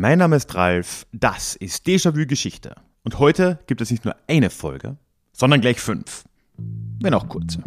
mein 0.00 0.18
Name 0.18 0.36
ist 0.36 0.54
Ralf, 0.54 1.06
das 1.12 1.56
ist 1.56 1.86
Déjà-vu 1.86 2.24
Geschichte. 2.24 2.74
Und 3.04 3.18
heute 3.18 3.58
gibt 3.66 3.82
es 3.82 3.90
nicht 3.90 4.06
nur 4.06 4.16
eine 4.28 4.48
Folge, 4.48 4.96
sondern 5.34 5.60
gleich 5.60 5.78
fünf. 5.78 6.24
Wenn 7.02 7.12
auch 7.12 7.28
kurze. 7.28 7.62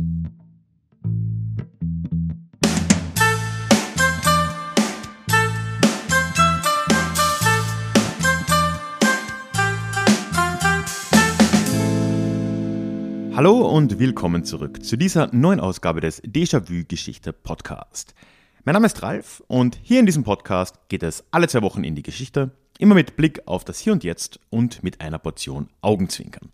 Hallo 13.36 13.70
und 13.70 14.00
willkommen 14.00 14.44
zurück 14.44 14.84
zu 14.84 14.98
dieser 14.98 15.32
neuen 15.36 15.60
Ausgabe 15.60 16.02
des 16.02 16.24
Déjà-vu 16.24 16.84
Geschichte 16.88 17.32
Podcast. 17.32 18.16
Mein 18.66 18.76
Name 18.76 18.86
ist 18.86 19.04
Ralf 19.04 19.44
und 19.48 19.78
hier 19.84 20.00
in 20.00 20.06
diesem 20.06 20.24
Podcast 20.24 20.88
geht 20.88 21.04
es 21.04 21.26
alle 21.32 21.50
zwei 21.50 21.62
Wochen 21.64 21.84
in 21.84 21.96
die 21.96 22.02
Geschichte, 22.02 22.52
immer 22.80 22.96
mit 22.96 23.18
Blick 23.18 23.42
auf 23.46 23.66
das 23.66 23.80
Hier 23.80 23.92
und 23.92 24.06
Jetzt 24.06 24.40
und 24.50 24.82
mit 24.84 25.02
einer 25.02 25.20
Portion 25.20 25.68
Augenzwinkern. 25.82 26.50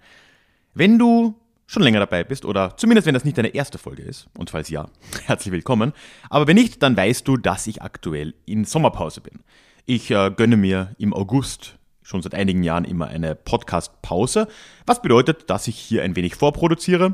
Wenn 0.73 0.97
du 0.97 1.35
schon 1.67 1.83
länger 1.83 1.99
dabei 1.99 2.23
bist 2.23 2.45
oder 2.45 2.75
zumindest 2.77 3.05
wenn 3.05 3.13
das 3.13 3.25
nicht 3.25 3.37
deine 3.37 3.53
erste 3.53 3.77
Folge 3.77 4.01
ist, 4.01 4.27
und 4.35 4.49
falls 4.49 4.69
ja, 4.69 4.89
herzlich 5.27 5.51
willkommen, 5.51 5.93
aber 6.31 6.47
wenn 6.47 6.55
nicht, 6.55 6.81
dann 6.81 6.97
weißt 6.97 7.27
du, 7.27 7.37
dass 7.37 7.67
ich 7.67 7.83
aktuell 7.83 8.33
in 8.47 8.65
Sommerpause 8.65 9.21
bin. 9.21 9.41
Ich 9.85 10.09
äh, 10.09 10.31
gönne 10.35 10.57
mir 10.57 10.95
im 10.97 11.13
August 11.13 11.77
schon 12.01 12.23
seit 12.23 12.33
einigen 12.33 12.63
Jahren 12.63 12.85
immer 12.85 13.05
eine 13.05 13.35
Podcast-Pause, 13.35 14.47
was 14.87 15.03
bedeutet, 15.03 15.47
dass 15.51 15.67
ich 15.67 15.77
hier 15.77 16.01
ein 16.01 16.15
wenig 16.15 16.33
vorproduziere. 16.33 17.13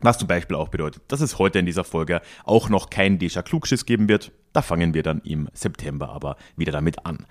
Was 0.00 0.18
zum 0.18 0.28
Beispiel 0.28 0.56
auch 0.56 0.68
bedeutet, 0.68 1.02
dass 1.08 1.20
es 1.20 1.38
heute 1.38 1.58
in 1.58 1.66
dieser 1.66 1.84
Folge 1.84 2.20
auch 2.44 2.68
noch 2.68 2.88
kein 2.90 3.18
Deja 3.18 3.42
Klugschiss 3.42 3.84
geben 3.84 4.08
wird. 4.08 4.30
Da 4.52 4.62
fangen 4.62 4.94
wir 4.94 5.02
dann 5.02 5.20
im 5.22 5.48
September 5.52 6.10
aber 6.10 6.36
wieder 6.56 6.72
damit 6.72 7.04
an. 7.04 7.26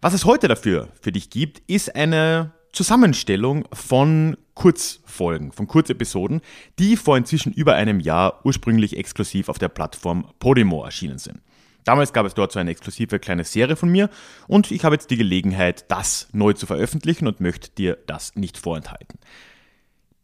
Was 0.00 0.12
es 0.12 0.24
heute 0.24 0.48
dafür 0.48 0.88
für 1.00 1.12
dich 1.12 1.30
gibt, 1.30 1.62
ist 1.68 1.94
eine 1.94 2.52
Zusammenstellung 2.72 3.66
von 3.72 4.36
Kurzfolgen, 4.54 5.52
von 5.52 5.66
Kurzepisoden, 5.66 6.40
die 6.78 6.96
vor 6.96 7.16
inzwischen 7.16 7.52
über 7.52 7.74
einem 7.74 8.00
Jahr 8.00 8.44
ursprünglich 8.44 8.96
exklusiv 8.96 9.48
auf 9.48 9.58
der 9.58 9.68
Plattform 9.68 10.26
Podimo 10.38 10.84
erschienen 10.84 11.18
sind. 11.18 11.40
Damals 11.84 12.12
gab 12.12 12.26
es 12.26 12.34
dort 12.34 12.52
so 12.52 12.58
eine 12.58 12.70
exklusive 12.70 13.18
kleine 13.18 13.44
Serie 13.44 13.76
von 13.76 13.88
mir 13.88 14.10
und 14.46 14.70
ich 14.70 14.84
habe 14.84 14.94
jetzt 14.94 15.10
die 15.10 15.16
Gelegenheit, 15.16 15.90
das 15.90 16.28
neu 16.32 16.52
zu 16.52 16.66
veröffentlichen 16.66 17.26
und 17.26 17.40
möchte 17.40 17.70
dir 17.70 17.96
das 18.06 18.36
nicht 18.36 18.58
vorenthalten. 18.58 19.18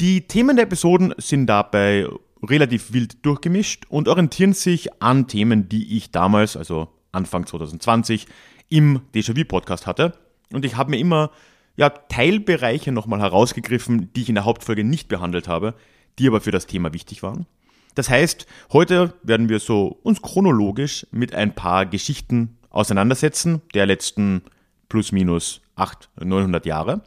Die 0.00 0.26
Themen 0.26 0.56
der 0.56 0.64
Episoden 0.64 1.14
sind 1.18 1.46
dabei 1.46 2.08
relativ 2.42 2.92
wild 2.92 3.24
durchgemischt 3.24 3.84
und 3.88 4.08
orientieren 4.08 4.52
sich 4.52 5.02
an 5.02 5.28
Themen, 5.28 5.68
die 5.68 5.96
ich 5.96 6.10
damals, 6.10 6.56
also 6.56 6.88
Anfang 7.12 7.46
2020, 7.46 8.26
im 8.68 9.02
Déjà-vu-Podcast 9.14 9.86
hatte. 9.86 10.18
Und 10.52 10.64
ich 10.64 10.76
habe 10.76 10.90
mir 10.90 10.98
immer 10.98 11.30
ja, 11.76 11.90
Teilbereiche 11.90 12.92
nochmal 12.92 13.20
herausgegriffen, 13.20 14.12
die 14.12 14.22
ich 14.22 14.28
in 14.28 14.34
der 14.34 14.44
Hauptfolge 14.44 14.84
nicht 14.84 15.08
behandelt 15.08 15.48
habe, 15.48 15.74
die 16.18 16.26
aber 16.26 16.40
für 16.40 16.50
das 16.50 16.66
Thema 16.66 16.92
wichtig 16.92 17.22
waren. 17.22 17.46
Das 17.94 18.10
heißt, 18.10 18.46
heute 18.72 19.14
werden 19.22 19.48
wir 19.48 19.60
so 19.60 19.98
uns 20.02 20.20
chronologisch 20.20 21.06
mit 21.12 21.34
ein 21.34 21.54
paar 21.54 21.86
Geschichten 21.86 22.58
auseinandersetzen 22.70 23.62
der 23.74 23.86
letzten 23.86 24.42
plus 24.88 25.12
minus 25.12 25.60
800, 25.76 26.28
900 26.28 26.66
Jahre. 26.66 27.02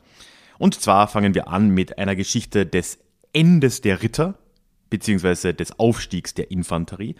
Und 0.57 0.75
zwar 0.75 1.07
fangen 1.07 1.35
wir 1.35 1.47
an 1.47 1.69
mit 1.69 1.97
einer 1.97 2.15
Geschichte 2.15 2.65
des 2.65 2.99
Endes 3.33 3.81
der 3.81 4.01
Ritter, 4.01 4.35
beziehungsweise 4.89 5.53
des 5.53 5.79
Aufstiegs 5.79 6.33
der 6.33 6.51
Infanterie. 6.51 7.15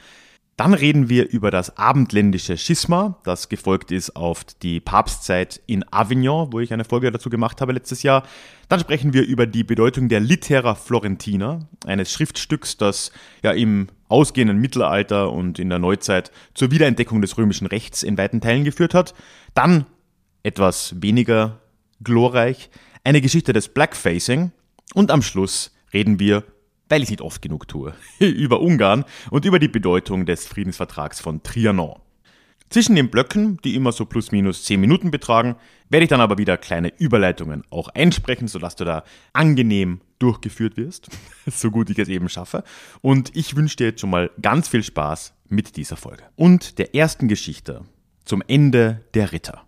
Dann 0.57 0.73
reden 0.73 1.07
wir 1.07 1.30
über 1.30 1.52
das 1.52 1.77
abendländische 1.77 2.58
Schisma, 2.58 3.19
das 3.23 3.47
gefolgt 3.47 3.91
ist 3.91 4.15
auf 4.15 4.43
die 4.43 4.80
Papstzeit 4.80 5.61
in 5.67 5.85
Avignon, 5.93 6.52
wo 6.52 6.59
ich 6.59 6.73
eine 6.73 6.83
Folge 6.83 7.11
dazu 7.11 7.30
gemacht 7.30 7.61
habe 7.61 7.73
letztes 7.73 8.02
Jahr. 8.02 8.23
Dann 8.67 8.80
sprechen 8.80 9.13
wir 9.13 9.23
über 9.23 9.45
die 9.45 9.63
Bedeutung 9.63 10.09
der 10.09 10.19
Litera 10.19 10.73
Florentina, 10.73 11.69
eines 11.85 12.11
Schriftstücks, 12.11 12.75
das 12.75 13.11
ja 13.43 13.52
im 13.52 13.89
ausgehenden 14.08 14.58
Mittelalter 14.58 15.31
und 15.31 15.59
in 15.59 15.69
der 15.69 15.77
Neuzeit 15.77 16.31
zur 16.55 16.71
Wiederentdeckung 16.71 17.21
des 17.21 17.37
römischen 17.37 17.67
Rechts 17.67 18.02
in 18.02 18.17
weiten 18.17 18.42
Teilen 18.42 18.64
geführt 18.64 18.95
hat. 18.95 19.14
Dann 19.54 19.86
etwas 20.42 20.95
weniger 21.04 21.59
glorreich, 22.02 22.71
eine 23.07 23.21
Geschichte 23.21 23.53
des 23.53 23.69
Blackfacing 23.69 24.51
und 24.93 25.11
am 25.11 25.21
Schluss 25.21 25.73
reden 25.93 26.19
wir 26.19 26.43
weil 26.89 27.03
ich 27.03 27.09
nicht 27.09 27.21
oft 27.21 27.41
genug 27.41 27.67
tue, 27.67 27.93
über 28.19 28.61
Ungarn 28.61 29.03
und 29.29 29.43
über 29.43 29.59
die 29.59 29.67
Bedeutung 29.67 30.25
des 30.25 30.45
Friedensvertrags 30.45 31.19
von 31.19 31.43
Trianon. 31.43 31.99
Zwischen 32.69 32.95
den 32.95 33.09
Blöcken, 33.09 33.59
die 33.65 33.75
immer 33.75 33.91
so 33.91 34.05
plus 34.05 34.31
minus 34.31 34.63
10 34.63 34.79
Minuten 34.79 35.11
betragen, 35.11 35.57
werde 35.89 36.05
ich 36.05 36.09
dann 36.09 36.21
aber 36.21 36.37
wieder 36.37 36.55
kleine 36.55 36.93
Überleitungen 36.97 37.63
auch 37.69 37.89
einsprechen, 37.89 38.47
sodass 38.47 38.77
du 38.77 38.85
da 38.85 39.03
angenehm 39.33 39.99
durchgeführt 40.19 40.77
wirst, 40.77 41.09
so 41.45 41.71
gut 41.71 41.89
ich 41.89 41.99
es 41.99 42.07
eben 42.07 42.29
schaffe. 42.29 42.63
Und 43.01 43.35
ich 43.35 43.57
wünsche 43.57 43.75
dir 43.75 43.87
jetzt 43.87 43.99
schon 43.99 44.11
mal 44.11 44.31
ganz 44.41 44.69
viel 44.69 44.83
Spaß 44.83 45.33
mit 45.49 45.75
dieser 45.75 45.97
Folge. 45.97 46.23
Und 46.37 46.79
der 46.79 46.95
ersten 46.95 47.27
Geschichte 47.27 47.83
zum 48.23 48.41
Ende 48.47 49.03
der 49.13 49.33
Ritter. 49.33 49.67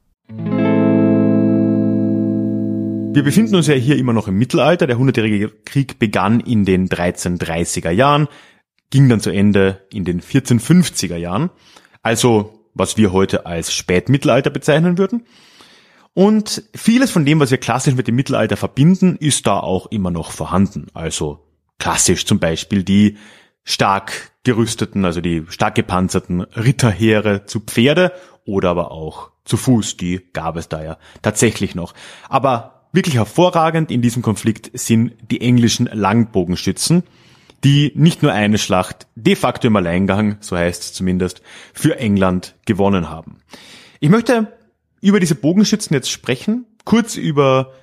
Wir 3.12 3.24
befinden 3.24 3.56
uns 3.56 3.66
ja 3.66 3.74
hier 3.74 3.98
immer 3.98 4.14
noch 4.14 4.28
im 4.28 4.38
Mittelalter. 4.38 4.86
Der 4.86 5.00
Hundertjährige 5.00 5.50
Krieg 5.66 5.98
begann 5.98 6.40
in 6.40 6.64
den 6.64 6.90
1330er 6.90 7.90
Jahren, 7.90 8.28
ging 8.92 9.10
dann 9.10 9.20
zu 9.20 9.32
Ende 9.32 9.86
in 9.92 10.06
den 10.06 10.22
1450er 10.22 11.18
Jahren. 11.18 11.50
Also, 12.04 12.68
was 12.76 12.98
wir 12.98 13.12
heute 13.12 13.48
als 13.48 13.74
Spätmittelalter 13.74 14.52
bezeichnen 14.52 15.00
würden. 15.00 15.26
Und 16.14 16.64
vieles 16.76 17.10
von 17.10 17.26
dem, 17.26 17.40
was 17.40 17.50
wir 17.50 17.58
klassisch 17.58 17.96
mit 17.96 18.08
dem 18.08 18.16
Mittelalter 18.16 18.58
verbinden, 18.58 19.16
ist 19.20 19.48
da 19.48 19.60
auch 19.60 19.88
immer 19.88 20.12
noch 20.12 20.32
vorhanden. 20.32 20.88
Also 20.94 21.48
klassisch 21.80 22.28
zum 22.28 22.40
Beispiel 22.40 22.84
die 22.84 23.18
stark 23.64 24.32
gerüsteten, 24.44 25.04
also 25.04 25.20
die 25.20 25.46
stark 25.50 25.76
gepanzerten 25.76 26.42
Ritterheere 26.42 27.46
zu 27.46 27.60
Pferde 27.60 28.14
oder 28.46 28.70
aber 28.70 28.92
auch 28.92 29.32
zu 29.46 29.58
Fuß, 29.58 29.98
die 29.98 30.30
gab 30.32 30.58
es 30.58 30.70
da 30.70 30.84
ja 30.84 30.98
tatsächlich 31.22 31.74
noch. 31.74 31.94
Aber 32.30 32.79
wirklich 32.92 33.16
hervorragend 33.16 33.92
in 33.92 34.02
diesem 34.02 34.22
Konflikt 34.22 34.72
sind 34.74 35.14
die 35.30 35.42
englischen 35.42 35.90
Langbogenschützen, 35.92 37.04
die 37.64 37.92
nicht 37.96 38.24
nur 38.24 38.32
eine 38.32 38.58
Schlacht 38.58 39.08
de 39.16 39.36
facto 39.36 39.68
im 39.68 39.76
Alleingang, 39.76 40.38
so 40.40 40.58
heißt 40.58 40.82
es 40.82 40.94
zumindest, 40.94 41.42
für 41.74 41.98
England 42.00 42.56
gewonnen 42.66 43.10
haben. 43.10 43.38
Ich 44.00 44.10
möchte 44.10 44.54
über 45.02 45.20
diese 45.20 45.36
Bogenschützen 45.36 45.94
jetzt 45.94 46.10
sprechen, 46.10 46.66
kurz 46.86 47.16
über, 47.16 47.74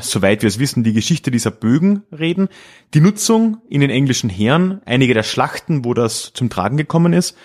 soweit 0.00 0.42
wir 0.42 0.48
es 0.48 0.58
wissen, 0.58 0.84
die 0.84 0.92
Geschichte 0.92 1.30
dieser 1.30 1.50
Bögen 1.50 2.02
reden, 2.16 2.48
die 2.94 3.00
Nutzung 3.00 3.58
in 3.68 3.80
den 3.80 3.90
englischen 3.90 4.30
Heeren, 4.30 4.80
einige 4.84 5.14
der 5.14 5.22
Schlachten, 5.24 5.84
wo 5.84 5.94
das 5.94 6.32
zum 6.32 6.50
Tragen 6.50 6.76
gekommen 6.76 7.12
ist 7.12 7.36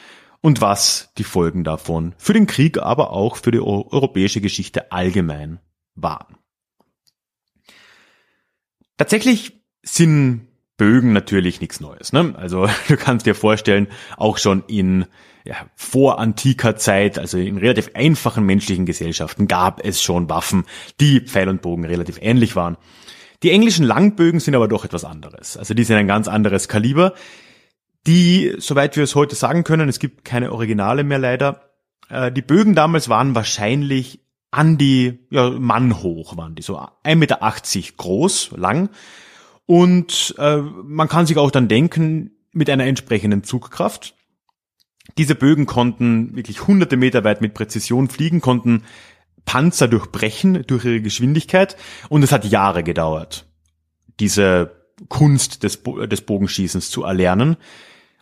und 0.41 0.61
was 0.61 1.11
die 1.17 1.23
Folgen 1.23 1.63
davon 1.63 2.13
für 2.17 2.33
den 2.33 2.47
Krieg, 2.47 2.77
aber 2.77 3.11
auch 3.11 3.35
für 3.35 3.51
die 3.51 3.61
europäische 3.61 4.41
Geschichte 4.41 4.91
allgemein 4.91 5.59
waren. 5.95 6.38
Tatsächlich 8.99 9.53
sind 9.81 10.47
Bögen 10.75 11.13
natürlich 11.13 11.61
nichts 11.61 11.79
Neues. 11.79 12.11
Ne? 12.11 12.33
Also 12.37 12.67
du 12.89 12.97
kannst 12.97 13.25
dir 13.25 13.33
vorstellen, 13.33 13.87
auch 14.17 14.37
schon 14.37 14.63
in 14.67 15.05
ja, 15.45 15.55
vorantiker 15.75 16.75
Zeit, 16.75 17.17
also 17.17 17.37
in 17.37 17.57
relativ 17.57 17.91
einfachen 17.93 18.45
menschlichen 18.45 18.85
Gesellschaften, 18.85 19.47
gab 19.47 19.83
es 19.85 20.03
schon 20.03 20.29
Waffen, 20.29 20.65
die 20.99 21.21
Pfeil 21.21 21.47
und 21.47 21.61
Bogen 21.61 21.85
relativ 21.85 22.19
ähnlich 22.21 22.57
waren. 22.57 22.75
Die 23.41 23.51
englischen 23.51 23.85
Langbögen 23.85 24.41
sind 24.41 24.53
aber 24.53 24.67
doch 24.67 24.83
etwas 24.83 25.05
anderes. 25.05 25.55
Also 25.55 25.73
die 25.73 25.85
sind 25.85 25.95
ein 25.95 26.07
ganz 26.07 26.27
anderes 26.27 26.67
Kaliber. 26.67 27.13
Die, 28.05 28.53
soweit 28.57 28.97
wir 28.97 29.05
es 29.05 29.15
heute 29.15 29.35
sagen 29.35 29.63
können, 29.63 29.87
es 29.87 29.99
gibt 29.99 30.25
keine 30.25 30.51
Originale 30.51 31.05
mehr 31.05 31.19
leider, 31.19 31.69
äh, 32.09 32.33
die 32.33 32.41
Bögen 32.41 32.75
damals 32.75 33.07
waren 33.07 33.33
wahrscheinlich 33.33 34.19
an 34.51 34.77
die 34.77 35.19
ja, 35.29 35.49
Mann 35.49 36.01
hoch 36.01 36.37
waren 36.37 36.55
die, 36.55 36.61
so 36.61 36.79
1,80 36.79 37.15
Meter 37.15 37.39
groß, 37.97 38.51
lang. 38.55 38.89
Und 39.65 40.35
äh, 40.39 40.57
man 40.57 41.07
kann 41.07 41.27
sich 41.27 41.37
auch 41.37 41.51
dann 41.51 41.67
denken, 41.67 42.31
mit 42.51 42.69
einer 42.69 42.85
entsprechenden 42.85 43.43
Zugkraft. 43.43 44.15
Diese 45.17 45.35
Bögen 45.35 45.65
konnten 45.65 46.35
wirklich 46.35 46.67
hunderte 46.67 46.97
Meter 46.97 47.23
weit 47.23 47.41
mit 47.41 47.53
Präzision 47.53 48.09
fliegen, 48.09 48.41
konnten 48.41 48.83
Panzer 49.45 49.87
durchbrechen 49.87 50.63
durch 50.65 50.85
ihre 50.85 51.01
Geschwindigkeit. 51.01 51.77
Und 52.09 52.23
es 52.23 52.31
hat 52.31 52.45
Jahre 52.45 52.83
gedauert, 52.83 53.45
diese 54.19 54.71
Kunst 55.07 55.63
des, 55.63 55.77
Bo 55.77 56.05
des 56.05 56.21
Bogenschießens 56.21 56.89
zu 56.89 57.03
erlernen 57.03 57.57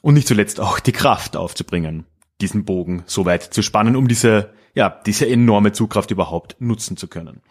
und 0.02 0.14
nicht 0.14 0.28
zuletzt 0.28 0.60
auch 0.60 0.80
die 0.80 0.92
Kraft 0.92 1.36
aufzubringen, 1.36 2.06
diesen 2.42 2.66
Bogen 2.66 3.04
so 3.08 3.26
weit 3.26 3.44
zu 3.44 3.62
spannen, 3.62 3.96
um 3.96 4.08
diese 4.08 4.54
ja, 4.78 5.02
diese 5.08 5.28
enorme 5.28 5.72
Zugkraft 5.72 6.12
überhaupt 6.12 6.56
nutzen 6.60 6.98
zu 6.98 7.08
können. 7.08 7.42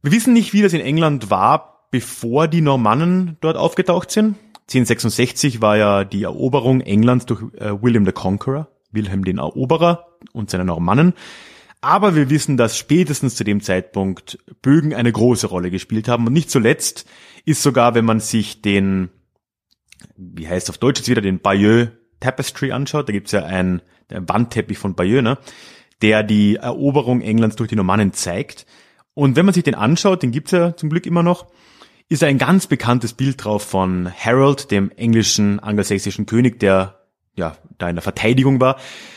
Wir 0.00 0.12
wissen 0.12 0.32
nicht, 0.32 0.54
wie 0.54 0.62
das 0.62 0.72
in 0.72 0.80
England 0.80 1.28
war, 1.28 1.88
bevor 1.90 2.48
die 2.48 2.62
Normannen 2.62 3.36
dort 3.42 3.58
aufgetaucht 3.58 4.10
sind. 4.10 4.36
1066 4.70 5.60
war 5.60 5.76
ja 5.76 6.04
die 6.04 6.22
Eroberung 6.22 6.80
Englands 6.80 7.26
durch 7.26 7.42
äh, 7.58 7.82
William 7.82 8.06
the 8.06 8.12
Conqueror, 8.12 8.68
Wilhelm 8.90 9.24
den 9.24 9.36
Eroberer 9.36 10.06
und 10.32 10.48
seine 10.48 10.64
Normannen. 10.64 11.12
Aber 11.82 12.14
wir 12.14 12.30
wissen, 12.30 12.56
dass 12.56 12.78
spätestens 12.78 13.36
zu 13.36 13.44
dem 13.44 13.60
Zeitpunkt 13.60 14.38
Bögen 14.62 14.94
eine 14.94 15.12
große 15.12 15.48
Rolle 15.48 15.70
gespielt 15.70 16.08
haben. 16.08 16.26
Und 16.26 16.32
nicht 16.32 16.50
zuletzt 16.50 17.06
ist 17.44 17.62
sogar, 17.62 17.94
wenn 17.94 18.06
man 18.06 18.20
sich 18.20 18.62
den, 18.62 19.10
wie 20.16 20.48
heißt 20.48 20.70
auf 20.70 20.78
Deutsch 20.78 21.00
jetzt 21.00 21.10
wieder, 21.10 21.20
den 21.20 21.40
Bayeux 21.40 21.90
Tapestry 22.20 22.72
anschaut, 22.72 23.06
da 23.06 23.12
gibt's 23.12 23.32
ja 23.32 23.44
einen, 23.44 23.82
einen 24.10 24.28
Wandteppich 24.30 24.78
von 24.78 24.94
Bayeux, 24.94 25.22
ne, 25.22 25.36
der 26.02 26.22
die 26.22 26.56
Eroberung 26.56 27.20
Englands 27.20 27.56
durch 27.56 27.68
die 27.68 27.76
Normannen 27.76 28.12
zeigt. 28.12 28.66
Und 29.14 29.36
wenn 29.36 29.44
man 29.44 29.54
sich 29.54 29.64
den 29.64 29.74
anschaut, 29.74 30.22
den 30.22 30.32
gibt's 30.32 30.52
ja 30.52 30.76
zum 30.76 30.90
Glück 30.90 31.06
immer 31.06 31.22
noch, 31.22 31.46
ist 32.08 32.24
ein 32.24 32.38
ganz 32.38 32.66
bekanntes 32.66 33.12
Bild 33.12 33.44
drauf 33.44 33.62
von 33.62 34.10
Harold, 34.12 34.70
dem 34.70 34.90
englischen 34.90 35.60
angelsächsischen 35.60 36.26
König, 36.26 36.58
der 36.58 37.06
ja 37.36 37.56
da 37.78 37.88
in 37.88 37.96
der 37.96 38.02
Verteidigung 38.02 38.60
war, 38.60 38.76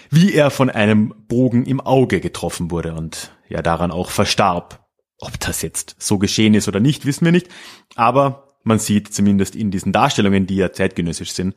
wie 0.10 0.34
er 0.34 0.52
von 0.52 0.70
einem 0.70 1.14
Bogen 1.28 1.66
im 1.66 1.82
Auge 1.82 2.20
getroffen 2.20 2.70
wurde 2.70 2.94
und 2.94 3.32
ja 3.50 3.62
daran 3.62 3.92
auch 3.92 4.12
verstarb. 4.12 4.86
Ob 5.20 5.40
das 5.40 5.62
jetzt 5.62 5.96
so 6.00 6.20
geschehen 6.20 6.54
ist 6.54 6.68
oder 6.68 6.80
nicht, 6.80 7.06
wissen 7.06 7.26
wir 7.26 7.32
nicht, 7.32 7.48
aber 7.96 8.56
man 8.64 8.80
sieht 8.80 9.14
zumindest 9.14 9.56
in 9.56 9.72
diesen 9.72 9.92
Darstellungen, 9.92 10.48
die 10.48 10.56
ja 10.56 10.72
zeitgenössisch 10.72 11.32
sind, 11.32 11.56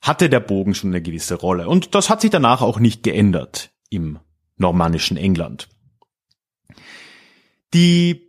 hatte 0.00 0.28
der 0.28 0.40
Bogen 0.40 0.74
schon 0.74 0.90
eine 0.90 1.02
gewisse 1.02 1.36
Rolle. 1.36 1.68
Und 1.68 1.94
das 1.94 2.10
hat 2.10 2.20
sich 2.20 2.30
danach 2.30 2.60
auch 2.60 2.78
nicht 2.78 3.02
geändert 3.02 3.70
im 3.88 4.18
normannischen 4.62 5.18
England. 5.18 5.68
Die 7.74 8.28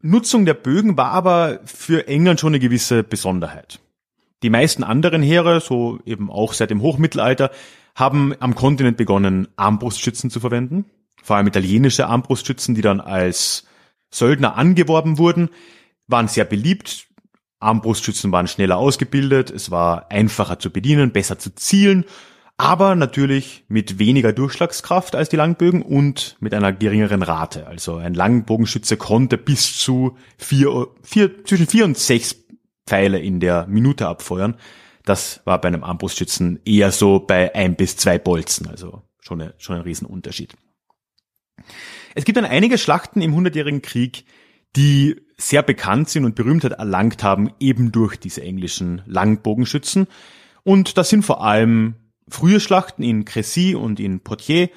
Nutzung 0.00 0.44
der 0.44 0.54
Bögen 0.54 0.96
war 0.96 1.10
aber 1.10 1.60
für 1.64 2.06
England 2.06 2.38
schon 2.38 2.50
eine 2.50 2.60
gewisse 2.60 3.02
Besonderheit. 3.02 3.80
Die 4.42 4.50
meisten 4.50 4.84
anderen 4.84 5.22
Heere, 5.22 5.60
so 5.60 5.98
eben 6.04 6.30
auch 6.30 6.52
seit 6.52 6.70
dem 6.70 6.82
Hochmittelalter, 6.82 7.50
haben 7.94 8.34
am 8.40 8.54
Kontinent 8.54 8.96
begonnen, 8.96 9.48
Armbrustschützen 9.56 10.28
zu 10.30 10.40
verwenden. 10.40 10.84
Vor 11.22 11.36
allem 11.36 11.46
italienische 11.46 12.06
Armbrustschützen, 12.06 12.74
die 12.74 12.82
dann 12.82 13.00
als 13.00 13.64
Söldner 14.10 14.56
angeworben 14.56 15.16
wurden, 15.16 15.48
waren 16.06 16.28
sehr 16.28 16.44
beliebt. 16.44 17.06
Armbrustschützen 17.60 18.30
waren 18.30 18.46
schneller 18.46 18.76
ausgebildet, 18.76 19.50
es 19.50 19.70
war 19.70 20.10
einfacher 20.10 20.58
zu 20.58 20.70
bedienen, 20.70 21.12
besser 21.12 21.38
zu 21.38 21.54
zielen 21.54 22.04
aber 22.56 22.94
natürlich 22.94 23.64
mit 23.68 23.98
weniger 23.98 24.32
Durchschlagskraft 24.32 25.16
als 25.16 25.28
die 25.28 25.36
Langbögen 25.36 25.82
und 25.82 26.36
mit 26.40 26.54
einer 26.54 26.72
geringeren 26.72 27.22
Rate. 27.22 27.66
Also 27.66 27.96
ein 27.96 28.14
Langbogenschütze 28.14 28.96
konnte 28.96 29.38
bis 29.38 29.76
zu 29.76 30.16
vier, 30.38 30.88
vier, 31.02 31.44
zwischen 31.44 31.66
vier 31.66 31.84
und 31.84 31.98
sechs 31.98 32.36
Pfeile 32.86 33.18
in 33.18 33.40
der 33.40 33.66
Minute 33.66 34.06
abfeuern. 34.06 34.56
Das 35.04 35.40
war 35.44 35.60
bei 35.60 35.68
einem 35.68 35.84
Armbrustschützen 35.84 36.60
eher 36.64 36.92
so 36.92 37.18
bei 37.18 37.54
ein 37.54 37.76
bis 37.76 37.96
zwei 37.96 38.18
Bolzen, 38.18 38.68
also 38.68 39.02
schon, 39.20 39.40
eine, 39.40 39.54
schon 39.58 39.76
ein 39.76 39.82
Riesenunterschied. 39.82 40.54
Es 42.14 42.24
gibt 42.24 42.36
dann 42.36 42.44
einige 42.44 42.78
Schlachten 42.78 43.20
im 43.20 43.34
Hundertjährigen 43.34 43.82
Krieg, 43.82 44.24
die 44.76 45.20
sehr 45.36 45.62
bekannt 45.62 46.08
sind 46.08 46.24
und 46.24 46.36
Berühmtheit 46.36 46.72
erlangt 46.72 47.22
haben, 47.22 47.50
eben 47.58 47.90
durch 47.90 48.16
diese 48.16 48.42
englischen 48.42 49.02
Langbogenschützen. 49.06 50.06
Und 50.62 50.96
das 50.96 51.10
sind 51.10 51.24
vor 51.24 51.42
allem 51.44 51.96
frühe 52.28 52.60
Schlachten 52.60 53.02
in 53.02 53.24
Crécy 53.24 53.74
und 53.74 54.00
in 54.00 54.20
Poitiers, 54.20 54.70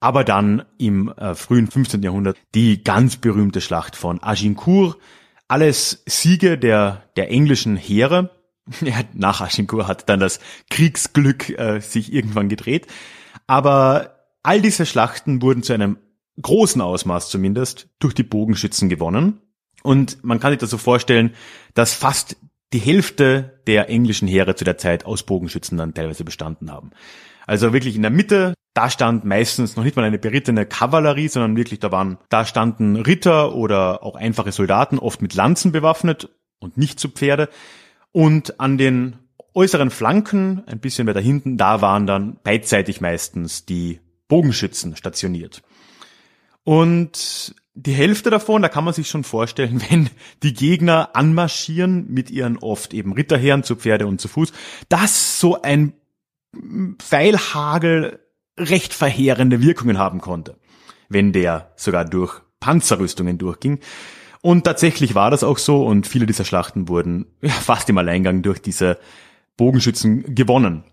aber 0.00 0.24
dann 0.24 0.64
im 0.78 1.08
äh, 1.08 1.34
frühen 1.34 1.68
15. 1.68 2.02
Jahrhundert 2.02 2.36
die 2.54 2.82
ganz 2.84 3.16
berühmte 3.16 3.60
Schlacht 3.60 3.96
von 3.96 4.22
Agincourt. 4.22 4.98
Alles 5.48 6.02
Siege 6.06 6.58
der, 6.58 7.04
der 7.16 7.30
englischen 7.30 7.76
Heere. 7.76 8.30
Nach 9.14 9.40
Agincourt 9.40 9.88
hat 9.88 10.08
dann 10.08 10.20
das 10.20 10.40
Kriegsglück 10.70 11.50
äh, 11.58 11.80
sich 11.80 12.12
irgendwann 12.12 12.48
gedreht. 12.48 12.86
Aber 13.46 14.18
all 14.42 14.60
diese 14.60 14.86
Schlachten 14.86 15.42
wurden 15.42 15.62
zu 15.62 15.72
einem 15.72 15.98
großen 16.40 16.80
Ausmaß 16.80 17.30
zumindest 17.30 17.88
durch 17.98 18.14
die 18.14 18.22
Bogenschützen 18.22 18.88
gewonnen. 18.88 19.40
Und 19.82 20.22
man 20.24 20.40
kann 20.40 20.52
sich 20.52 20.60
das 20.60 20.70
so 20.70 20.78
vorstellen, 20.78 21.34
dass 21.74 21.94
fast 21.94 22.36
die 22.72 22.78
Hälfte 22.78 23.60
der 23.66 23.88
englischen 23.88 24.28
Heere 24.28 24.54
zu 24.54 24.64
der 24.64 24.78
Zeit 24.78 25.06
aus 25.06 25.22
Bogenschützen 25.22 25.78
dann 25.78 25.94
teilweise 25.94 26.24
bestanden 26.24 26.70
haben. 26.70 26.90
Also 27.46 27.72
wirklich 27.72 27.96
in 27.96 28.02
der 28.02 28.10
Mitte, 28.10 28.54
da 28.74 28.90
stand 28.90 29.24
meistens 29.24 29.76
noch 29.76 29.84
nicht 29.84 29.96
mal 29.96 30.04
eine 30.04 30.18
berittene 30.18 30.66
Kavallerie, 30.66 31.28
sondern 31.28 31.56
wirklich 31.56 31.80
da 31.80 31.90
waren, 31.90 32.18
da 32.28 32.44
standen 32.44 32.96
Ritter 32.96 33.54
oder 33.54 34.02
auch 34.02 34.16
einfache 34.16 34.52
Soldaten, 34.52 34.98
oft 34.98 35.22
mit 35.22 35.34
Lanzen 35.34 35.72
bewaffnet 35.72 36.28
und 36.58 36.76
nicht 36.76 37.00
zu 37.00 37.08
Pferde. 37.08 37.48
Und 38.12 38.60
an 38.60 38.76
den 38.76 39.16
äußeren 39.54 39.90
Flanken, 39.90 40.62
ein 40.66 40.80
bisschen 40.80 41.08
weiter 41.08 41.20
hinten, 41.20 41.56
da 41.56 41.80
waren 41.80 42.06
dann 42.06 42.38
beidseitig 42.42 43.00
meistens 43.00 43.64
die 43.64 44.00
Bogenschützen 44.28 44.94
stationiert. 44.94 45.62
Und 46.64 47.54
die 47.80 47.92
Hälfte 47.92 48.30
davon, 48.30 48.60
da 48.60 48.68
kann 48.68 48.82
man 48.82 48.92
sich 48.92 49.08
schon 49.08 49.24
vorstellen, 49.24 49.80
wenn 49.90 50.10
die 50.42 50.52
Gegner 50.52 51.10
anmarschieren 51.14 52.06
mit 52.10 52.30
ihren 52.30 52.58
oft 52.58 52.92
eben 52.92 53.12
Ritterherren 53.12 53.62
zu 53.62 53.76
Pferde 53.76 54.06
und 54.06 54.20
zu 54.20 54.28
Fuß, 54.28 54.52
dass 54.88 55.38
so 55.38 55.62
ein 55.62 55.92
Pfeilhagel 56.98 58.18
recht 58.58 58.92
verheerende 58.92 59.62
Wirkungen 59.62 59.98
haben 59.98 60.20
konnte, 60.20 60.56
wenn 61.08 61.32
der 61.32 61.72
sogar 61.76 62.04
durch 62.04 62.40
Panzerrüstungen 62.58 63.38
durchging. 63.38 63.78
Und 64.40 64.64
tatsächlich 64.64 65.14
war 65.14 65.30
das 65.30 65.44
auch 65.44 65.58
so 65.58 65.84
und 65.86 66.06
viele 66.06 66.26
dieser 66.26 66.44
Schlachten 66.44 66.88
wurden 66.88 67.26
fast 67.44 67.88
im 67.90 67.98
Alleingang 67.98 68.42
durch 68.42 68.60
diese 68.60 68.98
Bogenschützen 69.56 70.34
gewonnen 70.34 70.84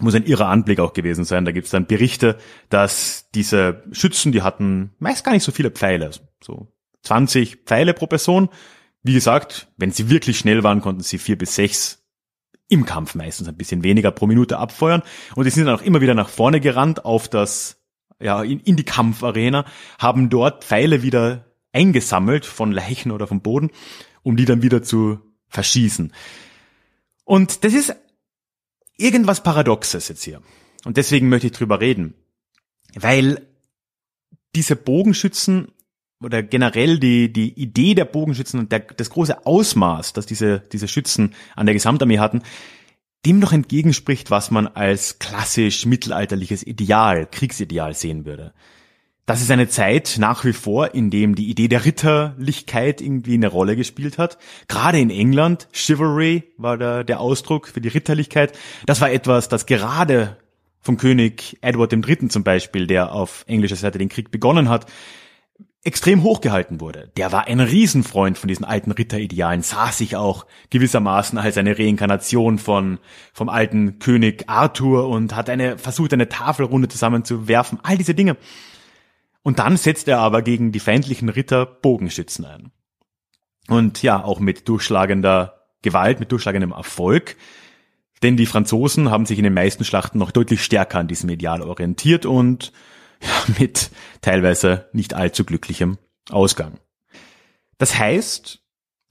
muss 0.00 0.14
ein 0.14 0.26
irrer 0.26 0.48
Anblick 0.48 0.80
auch 0.80 0.92
gewesen 0.92 1.24
sein. 1.24 1.44
Da 1.44 1.52
gibt 1.52 1.66
es 1.66 1.70
dann 1.70 1.86
Berichte, 1.86 2.38
dass 2.68 3.28
diese 3.34 3.82
Schützen, 3.92 4.32
die 4.32 4.42
hatten 4.42 4.92
meist 4.98 5.24
gar 5.24 5.32
nicht 5.32 5.42
so 5.42 5.52
viele 5.52 5.70
Pfeile, 5.70 6.10
so 6.42 6.72
20 7.02 7.64
Pfeile 7.64 7.94
pro 7.94 8.06
Person. 8.06 8.48
Wie 9.02 9.14
gesagt, 9.14 9.68
wenn 9.76 9.90
sie 9.90 10.10
wirklich 10.10 10.38
schnell 10.38 10.62
waren, 10.62 10.80
konnten 10.80 11.02
sie 11.02 11.18
vier 11.18 11.38
bis 11.38 11.54
sechs 11.54 12.04
im 12.68 12.84
Kampf 12.84 13.14
meistens 13.14 13.48
ein 13.48 13.56
bisschen 13.56 13.82
weniger 13.82 14.10
pro 14.10 14.26
Minute 14.26 14.58
abfeuern. 14.58 15.02
Und 15.34 15.44
die 15.44 15.50
sind 15.50 15.66
dann 15.66 15.74
auch 15.74 15.82
immer 15.82 16.00
wieder 16.00 16.14
nach 16.14 16.28
vorne 16.28 16.60
gerannt 16.60 17.04
auf 17.04 17.28
das, 17.28 17.82
ja, 18.20 18.42
in, 18.42 18.60
in 18.60 18.76
die 18.76 18.84
Kampfarena, 18.84 19.64
haben 19.98 20.28
dort 20.28 20.64
Pfeile 20.64 21.02
wieder 21.02 21.46
eingesammelt 21.72 22.44
von 22.44 22.72
Leichen 22.72 23.10
oder 23.10 23.26
vom 23.26 23.40
Boden, 23.40 23.70
um 24.22 24.36
die 24.36 24.44
dann 24.44 24.62
wieder 24.62 24.82
zu 24.82 25.20
verschießen. 25.48 26.12
Und 27.24 27.64
das 27.64 27.72
ist 27.72 27.94
irgendwas 28.98 29.42
Paradoxes 29.42 30.08
jetzt 30.08 30.22
hier. 30.22 30.42
Und 30.84 30.96
deswegen 30.96 31.28
möchte 31.28 31.46
ich 31.46 31.52
drüber 31.54 31.80
reden. 31.80 32.14
Weil 32.94 33.46
diese 34.54 34.76
Bogenschützen 34.76 35.72
oder 36.22 36.42
generell 36.42 36.98
die, 36.98 37.32
die 37.32 37.52
Idee 37.52 37.94
der 37.94 38.04
Bogenschützen 38.04 38.60
und 38.60 38.72
der, 38.72 38.80
das 38.80 39.10
große 39.10 39.46
Ausmaß, 39.46 40.12
das 40.12 40.26
diese, 40.26 40.60
diese 40.72 40.88
Schützen 40.88 41.34
an 41.54 41.66
der 41.66 41.74
Gesamtarmee 41.74 42.18
hatten, 42.18 42.42
dem 43.24 43.38
noch 43.38 43.52
entgegenspricht, 43.52 44.30
was 44.30 44.50
man 44.50 44.66
als 44.66 45.18
klassisch 45.18 45.86
mittelalterliches 45.86 46.66
Ideal, 46.66 47.26
Kriegsideal 47.30 47.94
sehen 47.94 48.24
würde. 48.24 48.52
Das 49.28 49.42
ist 49.42 49.50
eine 49.50 49.68
Zeit 49.68 50.16
nach 50.18 50.46
wie 50.46 50.54
vor, 50.54 50.94
in 50.94 51.10
dem 51.10 51.34
die 51.34 51.50
Idee 51.50 51.68
der 51.68 51.84
Ritterlichkeit 51.84 53.02
irgendwie 53.02 53.34
eine 53.34 53.48
Rolle 53.48 53.76
gespielt 53.76 54.16
hat. 54.16 54.38
Gerade 54.68 54.98
in 54.98 55.10
England, 55.10 55.68
Chivalry 55.70 56.44
war 56.56 56.78
der, 56.78 57.04
der 57.04 57.20
Ausdruck 57.20 57.68
für 57.68 57.82
die 57.82 57.90
Ritterlichkeit. 57.90 58.58
Das 58.86 59.02
war 59.02 59.10
etwas, 59.10 59.50
das 59.50 59.66
gerade 59.66 60.38
vom 60.80 60.96
König 60.96 61.58
Edward 61.60 61.92
III. 61.92 62.28
zum 62.28 62.42
Beispiel, 62.42 62.86
der 62.86 63.12
auf 63.12 63.44
englischer 63.46 63.76
Seite 63.76 63.98
den 63.98 64.08
Krieg 64.08 64.30
begonnen 64.30 64.70
hat, 64.70 64.86
extrem 65.84 66.22
hochgehalten 66.22 66.80
wurde. 66.80 67.12
Der 67.18 67.30
war 67.30 67.48
ein 67.48 67.60
Riesenfreund 67.60 68.38
von 68.38 68.48
diesen 68.48 68.64
alten 68.64 68.92
Ritteridealen, 68.92 69.60
sah 69.60 69.92
sich 69.92 70.16
auch 70.16 70.46
gewissermaßen 70.70 71.36
als 71.36 71.58
eine 71.58 71.78
Reinkarnation 71.78 72.56
von, 72.56 72.98
vom 73.34 73.50
alten 73.50 73.98
König 73.98 74.44
Arthur 74.46 75.06
und 75.06 75.36
hat 75.36 75.50
eine, 75.50 75.76
versucht 75.76 76.14
eine 76.14 76.30
Tafelrunde 76.30 76.88
zusammenzuwerfen, 76.88 77.78
all 77.82 77.98
diese 77.98 78.14
Dinge. 78.14 78.38
Und 79.42 79.58
dann 79.58 79.76
setzt 79.76 80.08
er 80.08 80.18
aber 80.18 80.42
gegen 80.42 80.72
die 80.72 80.80
feindlichen 80.80 81.28
Ritter 81.28 81.64
Bogenschützen 81.66 82.44
ein. 82.44 82.72
Und 83.68 84.02
ja, 84.02 84.22
auch 84.22 84.40
mit 84.40 84.68
durchschlagender 84.68 85.66
Gewalt, 85.82 86.20
mit 86.20 86.32
durchschlagendem 86.32 86.72
Erfolg. 86.72 87.36
Denn 88.22 88.36
die 88.36 88.46
Franzosen 88.46 89.10
haben 89.10 89.26
sich 89.26 89.38
in 89.38 89.44
den 89.44 89.54
meisten 89.54 89.84
Schlachten 89.84 90.18
noch 90.18 90.32
deutlich 90.32 90.64
stärker 90.64 90.98
an 90.98 91.08
diesem 91.08 91.30
Ideal 91.30 91.62
orientiert 91.62 92.26
und 92.26 92.72
ja, 93.22 93.54
mit 93.58 93.90
teilweise 94.20 94.88
nicht 94.92 95.14
allzu 95.14 95.44
glücklichem 95.44 95.98
Ausgang. 96.30 96.78
Das 97.78 97.98
heißt, 97.98 98.60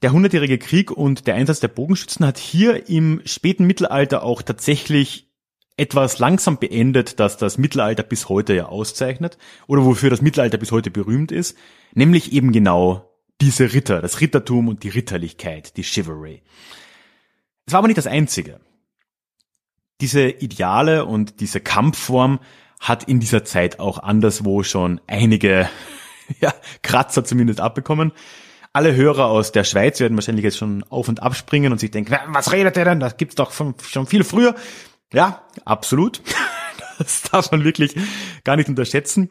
der 0.02 0.12
Hundertjährige 0.12 0.58
Krieg 0.58 0.90
und 0.90 1.26
der 1.26 1.34
Einsatz 1.34 1.60
der 1.60 1.68
Bogenschützen 1.68 2.24
hat 2.24 2.38
hier 2.38 2.88
im 2.88 3.20
späten 3.24 3.64
Mittelalter 3.64 4.22
auch 4.22 4.42
tatsächlich 4.42 5.27
etwas 5.78 6.18
langsam 6.18 6.58
beendet, 6.58 7.20
das 7.20 7.36
das 7.36 7.56
Mittelalter 7.56 8.02
bis 8.02 8.28
heute 8.28 8.54
ja 8.54 8.66
auszeichnet 8.66 9.38
oder 9.66 9.84
wofür 9.84 10.10
das 10.10 10.22
Mittelalter 10.22 10.58
bis 10.58 10.72
heute 10.72 10.90
berühmt 10.90 11.32
ist, 11.32 11.56
nämlich 11.94 12.32
eben 12.32 12.52
genau 12.52 13.08
diese 13.40 13.72
Ritter, 13.72 14.02
das 14.02 14.20
Rittertum 14.20 14.68
und 14.68 14.82
die 14.82 14.88
Ritterlichkeit, 14.88 15.76
die 15.76 15.84
Chivalry. 15.84 16.42
Es 17.66 17.72
war 17.72 17.78
aber 17.78 17.88
nicht 17.88 17.98
das 17.98 18.06
Einzige. 18.06 18.60
Diese 20.00 20.28
Ideale 20.28 21.04
und 21.04 21.40
diese 21.40 21.60
Kampfform 21.60 22.40
hat 22.80 23.04
in 23.04 23.20
dieser 23.20 23.44
Zeit 23.44 23.78
auch 23.78 23.98
anderswo 23.98 24.62
schon 24.62 25.00
einige 25.06 25.68
ja, 26.40 26.52
Kratzer 26.82 27.24
zumindest 27.24 27.60
abbekommen. 27.60 28.12
Alle 28.72 28.94
Hörer 28.94 29.26
aus 29.26 29.50
der 29.50 29.64
Schweiz 29.64 29.98
werden 29.98 30.16
wahrscheinlich 30.16 30.44
jetzt 30.44 30.58
schon 30.58 30.84
auf 30.84 31.08
und 31.08 31.22
abspringen 31.22 31.72
und 31.72 31.78
sich 31.78 31.90
denken, 31.90 32.16
was 32.28 32.52
redet 32.52 32.76
der 32.76 32.84
denn? 32.84 33.00
Das 33.00 33.16
gibt's 33.16 33.34
doch 33.34 33.52
schon, 33.52 33.74
schon 33.82 34.06
viel 34.06 34.24
früher. 34.24 34.54
Ja, 35.12 35.46
absolut. 35.64 36.20
Das 36.98 37.22
darf 37.22 37.52
man 37.52 37.62
wirklich 37.62 37.94
gar 38.42 38.56
nicht 38.56 38.68
unterschätzen. 38.68 39.30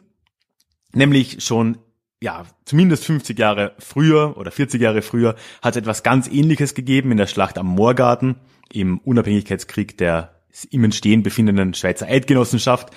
Nämlich 0.94 1.44
schon, 1.44 1.76
ja, 2.18 2.46
zumindest 2.64 3.04
50 3.04 3.38
Jahre 3.38 3.74
früher 3.78 4.38
oder 4.38 4.50
40 4.50 4.80
Jahre 4.80 5.02
früher 5.02 5.34
hat 5.60 5.74
es 5.74 5.76
etwas 5.76 6.02
ganz 6.02 6.28
ähnliches 6.28 6.72
gegeben 6.72 7.10
in 7.10 7.18
der 7.18 7.26
Schlacht 7.26 7.58
am 7.58 7.66
Moorgarten 7.66 8.36
im 8.72 9.00
Unabhängigkeitskrieg 9.00 9.98
der 9.98 10.38
im 10.70 10.84
Entstehen 10.84 11.22
befindenden 11.22 11.74
Schweizer 11.74 12.06
Eidgenossenschaft. 12.06 12.88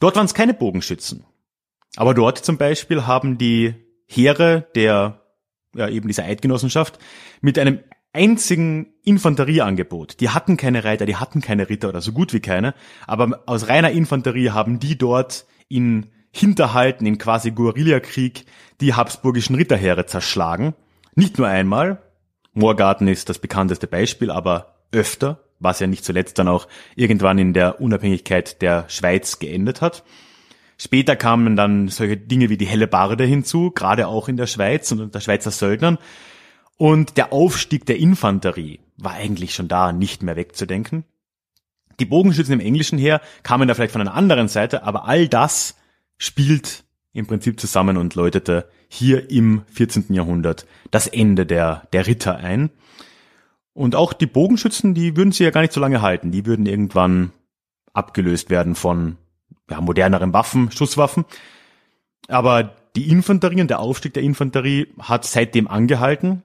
Dort 0.00 0.16
waren 0.16 0.26
es 0.26 0.34
keine 0.34 0.52
Bogenschützen. 0.52 1.24
Aber 1.96 2.12
dort 2.12 2.38
zum 2.38 2.58
Beispiel 2.58 3.06
haben 3.06 3.38
die 3.38 3.74
Heere 4.06 4.66
der, 4.74 5.22
ja, 5.76 5.88
eben 5.88 6.08
dieser 6.08 6.24
Eidgenossenschaft 6.24 6.98
mit 7.40 7.58
einem 7.58 7.80
einzigen 8.12 8.92
Infanterieangebot. 9.04 10.20
Die 10.20 10.30
hatten 10.30 10.56
keine 10.56 10.84
Reiter, 10.84 11.06
die 11.06 11.16
hatten 11.16 11.40
keine 11.40 11.68
Ritter 11.68 11.88
oder 11.88 12.00
so 12.00 12.12
gut 12.12 12.32
wie 12.32 12.40
keine, 12.40 12.74
aber 13.06 13.42
aus 13.46 13.68
reiner 13.68 13.90
Infanterie 13.90 14.50
haben 14.50 14.78
die 14.78 14.98
dort 14.98 15.46
in 15.68 16.08
Hinterhalten, 16.30 17.06
in 17.06 17.18
quasi 17.18 17.50
Guerillakrieg, 17.50 18.46
die 18.80 18.94
habsburgischen 18.94 19.54
Ritterheere 19.54 20.06
zerschlagen. 20.06 20.74
Nicht 21.14 21.38
nur 21.38 21.46
einmal. 21.46 22.02
Moorgarten 22.54 23.06
ist 23.08 23.28
das 23.28 23.38
bekannteste 23.38 23.86
Beispiel, 23.86 24.30
aber 24.30 24.76
öfter, 24.92 25.44
was 25.58 25.80
ja 25.80 25.86
nicht 25.86 26.04
zuletzt 26.04 26.38
dann 26.38 26.48
auch 26.48 26.68
irgendwann 26.96 27.38
in 27.38 27.52
der 27.52 27.80
Unabhängigkeit 27.80 28.62
der 28.62 28.86
Schweiz 28.88 29.38
geendet 29.38 29.80
hat. 29.80 30.04
Später 30.78 31.16
kamen 31.16 31.54
dann 31.54 31.88
solche 31.88 32.16
Dinge 32.16 32.48
wie 32.48 32.56
die 32.56 32.66
helle 32.66 32.88
Barde 32.88 33.24
hinzu, 33.24 33.70
gerade 33.70 34.08
auch 34.08 34.28
in 34.28 34.36
der 34.36 34.46
Schweiz 34.46 34.90
und 34.90 35.00
unter 35.00 35.20
Schweizer 35.20 35.50
Söldnern. 35.50 35.98
Und 36.82 37.16
der 37.16 37.32
Aufstieg 37.32 37.86
der 37.86 37.98
Infanterie 37.98 38.80
war 38.96 39.12
eigentlich 39.12 39.54
schon 39.54 39.68
da 39.68 39.92
nicht 39.92 40.24
mehr 40.24 40.34
wegzudenken. 40.34 41.04
Die 42.00 42.04
Bogenschützen 42.04 42.54
im 42.54 42.58
Englischen 42.58 42.98
her 42.98 43.20
kamen 43.44 43.68
da 43.68 43.74
vielleicht 43.74 43.92
von 43.92 44.00
einer 44.00 44.14
anderen 44.14 44.48
Seite, 44.48 44.82
aber 44.82 45.04
all 45.04 45.28
das 45.28 45.76
spielt 46.18 46.82
im 47.12 47.28
Prinzip 47.28 47.60
zusammen 47.60 47.96
und 47.96 48.16
läutete 48.16 48.68
hier 48.88 49.30
im 49.30 49.62
14. 49.68 50.06
Jahrhundert 50.12 50.66
das 50.90 51.06
Ende 51.06 51.46
der, 51.46 51.86
der 51.92 52.08
Ritter 52.08 52.38
ein. 52.38 52.70
Und 53.74 53.94
auch 53.94 54.12
die 54.12 54.26
Bogenschützen, 54.26 54.92
die 54.92 55.16
würden 55.16 55.30
sie 55.30 55.44
ja 55.44 55.50
gar 55.50 55.60
nicht 55.60 55.72
so 55.72 55.78
lange 55.78 56.02
halten. 56.02 56.32
Die 56.32 56.46
würden 56.46 56.66
irgendwann 56.66 57.30
abgelöst 57.92 58.50
werden 58.50 58.74
von 58.74 59.18
ja, 59.70 59.80
moderneren 59.80 60.32
Waffen, 60.32 60.72
Schusswaffen. 60.72 61.26
Aber 62.26 62.74
die 62.96 63.08
Infanterie 63.08 63.60
und 63.60 63.70
der 63.70 63.78
Aufstieg 63.78 64.14
der 64.14 64.24
Infanterie 64.24 64.88
hat 64.98 65.24
seitdem 65.24 65.68
angehalten. 65.68 66.42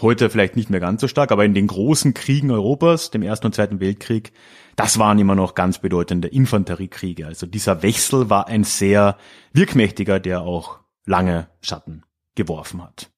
Heute 0.00 0.28
vielleicht 0.28 0.56
nicht 0.56 0.68
mehr 0.68 0.80
ganz 0.80 1.00
so 1.00 1.08
stark, 1.08 1.32
aber 1.32 1.44
in 1.46 1.54
den 1.54 1.68
großen 1.68 2.12
Kriegen 2.12 2.50
Europas, 2.50 3.10
dem 3.10 3.22
Ersten 3.22 3.46
und 3.46 3.54
Zweiten 3.54 3.80
Weltkrieg, 3.80 4.32
das 4.76 4.98
waren 4.98 5.18
immer 5.18 5.34
noch 5.34 5.54
ganz 5.54 5.78
bedeutende 5.78 6.28
Infanteriekriege. 6.28 7.26
Also 7.26 7.46
dieser 7.46 7.82
Wechsel 7.82 8.28
war 8.28 8.46
ein 8.46 8.64
sehr 8.64 9.16
wirkmächtiger, 9.54 10.20
der 10.20 10.42
auch 10.42 10.80
lange 11.06 11.48
Schatten 11.62 12.02
geworfen 12.34 12.82
hat. 12.82 13.10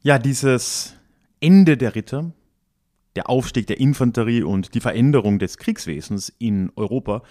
Ja, 0.00 0.18
dieses 0.18 0.94
Ende 1.40 1.76
der 1.76 1.94
Ritter, 1.94 2.32
der 3.16 3.28
Aufstieg 3.28 3.66
der 3.66 3.80
Infanterie 3.80 4.42
und 4.42 4.74
die 4.74 4.80
Veränderung 4.80 5.38
des 5.38 5.58
Kriegswesens 5.58 6.32
in 6.38 6.72
Europa, 6.76 7.22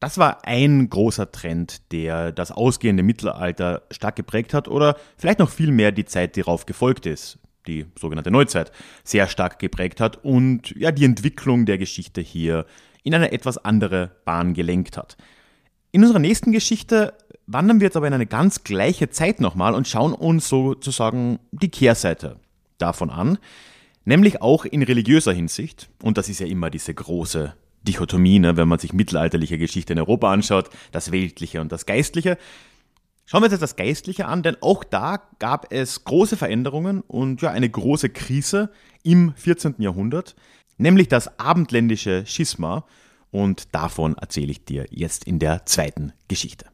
das 0.00 0.18
war 0.18 0.44
ein 0.46 0.88
großer 0.88 1.32
Trend, 1.32 1.92
der 1.92 2.32
das 2.32 2.50
ausgehende 2.50 3.02
Mittelalter 3.02 3.82
stark 3.90 4.16
geprägt 4.16 4.54
hat 4.54 4.68
oder 4.68 4.96
vielleicht 5.16 5.38
noch 5.38 5.50
viel 5.50 5.72
mehr 5.72 5.92
die 5.92 6.04
Zeit, 6.04 6.36
die 6.36 6.42
darauf 6.42 6.66
gefolgt 6.66 7.06
ist, 7.06 7.38
die 7.66 7.86
sogenannte 7.98 8.30
Neuzeit, 8.30 8.72
sehr 9.02 9.28
stark 9.28 9.58
geprägt 9.58 10.00
hat 10.00 10.24
und 10.24 10.74
ja 10.76 10.92
die 10.92 11.04
Entwicklung 11.04 11.66
der 11.66 11.78
Geschichte 11.78 12.20
hier 12.20 12.66
in 13.02 13.14
eine 13.14 13.32
etwas 13.32 13.58
andere 13.58 14.16
Bahn 14.24 14.54
gelenkt 14.54 14.96
hat. 14.96 15.16
In 15.92 16.02
unserer 16.02 16.18
nächsten 16.18 16.52
Geschichte 16.52 17.14
wandern 17.46 17.80
wir 17.80 17.86
jetzt 17.86 17.96
aber 17.96 18.08
in 18.08 18.14
eine 18.14 18.26
ganz 18.26 18.64
gleiche 18.64 19.10
Zeit 19.10 19.40
nochmal 19.40 19.74
und 19.74 19.86
schauen 19.86 20.12
uns 20.12 20.48
sozusagen 20.48 21.38
die 21.52 21.68
Kehrseite 21.68 22.40
davon 22.78 23.10
an, 23.10 23.38
nämlich 24.04 24.42
auch 24.42 24.64
in 24.64 24.82
religiöser 24.82 25.32
Hinsicht, 25.32 25.88
und 26.02 26.18
das 26.18 26.28
ist 26.28 26.40
ja 26.40 26.46
immer 26.46 26.70
diese 26.70 26.92
große 26.94 27.54
Dichotomie, 27.86 28.38
ne, 28.38 28.56
wenn 28.56 28.68
man 28.68 28.78
sich 28.78 28.92
mittelalterliche 28.92 29.58
Geschichte 29.58 29.92
in 29.92 29.98
Europa 29.98 30.32
anschaut, 30.32 30.70
das 30.92 31.12
Weltliche 31.12 31.60
und 31.60 31.70
das 31.72 31.86
Geistliche. 31.86 32.38
Schauen 33.26 33.40
wir 33.40 33.46
uns 33.46 33.52
jetzt 33.52 33.62
das 33.62 33.76
Geistliche 33.76 34.26
an, 34.26 34.42
denn 34.42 34.56
auch 34.60 34.84
da 34.84 35.22
gab 35.38 35.72
es 35.72 36.04
große 36.04 36.36
Veränderungen 36.36 37.00
und 37.00 37.40
ja 37.40 37.50
eine 37.50 37.70
große 37.70 38.10
Krise 38.10 38.70
im 39.02 39.32
14. 39.36 39.76
Jahrhundert, 39.78 40.34
nämlich 40.76 41.08
das 41.08 41.38
abendländische 41.38 42.26
Schisma. 42.26 42.84
Und 43.30 43.74
davon 43.74 44.16
erzähle 44.16 44.52
ich 44.52 44.64
dir 44.64 44.86
jetzt 44.90 45.24
in 45.24 45.38
der 45.38 45.66
zweiten 45.66 46.12
Geschichte. 46.28 46.66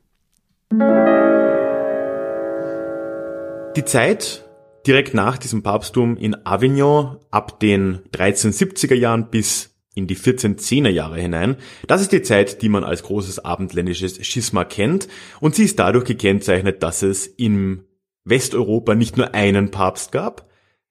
Die 3.76 3.84
Zeit 3.84 4.44
direkt 4.86 5.14
nach 5.14 5.38
diesem 5.38 5.62
Papsttum 5.62 6.16
in 6.16 6.34
Avignon 6.44 7.16
ab 7.30 7.60
den 7.60 8.00
1370er 8.12 8.94
Jahren 8.94 9.30
bis 9.30 9.70
in 9.94 10.06
die 10.06 10.16
1410er 10.16 10.88
Jahre 10.88 11.20
hinein. 11.20 11.56
Das 11.86 12.00
ist 12.00 12.12
die 12.12 12.22
Zeit, 12.22 12.62
die 12.62 12.68
man 12.68 12.84
als 12.84 13.02
großes 13.02 13.40
abendländisches 13.40 14.24
Schisma 14.24 14.64
kennt 14.64 15.08
und 15.40 15.54
sie 15.54 15.64
ist 15.64 15.78
dadurch 15.78 16.04
gekennzeichnet, 16.04 16.82
dass 16.82 17.02
es 17.02 17.26
in 17.26 17.84
Westeuropa 18.24 18.94
nicht 18.94 19.16
nur 19.16 19.34
einen 19.34 19.70
Papst 19.70 20.12
gab, 20.12 20.48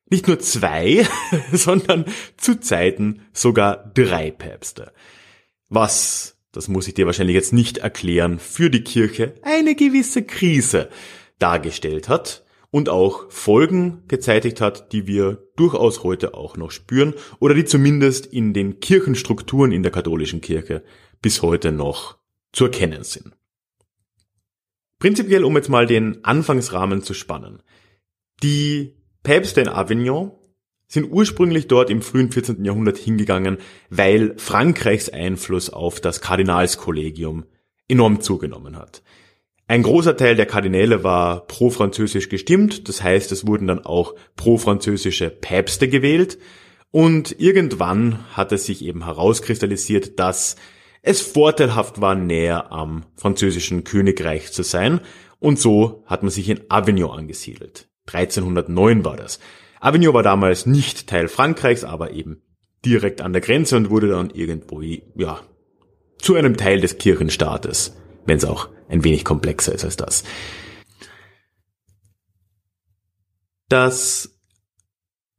nicht 0.10 0.28
nur 0.28 0.40
zwei, 0.40 1.08
sondern 1.52 2.06
zu 2.36 2.60
Zeiten 2.60 3.22
sogar 3.32 3.92
drei 3.94 4.32
Päpste. 4.32 4.92
Was, 5.70 6.38
das 6.52 6.68
muss 6.68 6.88
ich 6.88 6.96
dir 6.96 7.06
wahrscheinlich 7.06 7.36
jetzt 7.36 7.54
nicht 7.54 7.78
erklären, 7.78 8.40
für 8.40 8.70
die 8.70 8.84
Kirche 8.84 9.36
eine 9.44 9.76
gewisse 9.76 10.24
Krise 10.24 10.90
dargestellt 11.38 12.10
hat 12.10 12.44
und 12.72 12.90
auch 12.90 13.32
Folgen 13.32 14.04
gezeitigt 14.08 14.62
hat, 14.62 14.94
die 14.94 15.08
wir 15.08 15.44
durchaus 15.56 16.04
heute 16.04 16.34
auch 16.34 16.58
noch 16.58 16.72
spüren 16.72 17.14
oder 17.40 17.56
die 17.56 17.66
zumindest 17.66 18.26
in 18.28 18.54
den 18.54 18.80
Kirchenstrukturen 18.80 19.72
in 19.72 19.84
der 19.84 19.92
katholischen 19.92 20.42
Kirche 20.42 20.84
bis 21.22 21.42
heute 21.42 21.72
noch 21.72 22.18
zu 22.52 22.66
erkennen 22.66 23.04
sind. 23.04 23.36
Prinzipiell, 25.00 25.44
um 25.44 25.56
jetzt 25.56 25.70
mal 25.70 25.88
den 25.88 26.24
Anfangsrahmen 26.26 27.02
zu 27.02 27.14
spannen. 27.14 27.64
Die 28.44 28.98
Päpste 29.24 29.62
in 29.62 29.70
Avignon 29.70 30.32
sind 30.88 31.12
ursprünglich 31.12 31.68
dort 31.68 31.90
im 31.90 32.02
frühen 32.02 32.32
14. 32.32 32.66
Jahrhundert 32.66 32.98
hingegangen, 32.98 33.58
weil 33.90 34.38
Frankreichs 34.38 35.10
Einfluss 35.10 35.70
auf 35.70 36.02
das 36.02 36.20
Kardinalskollegium 36.20 37.46
enorm 37.88 38.22
zugenommen 38.22 38.76
hat. 38.76 39.04
Ein 39.70 39.84
großer 39.84 40.18
Teil 40.18 40.36
der 40.36 40.48
Kardinäle 40.48 41.04
war 41.04 41.46
pro-französisch 41.46 42.30
gestimmt, 42.30 42.90
das 42.90 43.04
heißt, 43.04 43.32
es 43.32 43.46
wurden 43.46 43.68
dann 43.68 43.86
auch 43.86 44.16
pro-französische 44.36 45.30
Päpste 45.30 45.88
gewählt 45.88 46.40
und 46.90 47.40
irgendwann 47.40 48.26
hat 48.34 48.52
es 48.52 48.66
sich 48.66 48.84
eben 48.84 49.06
herauskristallisiert, 49.06 50.18
dass 50.18 50.56
es 51.04 51.22
vorteilhaft 51.22 52.02
war, 52.02 52.16
näher 52.16 52.72
am 52.72 53.06
französischen 53.16 53.84
Königreich 53.84 54.52
zu 54.52 54.64
sein 54.64 55.02
und 55.38 55.60
so 55.60 56.04
hat 56.08 56.24
man 56.24 56.32
sich 56.32 56.50
in 56.50 56.62
Avignon 56.70 57.12
angesiedelt. 57.12 57.90
1309 58.08 59.06
war 59.06 59.18
das. 59.18 59.40
Avignon 59.82 60.16
war 60.16 60.24
damals 60.24 60.66
nicht 60.66 61.06
Teil 61.06 61.28
Frankreichs, 61.28 61.84
aber 61.84 62.10
eben 62.10 62.42
direkt 62.84 63.22
an 63.22 63.34
der 63.34 63.44
Grenze 63.44 63.78
und 63.78 63.92
wurde 63.92 64.08
dann 64.08 64.32
irgendwo, 64.32 64.82
ja, 64.82 65.42
zu 66.18 66.34
einem 66.34 66.58
Teil 66.58 66.82
des 66.82 66.98
Kirchenstaates, 66.98 67.96
wenn 68.26 68.38
es 68.38 68.46
auch 68.46 68.70
ein 68.88 69.04
wenig 69.04 69.24
komplexer 69.24 69.74
ist 69.74 69.86
als 69.86 69.98
das. 69.98 70.24
Das 73.70 74.40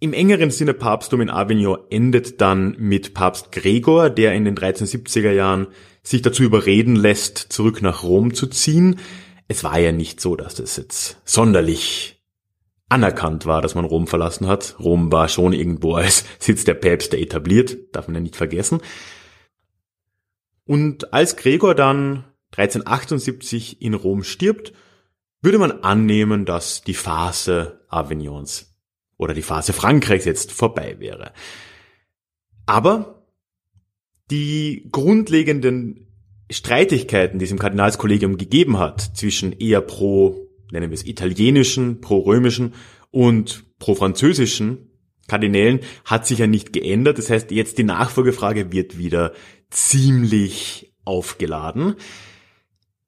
im 0.03 0.15
engeren 0.15 0.51
Sinne 0.51 0.73
Papsttum 0.73 1.21
in 1.21 1.29
Avignon 1.29 1.79
endet 1.91 2.41
dann 2.41 2.75
mit 2.79 3.13
Papst 3.13 3.53
Gregor, 3.53 4.09
der 4.09 4.33
in 4.33 4.47
den 4.47 4.57
1370er 4.57 5.33
Jahren 5.33 5.67
sich 6.03 6.23
dazu 6.23 6.43
überreden 6.43 6.97
lässt, 6.97 7.37
zurück 7.39 7.83
nach 7.83 8.03
Rom 8.03 8.33
zu 8.33 8.47
ziehen. 8.47 8.99
Es 9.47 9.63
war 9.63 9.79
ja 9.79 9.93
nicht 9.93 10.21
so, 10.21 10.37
dass 10.37 10.55
das 10.55 10.77
jetzt 10.77 11.21
sonderlich 11.27 12.23
anerkannt 12.89 13.45
war, 13.45 13.61
dass 13.61 13.75
man 13.75 13.85
Rom 13.85 14.07
verlassen 14.07 14.47
hat. 14.47 14.77
Rom 14.81 15.13
war 15.13 15.29
schon 15.29 15.53
irgendwo 15.53 15.95
als 15.97 16.25
Sitz 16.39 16.65
der 16.65 16.75
Päpste 16.75 17.19
etabliert, 17.19 17.77
darf 17.95 18.09
man 18.09 18.15
ja 18.15 18.21
nicht 18.21 18.37
vergessen. 18.37 18.81
Und 20.65 21.13
als 21.13 21.37
Gregor 21.37 21.75
dann 21.75 22.25
1378 22.52 23.80
in 23.83 23.95
Rom 23.95 24.23
stirbt, 24.23 24.73
würde 25.42 25.59
man 25.59 25.73
annehmen, 25.83 26.45
dass 26.45 26.83
die 26.83 26.95
Phase 26.95 27.80
Avignons 27.88 28.75
oder 29.16 29.35
die 29.35 29.42
Phase 29.42 29.73
Frankreichs 29.73 30.25
jetzt 30.25 30.52
vorbei 30.52 30.97
wäre. 30.99 31.33
Aber 32.66 33.21
Die 34.30 34.88
grundlegenden 34.92 36.07
Streitigkeiten, 36.50 37.38
die 37.38 37.45
es 37.45 37.50
im 37.50 37.59
Kardinalskollegium 37.59 38.38
gegeben 38.38 38.78
hat, 38.78 39.00
zwischen 39.00 39.52
eher 39.52 39.80
pro, 39.80 40.49
nennen 40.71 40.90
wir 40.90 40.95
es 40.95 41.07
italienischen, 41.07 42.00
pro 42.00 42.21
römischen 42.21 42.75
und 43.11 43.64
pro 43.78 43.95
französischen 43.95 44.90
Kardinälen, 45.26 45.80
hat 46.04 46.26
sich 46.26 46.38
ja 46.38 46.47
nicht 46.47 46.73
geändert. 46.73 47.19
Das 47.19 47.30
heißt, 47.30 47.50
jetzt 47.50 47.78
die 47.78 47.85
Nachfolgefrage 47.85 48.73
wird 48.73 48.99
wieder 48.99 49.33
ziemlich 49.69 50.92
aufgeladen. 51.04 51.97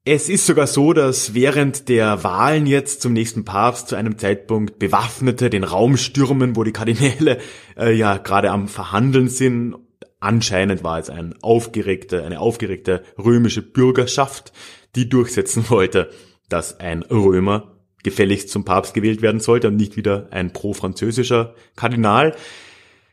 Es 0.04 0.28
ist 0.28 0.47
sogar 0.47 0.66
so, 0.66 0.92
dass 0.92 1.32
während 1.32 1.88
der 1.88 2.25
Wahlen 2.25 2.66
jetzt 2.66 3.02
zum 3.02 3.12
nächsten 3.12 3.44
Papst 3.44 3.87
zu 3.87 3.94
einem 3.94 4.18
Zeitpunkt 4.18 4.80
Bewaffnete 4.80 5.49
den 5.49 5.62
Raum 5.62 5.97
stürmen, 5.97 6.56
wo 6.56 6.64
die 6.64 6.73
Kardinäle 6.73 7.38
äh, 7.76 7.94
ja 7.94 8.16
gerade 8.16 8.50
am 8.50 8.66
Verhandeln 8.66 9.28
sind. 9.28 9.76
Anscheinend 10.18 10.82
war 10.82 10.99
es 10.99 11.09
ein 11.09 11.37
aufgeregte, 11.40 12.25
eine 12.25 12.40
aufgeregte 12.40 13.04
römische 13.16 13.62
Bürgerschaft, 13.62 14.52
die 14.97 15.09
durchsetzen 15.09 15.66
wollte, 15.71 16.11
dass 16.49 16.80
ein 16.80 17.02
Römer 17.04 17.76
gefälligst 18.02 18.49
zum 18.49 18.64
Papst 18.64 18.94
gewählt 18.94 19.23
werden 19.23 19.38
sollte 19.38 19.68
und 19.68 19.76
nicht 19.76 19.97
wieder 19.97 20.26
ein 20.32 20.52
pro-französischer 20.52 21.54
Kardinal. 21.76 22.35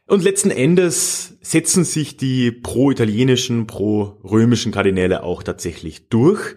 Und 0.08 0.24
letzten 0.24 0.50
Endes 0.50 1.38
setzen 1.42 1.84
sich 1.84 2.18
die 2.18 2.52
pro-italienischen, 2.52 3.68
pro-römischen 3.68 4.72
Kardinäle 4.72 5.22
auch 5.22 5.44
tatsächlich 5.44 6.10
durch. 6.10 6.56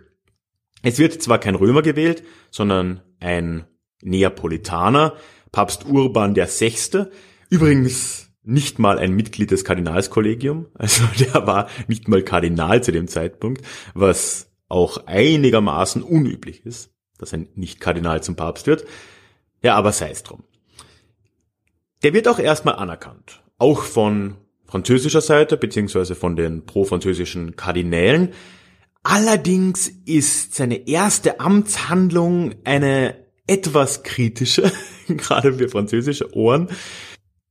Es 0.83 0.99
wird 0.99 1.23
zwar 1.23 1.39
kein 1.39 1.55
Römer 1.55 1.83
gewählt, 1.83 2.25
sondern 2.51 3.01
ein 3.21 3.65
Neapolitaner, 4.03 5.15
Papst 5.53 5.87
Urban 5.87 6.35
VI. 6.37 7.07
Übrigens 7.49 8.31
nicht 8.43 8.79
mal 8.79 8.99
ein 8.99 9.13
Mitglied 9.13 9.51
des 9.51 9.65
Kardinalskollegium, 9.65 10.67
also 10.75 11.05
der 11.19 11.47
war 11.47 11.69
nicht 11.87 12.09
mal 12.09 12.23
Kardinal 12.23 12.83
zu 12.83 12.93
dem 12.93 13.09
Zeitpunkt, 13.09 13.65
was 13.95 14.51
auch 14.69 15.07
einigermaßen 15.07 16.03
unüblich 16.03 16.67
ist, 16.67 16.91
dass 17.19 17.33
ein 17.33 17.49
Nicht-Kardinal 17.55 18.23
zum 18.23 18.37
Papst 18.37 18.67
wird. 18.67 18.85
Ja, 19.63 19.77
aber 19.77 19.93
sei 19.93 20.11
es 20.11 20.23
drum. 20.23 20.43
Der 22.03 22.15
wird 22.15 22.27
auch 22.27 22.41
erstmal 22.41 22.77
anerkannt, 22.77 23.43
auch 23.59 23.83
von 23.83 24.37
französischer 24.65 25.21
Seite, 25.21 25.57
beziehungsweise 25.57 26.15
von 26.15 26.35
den 26.35 26.65
pro-französischen 26.65 27.55
Kardinälen, 27.55 28.31
Allerdings 29.03 29.89
ist 30.07 30.55
seine 30.55 30.87
erste 30.87 31.41
Amtshandlung 31.41 32.55
eine 32.65 33.17
etwas 33.47 34.03
kritische, 34.05 34.71
gerade 35.09 35.55
für 35.55 35.69
französische 35.69 36.35
Ohren, 36.37 36.69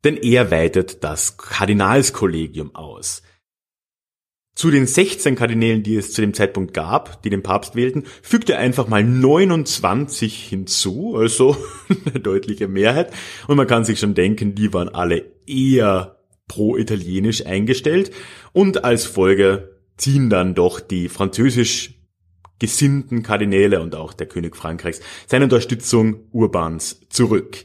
denn 0.04 0.18
er 0.18 0.50
weitet 0.50 1.04
das 1.04 1.38
Kardinalskollegium 1.38 2.74
aus. 2.74 3.22
Zu 4.56 4.70
den 4.70 4.86
16 4.86 5.36
Kardinälen, 5.36 5.82
die 5.84 5.96
es 5.96 6.14
zu 6.14 6.22
dem 6.22 6.34
Zeitpunkt 6.34 6.74
gab, 6.74 7.22
die 7.24 7.30
den 7.30 7.44
Papst 7.44 7.76
wählten, 7.76 8.04
fügt 8.22 8.50
er 8.50 8.60
einfach 8.60 8.88
mal 8.88 9.04
29 9.04 10.48
hinzu, 10.48 11.16
also 11.16 11.56
eine 12.06 12.20
deutliche 12.20 12.68
Mehrheit. 12.68 13.14
Und 13.48 13.58
man 13.58 13.68
kann 13.68 13.86
sich 13.86 14.00
schon 14.00 14.14
denken, 14.14 14.56
die 14.56 14.74
waren 14.74 14.90
alle 14.90 15.26
eher 15.48 16.18
pro-italienisch 16.48 17.46
eingestellt 17.46 18.12
und 18.52 18.84
als 18.84 19.06
Folge 19.06 19.71
ziehen 20.02 20.30
dann 20.30 20.56
doch 20.56 20.80
die 20.80 21.10
französisch 21.10 22.02
gesinnten 22.60 23.24
Kardinäle 23.24 23.82
und 23.82 23.96
auch 23.96 24.14
der 24.14 24.28
König 24.28 24.56
Frankreichs 24.56 25.02
seine 25.28 25.46
Unterstützung 25.46 26.28
Urbans 26.32 27.02
zurück. 27.10 27.64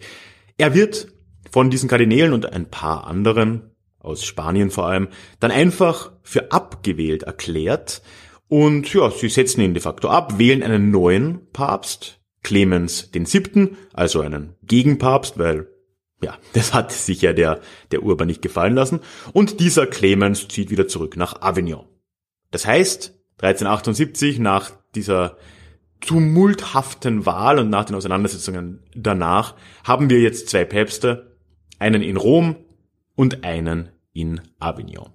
Er 0.56 0.74
wird 0.74 1.08
von 1.50 1.70
diesen 1.70 1.88
Kardinälen 1.88 2.32
und 2.32 2.52
ein 2.52 2.70
paar 2.70 3.06
anderen, 3.06 3.70
aus 3.98 4.24
Spanien 4.24 4.70
vor 4.70 4.86
allem, 4.86 5.08
dann 5.40 5.50
einfach 5.50 6.12
für 6.22 6.52
abgewählt 6.52 7.24
erklärt 7.24 8.02
und 8.48 8.92
ja, 8.94 9.10
sie 9.10 9.28
setzen 9.28 9.62
ihn 9.62 9.74
de 9.74 9.82
facto 9.82 10.08
ab, 10.08 10.38
wählen 10.38 10.62
einen 10.62 10.90
neuen 10.90 11.50
Papst, 11.52 12.20
Clemens 12.42 13.10
den 13.10 13.26
Siebten, 13.26 13.76
also 13.92 14.20
einen 14.20 14.54
Gegenpapst, 14.62 15.38
weil 15.38 15.68
ja, 16.22 16.38
das 16.52 16.72
hat 16.72 16.92
sich 16.92 17.22
ja 17.22 17.32
der, 17.32 17.60
der 17.90 18.02
Urban 18.02 18.28
nicht 18.28 18.42
gefallen 18.42 18.74
lassen. 18.74 19.00
Und 19.32 19.60
dieser 19.60 19.86
Clemens 19.86 20.48
zieht 20.48 20.70
wieder 20.70 20.86
zurück 20.86 21.16
nach 21.16 21.42
Avignon. 21.42 21.86
Das 22.50 22.66
heißt, 22.66 23.14
1378 23.42 24.38
nach 24.38 24.70
dieser 24.94 25.36
tumulthaften 26.00 27.26
Wahl 27.26 27.58
und 27.58 27.70
nach 27.70 27.84
den 27.84 27.96
Auseinandersetzungen 27.96 28.82
danach 28.94 29.54
haben 29.84 30.10
wir 30.10 30.20
jetzt 30.20 30.48
zwei 30.48 30.64
Päpste, 30.64 31.36
einen 31.78 32.02
in 32.02 32.16
Rom 32.16 32.56
und 33.14 33.44
einen 33.44 33.90
in 34.12 34.40
Avignon. 34.58 35.10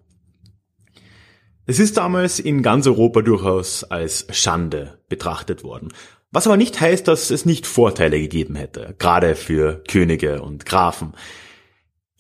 Es 1.65 1.79
ist 1.79 1.97
damals 1.97 2.39
in 2.39 2.63
ganz 2.63 2.87
Europa 2.87 3.21
durchaus 3.21 3.83
als 3.83 4.27
Schande 4.31 4.99
betrachtet 5.07 5.63
worden. 5.63 5.89
Was 6.31 6.47
aber 6.47 6.57
nicht 6.57 6.79
heißt, 6.79 7.07
dass 7.07 7.29
es 7.29 7.45
nicht 7.45 7.67
Vorteile 7.67 8.19
gegeben 8.19 8.55
hätte, 8.55 8.95
gerade 8.97 9.35
für 9.35 9.83
Könige 9.87 10.41
und 10.41 10.65
Grafen. 10.65 11.13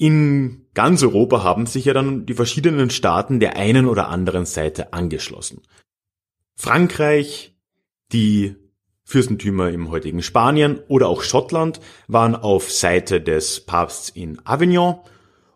In 0.01 0.65
ganz 0.73 1.03
Europa 1.03 1.43
haben 1.43 1.67
sich 1.67 1.85
ja 1.85 1.93
dann 1.93 2.25
die 2.25 2.33
verschiedenen 2.33 2.89
Staaten 2.89 3.39
der 3.39 3.55
einen 3.55 3.85
oder 3.85 4.07
anderen 4.07 4.47
Seite 4.47 4.93
angeschlossen. 4.93 5.61
Frankreich, 6.55 7.55
die 8.11 8.55
Fürstentümer 9.03 9.69
im 9.69 9.91
heutigen 9.91 10.23
Spanien 10.23 10.79
oder 10.87 11.07
auch 11.07 11.21
Schottland 11.21 11.81
waren 12.07 12.33
auf 12.33 12.71
Seite 12.71 13.21
des 13.21 13.59
Papsts 13.59 14.09
in 14.09 14.43
Avignon 14.43 14.95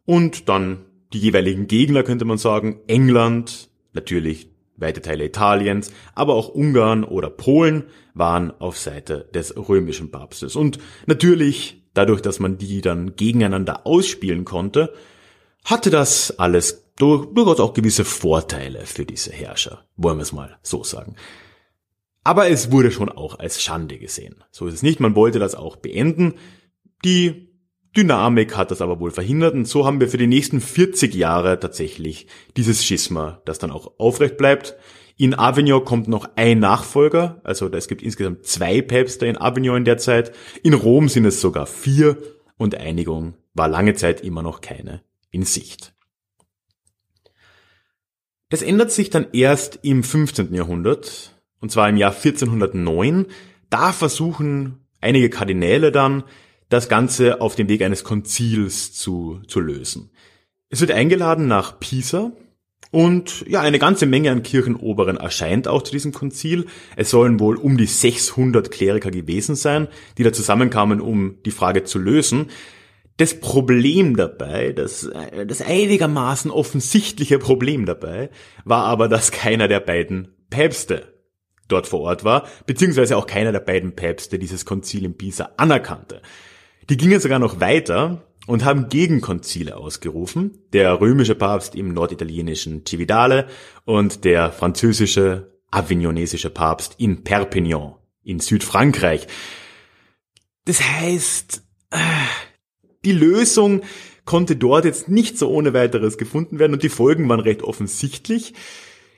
und 0.05 0.47
dann 0.47 0.85
die 1.11 1.17
jeweiligen 1.21 1.65
Gegner 1.65 2.03
könnte 2.03 2.25
man 2.25 2.37
sagen, 2.37 2.81
England, 2.85 3.71
natürlich 3.93 4.51
weite 4.77 5.01
Teile 5.01 5.25
Italiens, 5.25 5.91
aber 6.13 6.35
auch 6.35 6.49
Ungarn 6.49 7.03
oder 7.03 7.29
Polen 7.29 7.85
waren 8.13 8.51
auf 8.59 8.77
Seite 8.77 9.29
des 9.33 9.55
römischen 9.55 10.11
Papstes. 10.11 10.55
Und 10.55 10.79
natürlich 11.05 11.83
dadurch, 11.93 12.21
dass 12.21 12.39
man 12.39 12.57
die 12.57 12.81
dann 12.81 13.15
gegeneinander 13.15 13.87
ausspielen 13.87 14.45
konnte, 14.45 14.93
hatte 15.63 15.89
das 15.89 16.37
alles 16.37 16.83
durchaus 16.97 17.59
auch 17.59 17.73
gewisse 17.73 18.05
Vorteile 18.05 18.85
für 18.85 19.05
diese 19.05 19.31
Herrscher, 19.31 19.85
wollen 19.97 20.17
wir 20.17 20.23
es 20.23 20.31
mal 20.31 20.57
so 20.61 20.83
sagen. 20.83 21.15
Aber 22.23 22.49
es 22.49 22.71
wurde 22.71 22.91
schon 22.91 23.09
auch 23.09 23.39
als 23.39 23.61
Schande 23.61 23.97
gesehen. 23.99 24.43
So 24.51 24.67
ist 24.67 24.75
es 24.75 24.83
nicht, 24.83 24.99
man 24.99 25.15
wollte 25.15 25.39
das 25.39 25.55
auch 25.55 25.75
beenden. 25.75 26.35
Die 27.03 27.54
Dynamik 27.95 28.57
hat 28.57 28.71
das 28.71 28.81
aber 28.81 28.99
wohl 28.99 29.11
verhindert 29.11 29.53
und 29.53 29.67
so 29.67 29.85
haben 29.85 29.99
wir 29.99 30.09
für 30.09 30.17
die 30.17 30.27
nächsten 30.27 30.61
40 30.61 31.13
Jahre 31.15 31.59
tatsächlich 31.59 32.27
dieses 32.57 32.83
Schisma, 32.83 33.41
das 33.45 33.57
dann 33.57 33.71
auch 33.71 33.99
aufrecht 33.99 34.37
bleibt. 34.37 34.75
In 35.17 35.33
Avignon 35.33 35.85
kommt 35.85 36.09
noch 36.09 36.29
ein 36.35 36.59
Nachfolger, 36.59 37.39
also 37.43 37.71
es 37.71 37.87
gibt 37.87 38.01
insgesamt 38.01 38.45
zwei 38.45 38.81
Päpste 38.81 39.27
in 39.27 39.37
Avignon 39.37 39.77
in 39.77 39.85
der 39.85 39.97
Zeit. 39.97 40.33
In 40.61 40.73
Rom 40.73 41.07
sind 41.07 41.25
es 41.25 41.39
sogar 41.39 41.67
vier 41.67 42.17
und 42.57 42.75
Einigung 42.75 43.35
war 43.53 43.69
lange 43.69 43.93
Zeit 43.93 44.21
immer 44.21 44.41
noch 44.41 44.59
keine 44.59 45.01
in 45.31 45.43
Sicht. 45.43 45.93
Das 48.49 48.61
ändert 48.61 48.91
sich 48.91 49.09
dann 49.09 49.27
erst 49.33 49.79
im 49.81 50.03
15. 50.03 50.53
Jahrhundert, 50.53 51.35
und 51.59 51.71
zwar 51.71 51.89
im 51.89 51.97
Jahr 51.97 52.11
1409. 52.11 53.27
Da 53.69 53.91
versuchen 53.91 54.85
einige 55.01 55.29
Kardinäle 55.29 55.91
dann, 55.91 56.23
das 56.69 56.89
Ganze 56.89 57.41
auf 57.41 57.55
dem 57.55 57.69
Weg 57.69 57.81
eines 57.81 58.03
Konzils 58.03 58.93
zu, 58.93 59.41
zu 59.47 59.59
lösen. 59.59 60.11
Es 60.69 60.81
wird 60.81 60.91
eingeladen 60.91 61.47
nach 61.47 61.79
Pisa, 61.79 62.31
und 62.91 63.43
ja, 63.47 63.59
eine 63.59 63.77
ganze 63.77 64.05
Menge 64.05 64.31
an 64.31 64.41
Kirchenoberen 64.41 65.17
erscheint 65.17 65.67
auch 65.67 65.81
zu 65.81 65.91
diesem 65.91 66.13
Konzil. 66.13 66.67
Es 66.95 67.09
sollen 67.09 67.41
wohl 67.41 67.57
um 67.57 67.77
die 67.77 67.87
600 67.87 68.71
Kleriker 68.71 69.11
gewesen 69.11 69.55
sein, 69.55 69.89
die 70.17 70.23
da 70.23 70.31
zusammenkamen, 70.31 71.01
um 71.01 71.37
die 71.45 71.51
Frage 71.51 71.83
zu 71.83 71.99
lösen. 71.99 72.51
Das 73.17 73.37
Problem 73.39 74.15
dabei, 74.15 74.71
das, 74.71 75.09
das 75.45 75.61
einigermaßen 75.61 76.51
offensichtliche 76.51 77.37
Problem 77.37 77.85
dabei, 77.85 78.29
war 78.63 78.85
aber, 78.85 79.09
dass 79.09 79.31
keiner 79.31 79.67
der 79.67 79.81
beiden 79.81 80.29
Päpste 80.49 81.13
dort 81.67 81.87
vor 81.87 82.01
Ort 82.01 82.23
war, 82.23 82.47
beziehungsweise 82.65 83.17
auch 83.17 83.27
keiner 83.27 83.51
der 83.51 83.59
beiden 83.59 83.95
Päpste 83.95 84.39
dieses 84.39 84.65
Konzil 84.65 85.03
in 85.03 85.17
Pisa 85.17 85.49
anerkannte. 85.57 86.21
Die 86.89 86.97
gingen 86.97 87.19
sogar 87.19 87.39
noch 87.39 87.59
weiter 87.59 88.27
und 88.45 88.63
haben 88.63 88.89
Gegenkonzile 88.89 89.75
ausgerufen. 89.75 90.59
Der 90.71 90.99
römische 90.99 91.35
Papst 91.35 91.75
im 91.75 91.93
norditalienischen 91.93 92.85
Cividale 92.85 93.47
und 93.85 94.23
der 94.23 94.51
französische 94.51 95.51
avignonesische 95.71 96.49
Papst 96.49 96.95
in 96.97 97.23
Perpignan 97.23 97.95
in 98.23 98.39
Südfrankreich. 98.39 99.27
Das 100.65 100.81
heißt, 100.81 101.63
äh, 101.91 101.97
die 103.03 103.11
Lösung 103.11 103.81
konnte 104.25 104.55
dort 104.55 104.85
jetzt 104.85 105.09
nicht 105.09 105.37
so 105.37 105.49
ohne 105.49 105.73
weiteres 105.73 106.17
gefunden 106.17 106.59
werden 106.59 106.73
und 106.73 106.83
die 106.83 106.89
Folgen 106.89 107.29
waren 107.29 107.39
recht 107.39 107.61
offensichtlich. 107.61 108.53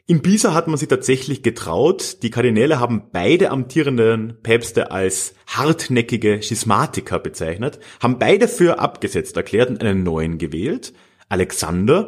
In 0.09 0.21
Pisa 0.21 0.53
hat 0.53 0.69
man 0.69 0.77
sich 0.77 0.87
tatsächlich 0.87 1.43
getraut. 1.43 2.23
Die 2.23 2.29
Kardinäle 2.29 2.79
haben 2.79 3.09
beide 3.11 3.51
amtierenden 3.51 4.41
Päpste 4.41 4.89
als 4.89 5.35
hartnäckige 5.47 6.41
Schismatiker 6.41 7.19
bezeichnet, 7.19 7.79
haben 7.99 8.17
beide 8.17 8.47
für 8.47 8.79
abgesetzt 8.79 9.35
erklärt 9.35 9.69
und 9.69 9.83
einen 9.83 10.03
neuen 10.03 10.37
gewählt, 10.37 10.93
Alexander. 11.27 12.07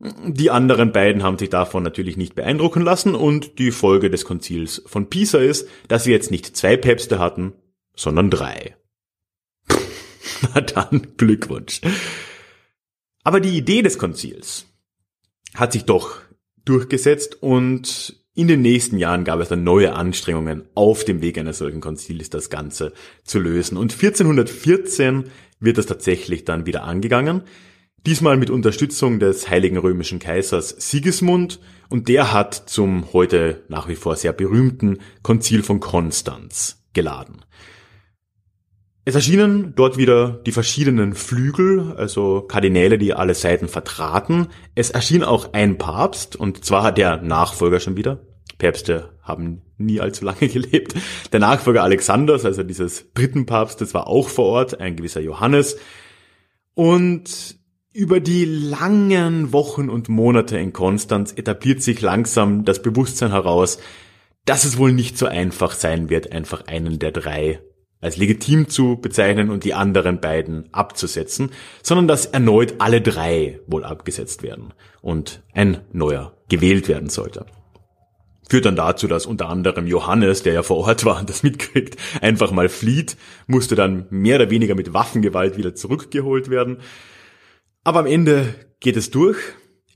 Die 0.00 0.50
anderen 0.50 0.90
beiden 0.90 1.22
haben 1.22 1.38
sich 1.38 1.50
davon 1.50 1.84
natürlich 1.84 2.16
nicht 2.16 2.34
beeindrucken 2.34 2.82
lassen 2.82 3.14
und 3.14 3.60
die 3.60 3.70
Folge 3.70 4.10
des 4.10 4.24
Konzils 4.24 4.82
von 4.86 5.08
Pisa 5.08 5.38
ist, 5.38 5.68
dass 5.86 6.02
sie 6.04 6.10
jetzt 6.10 6.32
nicht 6.32 6.56
zwei 6.56 6.76
Päpste 6.76 7.20
hatten, 7.20 7.52
sondern 7.94 8.30
drei. 8.30 8.76
Na 10.52 10.62
dann, 10.62 11.16
Glückwunsch. 11.16 11.80
Aber 13.22 13.38
die 13.38 13.56
Idee 13.56 13.82
des 13.82 13.98
Konzils 13.98 14.66
hat 15.54 15.72
sich 15.72 15.84
doch 15.84 16.22
durchgesetzt 16.70 17.42
und 17.42 18.16
in 18.34 18.48
den 18.48 18.62
nächsten 18.62 18.96
Jahren 18.96 19.24
gab 19.24 19.40
es 19.40 19.48
dann 19.48 19.64
neue 19.64 19.92
Anstrengungen 19.92 20.62
auf 20.74 21.04
dem 21.04 21.20
Weg 21.20 21.36
eines 21.36 21.58
solchen 21.58 21.80
Konzils 21.80 22.30
das 22.30 22.48
Ganze 22.48 22.92
zu 23.24 23.40
lösen. 23.40 23.76
Und 23.76 23.92
1414 23.92 25.24
wird 25.58 25.78
das 25.78 25.86
tatsächlich 25.86 26.44
dann 26.44 26.64
wieder 26.64 26.84
angegangen. 26.84 27.42
Diesmal 28.06 28.36
mit 28.36 28.48
Unterstützung 28.48 29.18
des 29.18 29.50
Heiligen 29.50 29.76
Römischen 29.76 30.20
Kaisers 30.20 30.70
Sigismund 30.78 31.60
und 31.90 32.08
der 32.08 32.32
hat 32.32 32.54
zum 32.54 33.12
heute 33.12 33.64
nach 33.68 33.88
wie 33.88 33.96
vor 33.96 34.16
sehr 34.16 34.32
berühmten 34.32 35.00
Konzil 35.22 35.62
von 35.62 35.80
Konstanz 35.80 36.82
geladen. 36.94 37.44
Es 39.10 39.16
erschienen 39.16 39.72
dort 39.74 39.96
wieder 39.96 40.40
die 40.46 40.52
verschiedenen 40.52 41.14
Flügel, 41.14 41.94
also 41.96 42.42
Kardinäle, 42.42 42.96
die 42.96 43.12
alle 43.12 43.34
Seiten 43.34 43.66
vertraten. 43.66 44.46
Es 44.76 44.90
erschien 44.90 45.24
auch 45.24 45.52
ein 45.52 45.78
Papst, 45.78 46.36
und 46.36 46.64
zwar 46.64 46.92
der 46.92 47.16
Nachfolger 47.20 47.80
schon 47.80 47.96
wieder. 47.96 48.20
Päpste 48.58 49.18
haben 49.20 49.62
nie 49.78 50.00
allzu 50.00 50.24
lange 50.24 50.46
gelebt. 50.48 50.94
Der 51.32 51.40
Nachfolger 51.40 51.82
Alexanders, 51.82 52.44
also 52.44 52.62
dieses 52.62 53.12
dritten 53.12 53.46
Papstes, 53.46 53.94
war 53.94 54.06
auch 54.06 54.28
vor 54.28 54.44
Ort, 54.44 54.80
ein 54.80 54.94
gewisser 54.94 55.20
Johannes. 55.20 55.76
Und 56.74 57.58
über 57.92 58.20
die 58.20 58.44
langen 58.44 59.52
Wochen 59.52 59.90
und 59.90 60.08
Monate 60.08 60.56
in 60.56 60.72
Konstanz 60.72 61.32
etabliert 61.32 61.82
sich 61.82 62.00
langsam 62.00 62.64
das 62.64 62.80
Bewusstsein 62.80 63.32
heraus, 63.32 63.78
dass 64.44 64.62
es 64.62 64.78
wohl 64.78 64.92
nicht 64.92 65.18
so 65.18 65.26
einfach 65.26 65.72
sein 65.72 66.10
wird, 66.10 66.30
einfach 66.30 66.68
einen 66.68 67.00
der 67.00 67.10
drei 67.10 67.58
als 68.00 68.16
legitim 68.16 68.68
zu 68.68 68.96
bezeichnen 68.96 69.50
und 69.50 69.64
die 69.64 69.74
anderen 69.74 70.20
beiden 70.20 70.72
abzusetzen, 70.72 71.50
sondern 71.82 72.08
dass 72.08 72.26
erneut 72.26 72.74
alle 72.78 73.00
drei 73.00 73.60
wohl 73.66 73.84
abgesetzt 73.84 74.42
werden 74.42 74.72
und 75.02 75.42
ein 75.52 75.78
neuer 75.92 76.36
gewählt 76.48 76.88
werden 76.88 77.08
sollte. 77.08 77.46
Führt 78.48 78.64
dann 78.64 78.76
dazu, 78.76 79.06
dass 79.06 79.26
unter 79.26 79.48
anderem 79.48 79.86
Johannes, 79.86 80.42
der 80.42 80.54
ja 80.54 80.62
vor 80.62 80.78
Ort 80.78 81.04
war 81.04 81.20
und 81.20 81.30
das 81.30 81.42
mitkriegt, 81.42 81.96
einfach 82.20 82.50
mal 82.50 82.68
flieht, 82.68 83.16
musste 83.46 83.76
dann 83.76 84.06
mehr 84.10 84.36
oder 84.36 84.50
weniger 84.50 84.74
mit 84.74 84.92
Waffengewalt 84.92 85.56
wieder 85.56 85.74
zurückgeholt 85.74 86.50
werden 86.50 86.78
aber 87.84 88.00
am 88.00 88.06
Ende 88.06 88.54
geht 88.80 88.96
es 88.96 89.10
durch. 89.10 89.38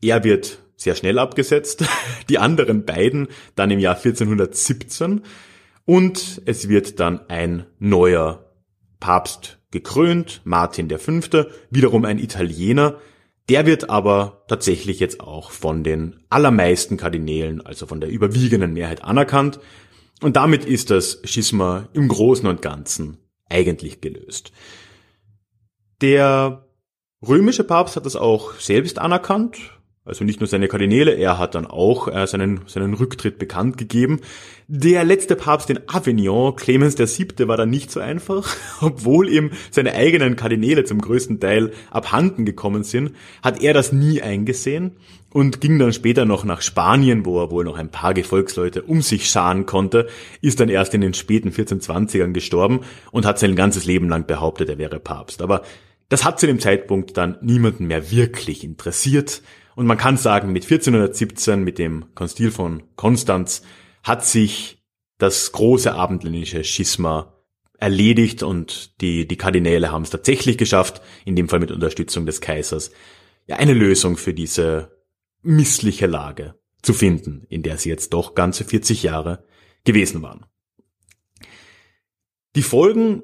Er 0.00 0.24
wird 0.24 0.58
sehr 0.76 0.94
schnell 0.94 1.18
abgesetzt, 1.18 1.84
die 2.28 2.38
anderen 2.38 2.84
beiden 2.84 3.28
dann 3.54 3.70
im 3.70 3.78
Jahr 3.78 3.96
1417 3.96 5.22
und 5.86 6.42
es 6.46 6.68
wird 6.68 7.00
dann 7.00 7.28
ein 7.28 7.66
neuer 7.78 8.52
Papst 9.00 9.58
gekrönt, 9.70 10.40
Martin 10.44 10.88
V., 10.88 11.46
wiederum 11.70 12.04
ein 12.04 12.18
Italiener, 12.18 12.98
der 13.48 13.66
wird 13.66 13.90
aber 13.90 14.44
tatsächlich 14.48 15.00
jetzt 15.00 15.20
auch 15.20 15.50
von 15.50 15.84
den 15.84 16.24
allermeisten 16.30 16.96
Kardinälen, 16.96 17.60
also 17.60 17.86
von 17.86 18.00
der 18.00 18.08
überwiegenden 18.08 18.72
Mehrheit 18.72 19.04
anerkannt 19.04 19.60
und 20.22 20.36
damit 20.36 20.64
ist 20.64 20.90
das 20.90 21.20
Schisma 21.24 21.88
im 21.92 22.08
Großen 22.08 22.48
und 22.48 22.62
Ganzen 22.62 23.18
eigentlich 23.50 24.00
gelöst. 24.00 24.52
Der 26.00 26.66
römische 27.26 27.64
Papst 27.64 27.96
hat 27.96 28.06
das 28.06 28.16
auch 28.16 28.54
selbst 28.54 28.98
anerkannt, 28.98 29.58
also 30.06 30.24
nicht 30.24 30.40
nur 30.40 30.46
seine 30.46 30.68
Kardinäle, 30.68 31.12
er 31.12 31.38
hat 31.38 31.54
dann 31.54 31.66
auch 31.66 32.08
äh, 32.08 32.26
seinen, 32.26 32.60
seinen 32.66 32.92
Rücktritt 32.92 33.38
bekannt 33.38 33.78
gegeben. 33.78 34.20
Der 34.68 35.02
letzte 35.02 35.34
Papst 35.34 35.70
in 35.70 35.80
Avignon, 35.86 36.56
Clemens 36.56 36.98
VII., 36.98 37.48
war 37.48 37.56
dann 37.56 37.70
nicht 37.70 37.90
so 37.90 38.00
einfach. 38.00 38.54
Obwohl 38.82 39.30
ihm 39.30 39.50
seine 39.70 39.94
eigenen 39.94 40.36
Kardinäle 40.36 40.84
zum 40.84 41.00
größten 41.00 41.40
Teil 41.40 41.72
abhanden 41.90 42.44
gekommen 42.44 42.84
sind, 42.84 43.12
hat 43.42 43.62
er 43.62 43.72
das 43.72 43.92
nie 43.92 44.20
eingesehen 44.20 44.92
und 45.34 45.62
ging 45.62 45.78
dann 45.78 45.92
später 45.92 46.26
noch 46.26 46.44
nach 46.44 46.60
Spanien, 46.60 47.24
wo 47.24 47.40
er 47.40 47.50
wohl 47.50 47.64
noch 47.64 47.76
ein 47.76 47.90
paar 47.90 48.12
Gefolgsleute 48.12 48.82
um 48.82 49.00
sich 49.00 49.28
scharen 49.28 49.64
konnte, 49.64 50.06
ist 50.42 50.60
dann 50.60 50.68
erst 50.68 50.92
in 50.94 51.00
den 51.00 51.14
späten 51.14 51.48
1420ern 51.48 52.32
gestorben 52.32 52.80
und 53.10 53.24
hat 53.24 53.38
sein 53.38 53.56
ganzes 53.56 53.86
Leben 53.86 54.08
lang 54.10 54.26
behauptet, 54.26 54.68
er 54.68 54.78
wäre 54.78 55.00
Papst. 55.00 55.40
Aber 55.40 55.62
das 56.08 56.24
hat 56.24 56.38
zu 56.38 56.46
dem 56.46 56.60
Zeitpunkt 56.60 57.16
dann 57.16 57.38
niemanden 57.40 57.86
mehr 57.86 58.10
wirklich 58.10 58.62
interessiert. 58.62 59.42
Und 59.76 59.86
man 59.86 59.98
kann 59.98 60.16
sagen, 60.16 60.52
mit 60.52 60.64
1417, 60.64 61.62
mit 61.62 61.78
dem 61.78 62.14
Konstil 62.14 62.50
von 62.50 62.82
Konstanz, 62.96 63.62
hat 64.02 64.24
sich 64.24 64.82
das 65.18 65.52
große 65.52 65.94
abendländische 65.94 66.64
Schisma 66.64 67.34
erledigt 67.78 68.42
und 68.42 69.00
die, 69.00 69.26
die 69.26 69.36
Kardinäle 69.36 69.90
haben 69.90 70.02
es 70.02 70.10
tatsächlich 70.10 70.58
geschafft, 70.58 71.02
in 71.24 71.36
dem 71.36 71.48
Fall 71.48 71.60
mit 71.60 71.70
Unterstützung 71.70 72.24
des 72.26 72.40
Kaisers, 72.40 72.92
ja, 73.46 73.56
eine 73.56 73.74
Lösung 73.74 74.16
für 74.16 74.32
diese 74.32 74.96
missliche 75.42 76.06
Lage 76.06 76.54
zu 76.82 76.94
finden, 76.94 77.44
in 77.48 77.62
der 77.62 77.78
sie 77.78 77.90
jetzt 77.90 78.12
doch 78.12 78.34
ganze 78.34 78.64
40 78.64 79.02
Jahre 79.02 79.44
gewesen 79.84 80.22
waren. 80.22 80.46
Die 82.56 82.62
Folgen 82.62 83.22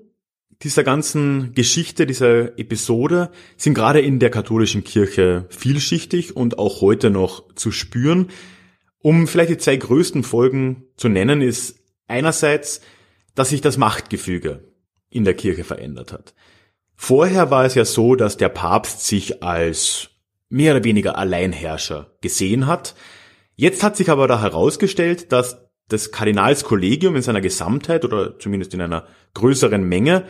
dieser 0.63 0.85
ganzen 0.85 1.55
Geschichte, 1.55 2.07
dieser 2.07 2.59
Episode 2.59 3.31
sind 3.57 3.75
gerade 3.75 4.01
in 4.01 4.19
der 4.19 4.31
katholischen 4.31 4.85
Kirche 4.85 5.47
vielschichtig 5.49 6.37
und 6.37 6.59
auch 6.59 6.83
heute 6.83 7.11
noch 7.11 7.55
zu 7.55 7.73
spüren. 7.73 8.29
Um 8.99 9.27
vielleicht 9.27 9.51
die 9.51 9.59
zwei 9.59 9.77
größten 9.77 10.23
Folgen 10.23 10.85
zu 10.97 11.09
nennen, 11.09 11.41
ist 11.41 11.79
einerseits, 12.09 12.83
dass 13.35 13.49
sich 13.49 13.63
das 13.63 13.79
Machtgefüge 13.79 14.65
in 15.09 15.25
der 15.25 15.35
Kirche 15.35 15.65
verändert 15.65 16.13
hat. 16.13 16.35
Vorher 16.95 17.51
war 17.51 17.65
es 17.65 17.75
ja 17.75 17.87
so, 17.87 18.15
dass 18.15 18.37
der 18.37 18.51
Papst 18.51 19.07
sich 19.07 19.43
als 19.43 20.11
mehr 20.51 20.75
oder 20.75 20.85
weniger 20.85 21.17
Alleinherrscher 21.17 22.13
gesehen 22.21 22.67
hat. 22.67 22.95
Jetzt 23.57 23.83
hat 23.83 23.97
sich 23.97 24.11
aber 24.11 24.29
da 24.29 24.43
herausgestellt, 24.43 25.33
dass 25.33 25.71
das 25.89 26.13
Kardinalskollegium 26.13 27.17
in 27.17 27.23
seiner 27.23 27.41
Gesamtheit 27.41 28.05
oder 28.05 28.39
zumindest 28.39 28.75
in 28.75 28.83
einer 28.83 29.07
größeren 29.33 29.83
Menge 29.83 30.27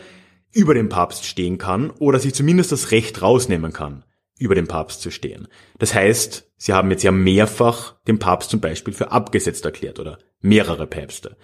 über 0.53 0.73
dem 0.73 0.89
Papst 0.89 1.25
stehen 1.25 1.57
kann 1.57 1.91
oder 1.91 2.19
sich 2.19 2.33
zumindest 2.33 2.71
das 2.71 2.91
Recht 2.91 3.21
rausnehmen 3.21 3.73
kann, 3.73 4.03
über 4.37 4.55
dem 4.55 4.67
Papst 4.67 5.01
zu 5.01 5.11
stehen. 5.11 5.47
Das 5.79 5.93
heißt, 5.93 6.51
sie 6.57 6.73
haben 6.73 6.91
jetzt 6.91 7.03
ja 7.03 7.11
mehrfach 7.11 7.95
den 8.07 8.19
Papst 8.19 8.49
zum 8.49 8.59
Beispiel 8.59 8.93
für 8.93 9.11
abgesetzt 9.11 9.65
erklärt 9.65 9.99
oder 9.99 10.19
mehrere 10.41 10.87
Päpste. 10.87 11.37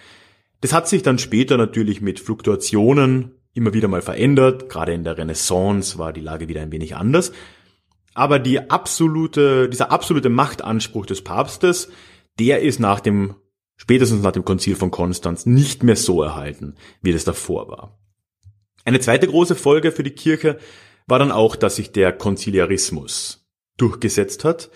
Das 0.62 0.74
hat 0.74 0.88
sich 0.88 1.04
dann 1.04 1.20
später 1.20 1.58
natürlich 1.58 2.02
mit 2.02 2.20
Fluktuationen 2.20 3.36
immer 3.54 3.74
wieder 3.74 3.88
mal 3.88 4.02
verändert. 4.02 4.70
Gerade 4.70 4.94
in 4.94 5.04
der 5.04 5.18
Renaissance 5.18 5.98
war 5.98 6.14
die 6.14 6.22
Lage 6.22 6.48
wieder 6.48 6.62
ein 6.62 6.72
wenig 6.72 6.96
anders. 6.96 7.32
Aber 8.14 8.40
die 8.40 8.70
absolute, 8.72 9.70
dieser 9.70 9.92
absolute 9.92 10.30
Machtanspruch 10.30 11.06
des 11.06 11.24
Papstes, 11.24 11.90
der 12.40 12.62
ist 12.62 12.80
nach 12.80 13.00
dem, 13.00 13.36
spätestens 13.76 14.24
nach 14.24 14.32
dem 14.32 14.46
Konzil 14.46 14.76
von 14.76 14.90
Konstanz 14.90 15.46
nicht 15.46 15.84
mehr 15.84 15.96
so 15.96 16.24
erhalten, 16.24 16.76
wie 17.02 17.14
das 17.14 17.26
davor 17.26 17.68
war. 17.68 18.00
Eine 18.88 19.02
zweite 19.02 19.28
große 19.28 19.56
Folge 19.56 19.92
für 19.92 20.04
die 20.04 20.12
Kirche 20.12 20.60
war 21.08 21.20
dann 21.20 21.34
auch, 21.34 21.58
dass 21.58 21.76
sich 21.76 21.92
der 21.92 22.14
Konziliarismus 22.14 23.46
durchgesetzt 23.76 24.46
hat. 24.46 24.72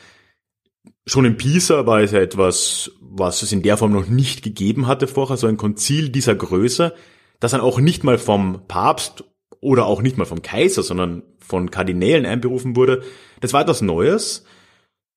Schon 1.06 1.24
in 1.24 1.38
Pisa 1.38 1.86
war 1.86 2.02
es 2.02 2.12
ja 2.12 2.20
etwas, 2.20 2.92
was 3.00 3.42
es 3.42 3.54
in 3.54 3.62
der 3.62 3.78
Form 3.78 3.94
noch 3.94 4.08
nicht 4.08 4.44
gegeben 4.44 4.86
hatte 4.86 5.08
vorher, 5.08 5.38
so 5.38 5.48
ein 5.48 5.56
Konzil 5.56 6.10
dieser 6.10 6.36
Größe, 6.36 6.94
das 7.40 7.52
dann 7.52 7.62
auch 7.62 7.80
nicht 7.80 8.04
mal 8.04 8.18
vom 8.18 8.68
Papst 8.68 9.24
oder 9.62 9.86
auch 9.86 10.02
nicht 10.02 10.18
mal 10.18 10.26
vom 10.26 10.42
Kaiser, 10.42 10.84
sondern 10.84 11.24
von 11.40 11.72
Kardinälen 11.72 12.26
einberufen 12.26 12.76
wurde. 12.76 13.04
Das 13.40 13.54
war 13.54 13.62
etwas 13.62 13.82
Neues. 13.82 14.44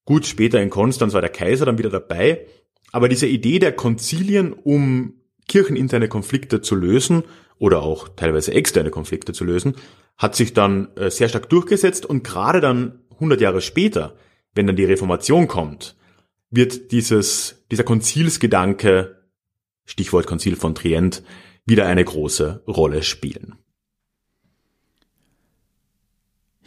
Gut, 0.04 0.24
später 0.24 0.62
in 0.62 0.70
Konstanz 0.70 1.14
war 1.14 1.20
der 1.20 1.30
Kaiser 1.30 1.66
dann 1.66 1.78
wieder 1.78 1.90
dabei. 1.90 2.46
Aber 2.92 3.08
diese 3.08 3.26
Idee 3.26 3.58
der 3.58 3.72
Konzilien, 3.72 4.52
um 4.52 5.14
kircheninterne 5.48 6.06
Konflikte 6.06 6.60
zu 6.60 6.76
lösen, 6.76 7.24
oder 7.64 7.82
auch 7.82 8.10
teilweise 8.10 8.52
externe 8.52 8.90
Konflikte 8.90 9.32
zu 9.32 9.42
lösen, 9.42 9.74
hat 10.18 10.36
sich 10.36 10.52
dann 10.52 10.94
äh, 10.96 11.10
sehr 11.10 11.30
stark 11.30 11.48
durchgesetzt 11.48 12.04
und 12.04 12.22
gerade 12.22 12.60
dann 12.60 13.00
100 13.14 13.40
Jahre 13.40 13.62
später, 13.62 14.18
wenn 14.54 14.66
dann 14.66 14.76
die 14.76 14.84
Reformation 14.84 15.48
kommt, 15.48 15.96
wird 16.50 16.92
dieses, 16.92 17.64
dieser 17.70 17.84
Konzilsgedanke, 17.84 19.24
Stichwort 19.86 20.26
Konzil 20.26 20.56
von 20.56 20.74
Trient, 20.74 21.22
wieder 21.64 21.86
eine 21.86 22.04
große 22.04 22.64
Rolle 22.68 23.02
spielen. 23.02 23.54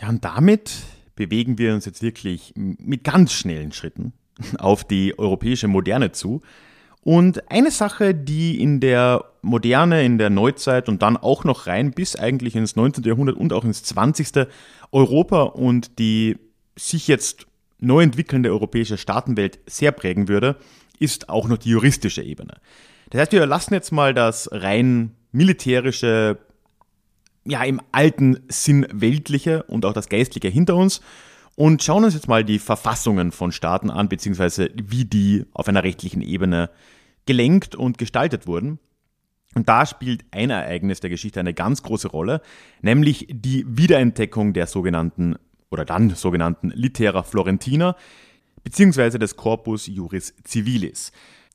Ja, 0.02 0.10
und 0.10 0.26
damit 0.26 0.72
bewegen 1.14 1.60
wir 1.60 1.76
uns 1.76 1.86
jetzt 1.86 2.02
wirklich 2.02 2.54
mit 2.56 3.04
ganz 3.04 3.34
schnellen 3.34 3.72
Schritten 3.72 4.14
auf 4.58 4.84
die 4.84 5.20
europäische 5.20 5.68
Moderne 5.68 6.12
zu. 6.12 6.42
Und 7.02 7.52
eine 7.52 7.70
Sache, 7.70 8.16
die 8.16 8.60
in 8.60 8.80
der 8.80 9.26
Moderne, 9.48 10.04
in 10.04 10.18
der 10.18 10.30
Neuzeit 10.30 10.90
und 10.90 11.02
dann 11.02 11.18
auch 11.18 11.44
noch 11.44 11.68
rein 11.68 11.92
bis 11.92 12.16
eigentlich 12.16 12.56
ins 12.56 12.76
19. 12.76 13.04
Jahrhundert 13.04 13.38
und 13.38 13.54
auch 13.54 13.64
ins 13.64 13.84
20. 13.84 14.48
Europa 14.92 15.44
und 15.44 16.00
die 16.00 16.38
sich 16.76 17.08
jetzt 17.08 17.48
neu 17.80 18.04
entwickelnde 18.04 18.50
europäische 18.50 18.98
Staatenwelt 18.98 19.60
sehr 19.66 19.92
prägen 19.92 20.28
würde, 20.28 20.58
ist 21.00 21.30
auch 21.30 21.48
noch 21.48 21.58
die 21.58 21.70
juristische 21.70 22.24
Ebene. 22.24 22.56
Das 23.10 23.22
heißt, 23.22 23.32
wir 23.32 23.46
lassen 23.46 23.74
jetzt 23.74 23.92
mal 23.92 24.14
das 24.14 24.50
rein 24.52 25.16
militärische, 25.32 26.38
ja, 27.46 27.64
im 27.64 27.82
alten 27.92 28.40
Sinn 28.50 28.86
weltliche 28.92 29.64
und 29.64 29.86
auch 29.86 29.94
das 29.94 30.10
geistliche 30.10 30.50
hinter 30.50 30.76
uns 30.76 31.02
und 31.56 31.82
schauen 31.84 32.04
uns 32.04 32.14
jetzt 32.14 32.28
mal 32.28 32.44
die 32.44 32.60
Verfassungen 32.60 33.32
von 33.32 33.52
Staaten 33.52 33.90
an, 33.90 34.10
beziehungsweise 34.10 34.70
wie 34.76 35.06
die 35.06 35.46
auf 35.54 35.68
einer 35.68 35.84
rechtlichen 35.84 36.22
Ebene 36.22 36.70
gelenkt 37.26 37.76
und 37.76 37.98
gestaltet 37.98 38.48
wurden. 38.48 38.80
Und 39.56 39.70
da 39.70 39.86
spielt 39.86 40.26
ein 40.32 40.50
Ereignis 40.50 41.00
der 41.00 41.10
Geschichte 41.10 41.40
eine 41.40 41.54
ganz 41.54 41.82
große 41.82 42.10
Rolle, 42.10 42.42
nämlich 42.82 43.28
die 43.30 43.66
Wiederentdeckung 43.68 44.54
der 44.54 44.68
sogenannten 44.68 45.36
oder 45.70 45.86
dann 45.86 46.12
sogenannten 46.12 46.70
Litera 46.70 47.24
Florentina 47.24 47.96
beziehungsweise 48.64 49.20
des 49.20 49.36
Corpus 49.36 49.88
Juris 49.88 50.34
Civilis. 50.46 51.12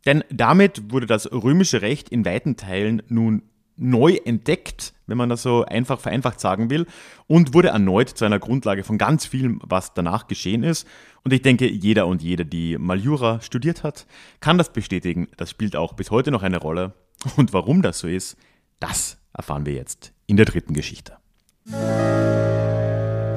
Denn 0.07 0.25
damit 0.31 0.91
wurde 0.91 1.07
das 1.07 1.31
römische 1.31 1.83
Recht 1.83 2.09
in 2.09 2.25
weiten 2.25 2.57
Teilen 2.57 3.03
nun 3.09 3.43
neu 3.77 4.19
entdeckt, 4.25 4.93
wenn 5.07 5.17
man 5.17 5.29
das 5.29 5.43
so 5.43 5.65
einfach 5.65 6.01
vereinfacht 6.01 6.41
sagen 6.41 6.71
will, 6.71 6.87
und 7.27 7.55
wurde 7.55 7.69
erneut 7.69 8.09
zu 8.09 8.25
einer 8.25 8.39
Grundlage 8.39 8.85
von 8.85 8.99
ganz 8.99 9.27
vielem, 9.27 9.61
was 9.65 9.95
danach 9.95 10.27
geschehen 10.27 10.63
ist. 10.63 10.87
Und 11.25 11.33
ich 11.33 11.43
denke, 11.43 11.69
jeder 11.69 12.07
und 12.07 12.23
jede, 12.23 12.45
die 12.45 12.79
mal 12.79 12.99
Jura 12.99 13.41
studiert 13.41 13.83
hat, 13.83 14.07
kann 14.41 14.59
das 14.59 14.73
bestätigen. 14.73 15.29
Das 15.37 15.51
spielt 15.51 15.77
auch 15.77 15.95
bis 15.95 16.11
heute 16.11 16.31
noch 16.31 16.43
eine 16.43 16.59
Rolle. 16.59 16.95
Und 17.37 17.53
warum 17.53 17.83
das 17.83 18.01
so 18.01 18.09
ist, 18.09 18.37
das 18.81 19.19
erfahren 19.33 19.67
wir 19.67 19.75
jetzt 19.75 20.13
in 20.27 20.37
der 20.37 20.47
dritten 20.47 20.75
Geschichte. 20.75 21.17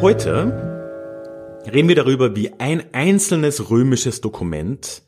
Heute 0.01 0.75
reden 1.71 1.87
wir 1.87 1.95
darüber, 1.95 2.35
wie 2.35 2.53
ein 2.59 2.93
einzelnes 2.93 3.69
römisches 3.69 4.21
Dokument 4.21 5.03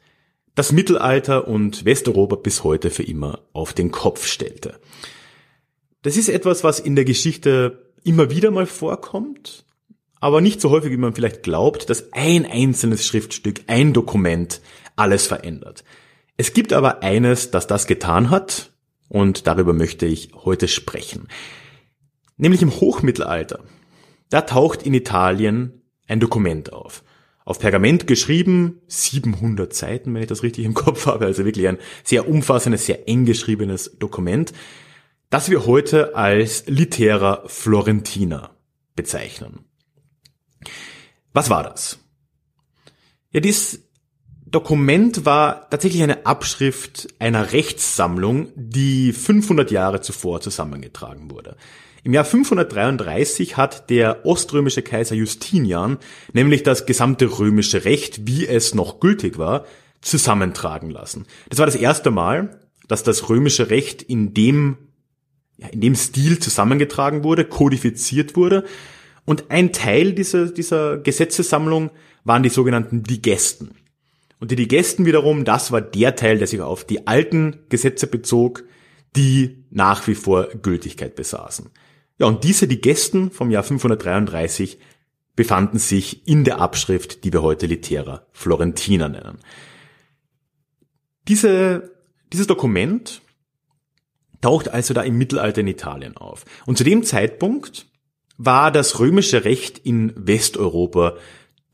das 0.56 0.72
Mittelalter 0.72 1.48
und 1.48 1.86
Westeuropa 1.86 2.36
bis 2.36 2.64
heute 2.64 2.90
für 2.90 3.04
immer 3.04 3.42
auf 3.54 3.74
den 3.74 3.92
Kopf 3.92 4.26
stellte. 4.26 4.80
Das 6.02 6.18
ist 6.18 6.30
etwas, 6.30 6.64
was 6.64 6.80
in 6.80 6.96
der 6.96 7.06
Geschichte 7.06 7.92
immer 8.04 8.32
wieder 8.32 8.50
mal 8.50 8.66
vorkommt, 8.66 9.66
aber 10.20 10.42
nicht 10.42 10.62
so 10.62 10.72
häufig, 10.72 10.92
wie 10.92 10.98
man 10.98 11.14
vielleicht 11.14 11.44
glaubt, 11.44 11.90
dass 11.90 12.12
ein 12.14 12.46
einzelnes 12.46 13.06
Schriftstück, 13.06 13.62
ein 13.68 13.94
Dokument 13.94 14.62
alles 14.96 15.28
verändert. 15.28 15.84
Es 16.38 16.54
gibt 16.54 16.72
aber 16.72 17.04
eines, 17.04 17.52
das 17.52 17.68
das 17.68 17.88
getan 17.88 18.30
hat, 18.30 18.72
und 19.10 19.48
darüber 19.48 19.74
möchte 19.74 20.06
ich 20.06 20.32
heute 20.34 20.68
sprechen. 20.68 21.28
Nämlich 22.38 22.62
im 22.62 22.72
Hochmittelalter. 22.72 23.64
Da 24.30 24.42
taucht 24.42 24.84
in 24.84 24.94
Italien 24.94 25.82
ein 26.08 26.20
Dokument 26.20 26.74
auf. 26.74 27.04
Auf 27.46 27.60
Pergament 27.60 28.08
geschrieben, 28.08 28.82
700 28.88 29.74
Seiten, 29.74 30.14
wenn 30.14 30.22
ich 30.22 30.28
das 30.28 30.44
richtig 30.44 30.66
im 30.66 30.74
Kopf 30.74 31.06
habe, 31.06 31.26
also 31.26 31.46
wirklich 31.46 31.68
ein 31.68 31.78
sehr 32.04 32.28
umfassendes, 32.28 32.86
sehr 32.86 33.08
eng 33.08 33.26
geschriebenes 33.26 33.98
Dokument, 33.98 34.52
das 35.30 35.50
wir 35.50 35.66
heute 35.66 36.16
als 36.16 36.66
Litera 36.68 37.44
Florentina 37.48 38.52
bezeichnen. 38.96 39.66
Was 41.34 41.50
war 41.50 41.64
das? 41.64 42.00
Ja, 43.32 43.40
dies 43.40 43.87
Dokument 44.50 45.26
war 45.26 45.70
tatsächlich 45.70 46.04
eine 46.04 46.26
Abschrift 46.26 47.08
einer 47.20 47.52
Rechtssammlung, 47.52 48.48
die 48.56 49.12
500 49.12 49.72
Jahre 49.72 50.00
zuvor 50.00 50.40
zusammengetragen 50.40 51.30
wurde. 51.32 51.58
Im 52.04 52.14
Jahr 52.14 52.24
533 52.24 53.58
hat 53.58 53.90
der 53.90 54.26
oströmische 54.26 54.82
Kaiser 54.82 55.16
Justinian 55.16 55.98
nämlich 56.32 56.64
das 56.64 56.86
gesamte 56.86 57.40
römische 57.40 57.84
Recht, 57.84 58.26
wie 58.26 58.48
es 58.48 58.74
noch 58.74 59.02
gültig 59.02 59.38
war, 59.38 59.66
zusammentragen 60.00 60.92
lassen. 60.92 61.26
Das 61.50 61.60
war 61.60 61.66
das 61.66 61.76
erste 61.76 62.12
Mal, 62.12 62.62
dass 62.88 63.04
das 63.04 63.28
römische 63.28 63.70
Recht 63.70 64.02
in 64.02 64.34
dem 64.34 64.78
ja, 65.58 65.68
in 65.68 65.82
dem 65.82 65.96
Stil 65.96 66.40
zusammengetragen 66.40 67.24
wurde, 67.24 67.44
kodifiziert 67.44 68.36
wurde. 68.36 68.64
Und 69.26 69.50
ein 69.50 69.74
Teil 69.74 70.14
dieser, 70.14 70.46
dieser 70.46 71.00
Gesetzessammlung 71.00 71.90
waren 72.24 72.44
die 72.44 72.50
sogenannten 72.50 73.04
Digesten. 73.04 73.72
Und 74.40 74.52
die 74.52 74.56
Digesten 74.56 75.06
wiederum, 75.06 75.46
das 75.46 75.72
war 75.72 75.82
der 75.82 76.16
Teil, 76.16 76.38
der 76.38 76.48
sich 76.48 76.62
auf 76.62 76.84
die 76.84 77.08
alten 77.08 77.60
Gesetze 77.70 78.08
bezog, 78.08 78.64
die 79.16 79.66
nach 79.70 80.08
wie 80.08 80.16
vor 80.16 80.48
Gültigkeit 80.48 81.16
besaßen. 81.16 81.70
Ja, 82.20 82.28
und 82.28 82.44
diese 82.44 82.68
Digesten 82.68 83.32
vom 83.32 83.52
Jahr 83.52 83.64
533 83.64 84.80
befanden 85.36 85.80
sich 85.80 86.28
in 86.28 86.44
der 86.44 86.60
Abschrift, 86.60 87.24
die 87.24 87.32
wir 87.32 87.42
heute 87.42 87.68
Litera 87.68 88.26
Florentina 88.32 89.08
nennen. 89.08 89.40
Diese, 91.28 91.92
dieses 92.32 92.48
Dokument 92.48 93.22
taucht 94.42 94.70
also 94.70 94.94
da 94.94 95.02
im 95.02 95.18
Mittelalter 95.18 95.62
in 95.62 95.68
Italien 95.68 96.18
auf. 96.18 96.46
Und 96.66 96.78
zu 96.78 96.84
dem 96.84 97.04
Zeitpunkt 97.04 97.88
war 98.38 98.72
das 98.72 99.00
römische 99.00 99.46
Recht 99.46 99.80
in 99.80 100.14
Westeuropa 100.16 101.18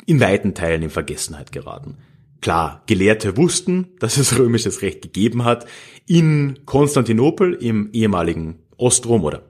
in 0.06 0.20
weiten 0.20 0.54
Teilen 0.54 0.84
in 0.84 0.90
Vergessenheit 0.90 1.52
geraten. 1.52 1.98
Klar, 2.44 2.84
Gelehrte 2.88 3.38
wussten, 3.38 3.88
dass 4.00 4.18
es 4.18 4.38
römisches 4.38 4.82
Recht 4.82 5.02
gegeben 5.02 5.46
hat. 5.46 5.66
In 6.06 6.60
Konstantinopel, 6.66 7.54
im 7.54 7.90
ehemaligen 7.94 8.60
Ostrom 8.76 9.24
oder 9.24 9.44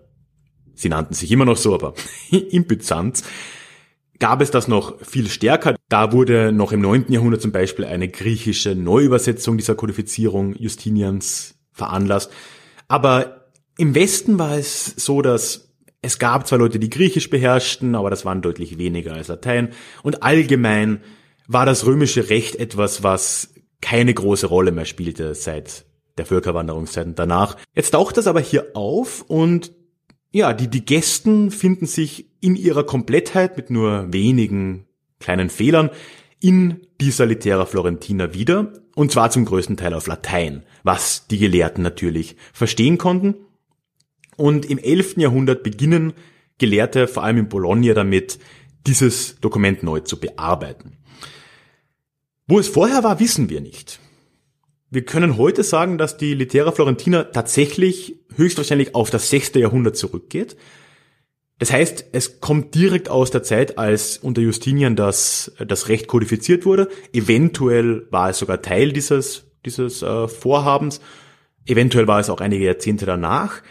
sie 0.76 0.90
nannten 0.90 1.16
sich 1.16 1.32
immer 1.32 1.46
noch 1.46 1.58
so, 1.58 1.74
aber 1.74 1.96
in 2.30 2.68
Byzanz, 2.68 3.24
gab 4.20 4.42
es 4.42 4.52
das 4.52 4.68
noch 4.68 5.04
viel 5.04 5.28
stärker. 5.32 5.76
Da 5.90 6.12
wurde 6.12 6.52
noch 6.52 6.72
im 6.72 6.82
9. 6.82 7.06
Jahrhundert 7.10 7.42
zum 7.42 7.52
Beispiel 7.52 7.86
eine 7.86 8.10
griechische 8.10 8.76
Neuübersetzung 8.76 9.58
dieser 9.58 9.74
Kodifizierung 9.74 10.54
Justinians 10.54 11.56
veranlasst. 11.72 12.32
Aber 12.88 13.48
im 13.80 13.96
Westen 13.96 14.38
war 14.38 14.56
es 14.56 14.86
so, 14.86 15.24
dass 15.24 15.74
es 16.04 16.20
gab 16.20 16.46
zwar 16.46 16.60
Leute, 16.60 16.78
die 16.78 16.92
Griechisch 16.92 17.32
beherrschten, 17.32 17.96
aber 17.96 18.12
das 18.12 18.24
waren 18.24 18.44
deutlich 18.44 18.78
weniger 18.78 19.14
als 19.14 19.30
Latein. 19.30 19.70
Und 20.04 20.22
allgemein 20.22 21.02
war 21.48 21.66
das 21.66 21.86
römische 21.86 22.30
Recht 22.30 22.56
etwas, 22.56 23.04
was 23.04 23.54
keine 23.82 24.14
große 24.14 24.48
Rolle 24.48 24.72
mehr 24.72 24.86
spielte 24.86 25.36
seit 25.36 25.86
der 26.18 26.26
Völkerwanderungszeit 26.26 27.08
danach. 27.16 27.58
Jetzt 27.76 27.92
taucht 27.92 28.18
das 28.18 28.28
aber 28.28 28.40
hier 28.40 28.68
auf 28.76 29.24
und 29.28 29.74
ja, 30.32 30.54
die, 30.54 30.68
die 30.68 30.86
Gästen 30.86 31.52
finden 31.52 31.86
sich 31.86 32.28
in 32.40 32.56
ihrer 32.56 32.84
Komplettheit 32.84 33.56
mit 33.56 33.70
nur 33.70 34.12
wenigen 34.12 34.86
kleinen 35.20 35.50
Fehlern 35.50 35.92
in 36.40 36.88
dieser 37.00 37.26
Litera 37.26 37.66
Florentina 37.66 38.34
wieder, 38.34 38.74
und 38.96 39.12
zwar 39.12 39.32
zum 39.32 39.46
größten 39.46 39.78
Teil 39.78 39.94
auf 39.94 40.08
Latein, 40.08 40.64
was 40.84 41.28
die 41.28 41.38
Gelehrten 41.38 41.84
natürlich 41.84 42.36
verstehen 42.52 42.98
konnten. 42.98 43.36
Und 44.36 44.66
im 44.66 44.78
11. 44.78 45.18
Jahrhundert 45.18 45.64
beginnen 45.64 46.14
Gelehrte, 46.58 47.08
vor 47.08 47.24
allem 47.24 47.38
in 47.38 47.50
Bologna, 47.50 47.94
damit, 47.94 48.40
dieses 48.86 49.39
Dokument 49.39 49.84
neu 49.84 50.02
zu 50.02 50.19
bearbeiten. 50.19 50.98
Wo 52.48 52.60
es 52.60 52.67
vorher 52.67 53.04
war, 53.04 53.19
wissen 53.19 53.50
wir 53.50 53.62
nicht. 53.62 54.00
Wir 54.89 55.06
können 55.06 55.38
heute 55.38 55.63
sagen, 55.63 55.98
dass 55.98 56.17
die 56.17 56.34
Litera 56.34 56.72
Florentina 56.72 57.24
tatsächlich 57.24 58.19
höchstwahrscheinlich 58.36 58.96
auf 58.96 59.10
das 59.10 59.30
6. 59.30 59.54
Jahrhundert 59.56 59.98
zurückgeht, 59.98 60.56
das 61.63 61.72
heißt, 61.72 62.08
es 62.12 62.41
kommt 62.41 62.76
direkt 62.76 63.08
aus 63.10 63.32
der 63.32 63.41
Zeit, 63.41 63.78
als 63.78 64.17
unter 64.17 64.41
Justinian 64.41 64.98
das, 64.98 65.54
das 65.65 65.88
Recht 65.88 66.08
kodifiziert 66.08 66.65
wurde. 66.65 66.89
Eventuell 67.13 68.06
war 68.12 68.30
es 68.30 68.39
sogar 68.39 68.62
Teil 68.62 68.91
dieses, 68.91 69.46
dieses 69.65 70.02
äh, 70.02 70.28
Vorhabens. 70.28 71.00
Eventuell 71.65 72.06
war 72.06 72.19
es 72.19 72.30
auch 72.30 72.41
einige 72.41 72.65
Jahrzehnte 72.65 73.06
danach. 73.06 73.62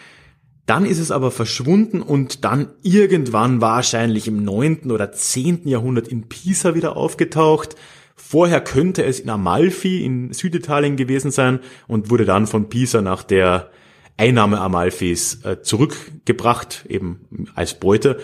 Dann 0.66 0.87
ist 0.87 0.98
es 0.98 1.11
aber 1.11 1.31
verschwunden 1.31 2.01
und 2.01 2.44
dann 2.44 2.68
irgendwann 2.83 3.61
wahrscheinlich 3.61 4.29
im 4.29 4.44
neunten 4.44 4.92
oder 4.92 5.12
zehnten 5.12 5.68
Jahrhundert 5.68 6.07
in 6.09 6.29
Pisa 6.29 6.75
wieder 6.75 6.96
aufgetaucht. 6.96 7.75
Vorher 8.14 8.61
könnte 8.61 9.05
es 9.05 9.18
in 9.18 9.29
Amalfi 9.29 10.05
in 10.05 10.33
Süditalien 10.33 10.96
gewesen 10.96 11.33
sein 11.33 11.59
und 11.88 12.11
wurde 12.11 12.25
dann 12.25 12.46
von 12.46 12.68
Pisa 12.68 13.03
nach 13.03 13.25
der 13.25 13.70
Einnahme 14.16 14.61
Amalfis 14.61 15.44
äh, 15.44 15.62
zurückgebracht, 15.62 16.87
eben 16.88 17.48
als 17.55 17.75
Beute. 17.75 18.20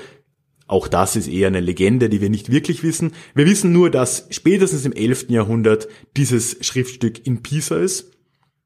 Auch 0.69 0.87
das 0.87 1.17
ist 1.17 1.27
eher 1.29 1.49
eine 1.49 1.61
Legende, 1.61 2.09
die 2.09 2.21
wir 2.21 2.31
nicht 2.31 2.53
wirklich 2.53 2.85
wissen. 2.85 3.13
Wir 3.35 3.47
wissen 3.47 3.73
nur, 3.73 3.91
dass 3.91 4.29
spätestens 4.31 4.85
im 4.85 4.93
11. 4.93 5.31
Jahrhundert 5.31 5.89
dieses 6.17 6.65
Schriftstück 6.65 7.27
in 7.27 7.43
Pisa 7.43 7.79
ist, 7.79 8.13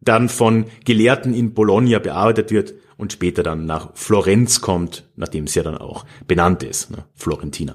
dann 0.00 0.28
von 0.28 0.66
Gelehrten 0.84 1.32
in 1.32 1.54
Bologna 1.54 2.00
bearbeitet 2.00 2.50
wird 2.50 2.74
und 3.02 3.12
später 3.12 3.42
dann 3.42 3.66
nach 3.66 3.90
Florenz 3.94 4.60
kommt, 4.60 5.10
nachdem 5.16 5.44
es 5.44 5.56
ja 5.56 5.64
dann 5.64 5.76
auch 5.76 6.06
benannt 6.28 6.62
ist, 6.62 6.92
ne? 6.92 7.04
Florentina. 7.16 7.74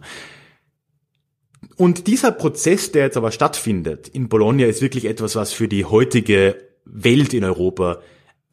Und 1.76 2.08
dieser 2.08 2.32
Prozess, 2.32 2.94
der 2.94 3.04
jetzt 3.04 3.18
aber 3.18 3.34
stattfindet 3.34 4.08
in 4.08 4.30
Bologna, 4.30 4.66
ist 4.66 4.82
wirklich 4.82 5.04
etwas, 5.04 5.36
was 5.36 5.52
für 5.52 5.68
die 5.68 5.84
heutige 5.84 6.56
Welt 6.86 7.34
in 7.34 7.44
Europa 7.44 8.00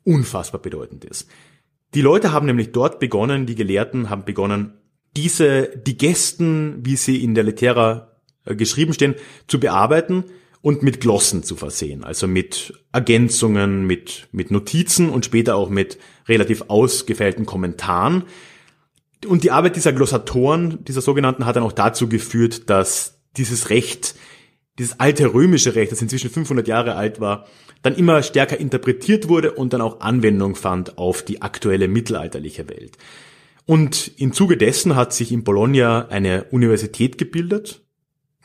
unfassbar 0.03 0.61
bedeutend 0.61 1.05
ist. 1.05 1.31
Die 1.95 2.03
Leute 2.03 2.33
haben 2.33 2.47
nämlich 2.47 2.73
dort 2.73 2.99
begonnen, 2.99 3.47
die 3.47 3.55
Gelehrten 3.55 4.11
haben 4.11 4.25
begonnen, 4.25 4.75
diese, 5.17 5.69
die 5.87 5.97
Gästen, 5.97 6.85
wie 6.85 6.97
sie 6.97 7.23
in 7.23 7.37
der 7.37 7.45
Litera 7.45 8.17
äh, 8.47 8.57
geschrieben 8.57 8.95
stehen, 8.95 9.15
zu 9.47 9.61
bearbeiten 9.61 10.25
und 10.65 10.83
mit 10.83 11.03
Glossen 11.03 11.43
zu 11.43 11.57
versehen, 11.57 12.05
also 12.05 12.27
mit 12.27 12.73
Ergänzungen, 12.91 13.87
mit, 13.87 14.29
mit 14.33 14.51
Notizen 14.51 15.11
und 15.11 15.27
später 15.27 15.57
auch 15.57 15.69
mit 15.69 15.99
relativ 16.27 16.65
ausgefeilten 16.69 17.45
Kommentaren. 17.45 18.25
Und 19.27 19.45
die 19.45 19.51
Arbeit 19.51 19.77
dieser 19.77 19.93
Glossatoren, 19.93 20.83
dieser 20.87 21.03
sogenannten, 21.03 21.45
hat 21.45 21.57
dann 21.57 21.65
auch 21.65 21.73
dazu 21.73 22.09
geführt, 22.09 22.71
dass 22.71 23.21
dieses 23.37 23.69
Recht, 23.69 24.15
dieses 24.79 24.99
alte 25.01 25.35
römische 25.35 25.75
Recht, 25.75 25.93
das 25.93 26.01
inzwischen 26.01 26.31
500 26.31 26.67
Jahre 26.67 26.95
alt 26.95 27.21
war, 27.21 27.47
dann 27.83 27.95
immer 27.95 28.23
stärker 28.23 28.59
interpretiert 28.59 29.29
wurde 29.29 29.53
und 29.53 29.75
dann 29.75 29.83
auch 29.83 30.01
Anwendung 30.01 30.55
fand 30.55 30.97
auf 30.97 31.23
die 31.23 31.43
aktuelle 31.43 31.89
mittelalterliche 31.89 32.71
Welt. 32.71 32.97
Und 33.67 34.13
im 34.17 34.33
Zuge 34.33 34.57
dessen 34.57 34.97
hat 34.97 35.13
sich 35.13 35.31
in 35.31 35.45
Bologna 35.45 36.09
eine 36.09 36.45
Universität 36.45 37.19
gebildet, 37.19 37.84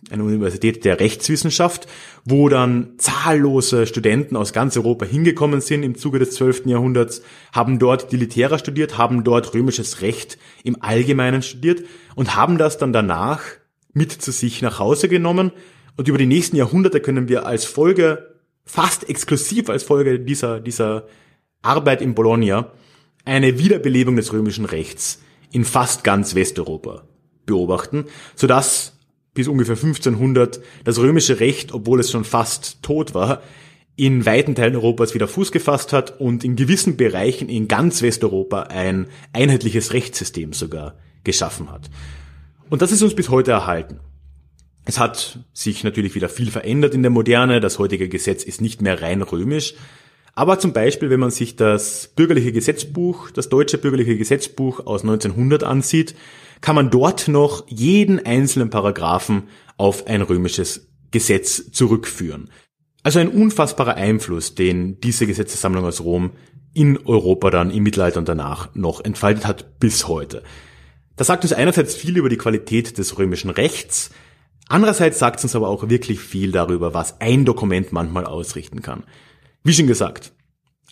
eine 0.10 0.24
Universität 0.24 0.86
der 0.86 1.00
Rechtswissenschaft, 1.00 1.88
wo 2.24 2.50
dann 2.50 2.94
zahllose 2.98 3.86
Studenten 3.86 4.36
aus 4.36 4.54
ganz 4.54 4.78
Europa 4.78 5.06
hingekommen 5.06 5.62
sind 5.62 5.84
im 5.84 5.96
Zuge 5.96 6.20
des 6.20 6.32
12. 6.32 6.66
Jahrhunderts, 6.66 7.22
haben 7.52 7.80
dort 7.80 8.12
die 8.12 8.18
Litera 8.18 8.58
studiert, 8.58 8.98
haben 8.98 9.24
dort 9.24 9.54
römisches 9.54 10.02
Recht 10.02 10.38
im 10.64 10.82
Allgemeinen 10.82 11.42
studiert 11.42 11.84
und 12.16 12.36
haben 12.36 12.58
das 12.58 12.78
dann 12.78 12.94
danach 12.94 13.42
mit 13.94 14.12
zu 14.12 14.32
sich 14.32 14.62
nach 14.62 14.80
Hause 14.80 15.10
genommen. 15.10 15.52
Und 15.98 16.08
über 16.08 16.18
die 16.18 16.26
nächsten 16.26 16.56
Jahrhunderte 16.56 17.02
können 17.02 17.28
wir 17.28 17.46
als 17.46 17.66
Folge, 17.66 18.36
fast 18.66 19.10
exklusiv 19.10 19.70
als 19.70 19.84
Folge 19.84 20.20
dieser, 20.20 20.60
dieser 20.60 21.08
Arbeit 21.62 22.02
in 22.02 22.16
Bologna, 22.16 22.72
eine 23.26 23.60
Wiederbelebung 23.60 24.16
des 24.16 24.32
römischen 24.32 24.66
Rechts 24.66 25.22
in 25.52 25.66
fast 25.66 26.04
ganz 26.04 26.36
Westeuropa 26.36 27.04
beobachten, 27.46 28.06
sodass 28.36 28.99
bis 29.40 29.48
ungefähr 29.48 29.78
1500 29.78 30.60
das 30.84 31.00
römische 31.00 31.40
Recht, 31.40 31.74
obwohl 31.74 32.02
es 32.02 32.12
schon 32.12 32.26
fast 32.26 32.84
tot 32.84 33.14
war, 33.14 33.42
in 33.96 34.26
weiten 34.26 34.54
Teilen 34.54 34.76
Europas 34.76 35.14
wieder 35.14 35.30
Fuß 35.30 35.54
gefasst 35.54 35.94
hat 35.94 36.20
und 36.20 36.44
in 36.44 36.58
gewissen 36.58 36.98
Bereichen 36.98 37.48
in 37.48 37.70
ganz 37.70 38.02
Westeuropa 38.02 38.64
ein 38.64 39.08
einheitliches 39.32 39.94
Rechtssystem 39.94 40.52
sogar 40.52 40.98
geschaffen 41.24 41.72
hat. 41.72 41.90
Und 42.70 42.82
das 42.82 42.92
ist 42.92 43.02
uns 43.02 43.16
bis 43.16 43.30
heute 43.30 43.52
erhalten. 43.52 44.02
Es 44.84 45.00
hat 45.00 45.40
sich 45.54 45.86
natürlich 45.86 46.16
wieder 46.16 46.28
viel 46.28 46.52
verändert 46.52 46.94
in 46.94 47.02
der 47.02 47.12
Moderne. 47.12 47.62
Das 47.62 47.80
heutige 47.80 48.10
Gesetz 48.10 48.44
ist 48.44 48.60
nicht 48.60 48.82
mehr 48.82 49.02
rein 49.02 49.22
römisch. 49.22 49.74
Aber 50.36 50.60
zum 50.60 50.74
Beispiel, 50.74 51.10
wenn 51.10 51.22
man 51.22 51.32
sich 51.32 51.56
das 51.56 52.12
bürgerliche 52.14 52.52
Gesetzbuch, 52.52 53.32
das 53.32 53.48
deutsche 53.48 53.78
bürgerliche 53.78 54.18
Gesetzbuch 54.18 54.86
aus 54.86 55.04
1900 55.04 55.64
ansieht, 55.64 56.16
kann 56.62 56.76
man 56.76 56.90
dort 56.90 57.28
noch 57.28 57.66
jeden 57.68 58.26
einzelnen 58.26 58.70
Paragraphen 58.70 59.44
auf 59.78 60.08
ein 60.08 60.22
römisches 60.22 60.90
Gesetz 61.12 61.72
zurückführen. 61.72 62.50
Also 63.04 63.20
ein 63.20 63.30
unfassbarer 63.30 63.96
Einfluss, 63.96 64.56
den 64.56 65.00
diese 65.00 65.26
Gesetzessammlung 65.26 65.86
aus 65.86 66.02
Rom 66.02 66.32
in 66.74 66.98
Europa 67.06 67.50
dann 67.50 67.72
im 67.72 67.84
Mittelalter 67.84 68.20
und 68.20 68.30
danach 68.30 68.76
noch 68.76 69.04
entfaltet 69.04 69.48
hat 69.48 69.80
bis 69.80 70.08
heute. 70.08 70.44
Das 71.16 71.28
sagt 71.28 71.44
uns 71.44 71.54
einerseits 71.54 71.96
viel 71.96 72.18
über 72.18 72.30
die 72.30 72.38
Qualität 72.38 72.98
des 72.98 73.18
römischen 73.18 73.50
Rechts, 73.50 74.12
andererseits 74.68 75.20
sagt 75.20 75.40
es 75.40 75.46
uns 75.46 75.56
aber 75.56 75.70
auch 75.70 75.90
wirklich 75.90 76.20
viel 76.20 76.52
darüber, 76.52 76.94
was 76.94 77.20
ein 77.20 77.46
Dokument 77.46 77.92
manchmal 77.92 78.26
ausrichten 78.26 78.82
kann. 78.82 79.04
Wie 79.64 79.74
schon 79.74 79.88
gesagt, 79.88 80.34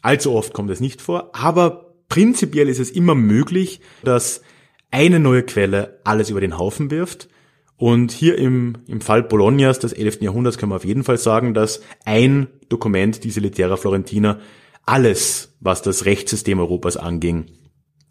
allzu 0.02 0.34
oft 0.34 0.54
kommt 0.54 0.72
es 0.72 0.80
nicht 0.80 1.02
vor, 1.02 1.32
aber 1.34 1.94
prinzipiell 2.10 2.70
ist 2.70 2.80
es 2.80 2.90
immer 2.90 3.16
möglich, 3.16 3.82
dass 4.04 4.42
eine 4.92 5.20
neue 5.20 5.44
Quelle 5.44 6.00
alles 6.04 6.30
über 6.30 6.42
den 6.42 6.58
Haufen 6.58 6.92
wirft. 6.92 7.30
Und 7.76 8.12
hier 8.12 8.38
im, 8.38 8.80
im 8.88 9.02
Fall 9.02 9.22
Bolognas 9.22 9.78
des 9.80 9.94
11. 9.94 10.22
Jahrhunderts 10.22 10.58
können 10.58 10.72
wir 10.72 10.78
auf 10.78 10.86
jeden 10.86 11.04
Fall 11.04 11.18
sagen, 11.18 11.54
dass 11.54 11.82
ein 12.06 12.48
Dokument, 12.70 13.24
diese 13.24 13.40
Litera 13.40 13.78
Florentina, 13.78 14.40
alles, 14.84 15.56
was 15.60 15.84
das 15.84 16.06
Rechtssystem 16.06 16.60
Europas 16.60 16.98
anging, 16.98 17.46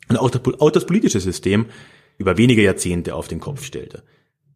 und 0.08 0.18
auch, 0.18 0.30
auch 0.60 0.70
das 0.70 0.86
politische 0.86 1.18
System 1.18 1.66
über 2.16 2.38
wenige 2.38 2.62
Jahrzehnte 2.62 3.16
auf 3.16 3.26
den 3.26 3.40
Kopf 3.40 3.64
stellte. 3.64 4.04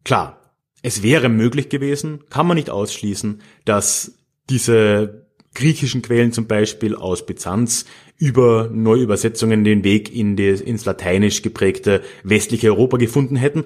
Klar, 0.05 0.55
es 0.81 1.03
wäre 1.03 1.29
möglich 1.29 1.69
gewesen, 1.69 2.23
kann 2.29 2.47
man 2.47 2.55
nicht 2.55 2.69
ausschließen, 2.69 3.41
dass 3.65 4.17
diese 4.49 5.27
griechischen 5.53 6.01
Quellen 6.01 6.31
zum 6.31 6.47
Beispiel 6.47 6.95
aus 6.95 7.25
Byzanz 7.25 7.85
über 8.17 8.69
Neuübersetzungen 8.71 9.63
den 9.63 9.83
Weg 9.83 10.13
in 10.13 10.35
das, 10.35 10.61
ins 10.61 10.85
lateinisch 10.85 11.41
geprägte 11.41 12.01
westliche 12.23 12.67
Europa 12.67 12.97
gefunden 12.97 13.35
hätten. 13.35 13.65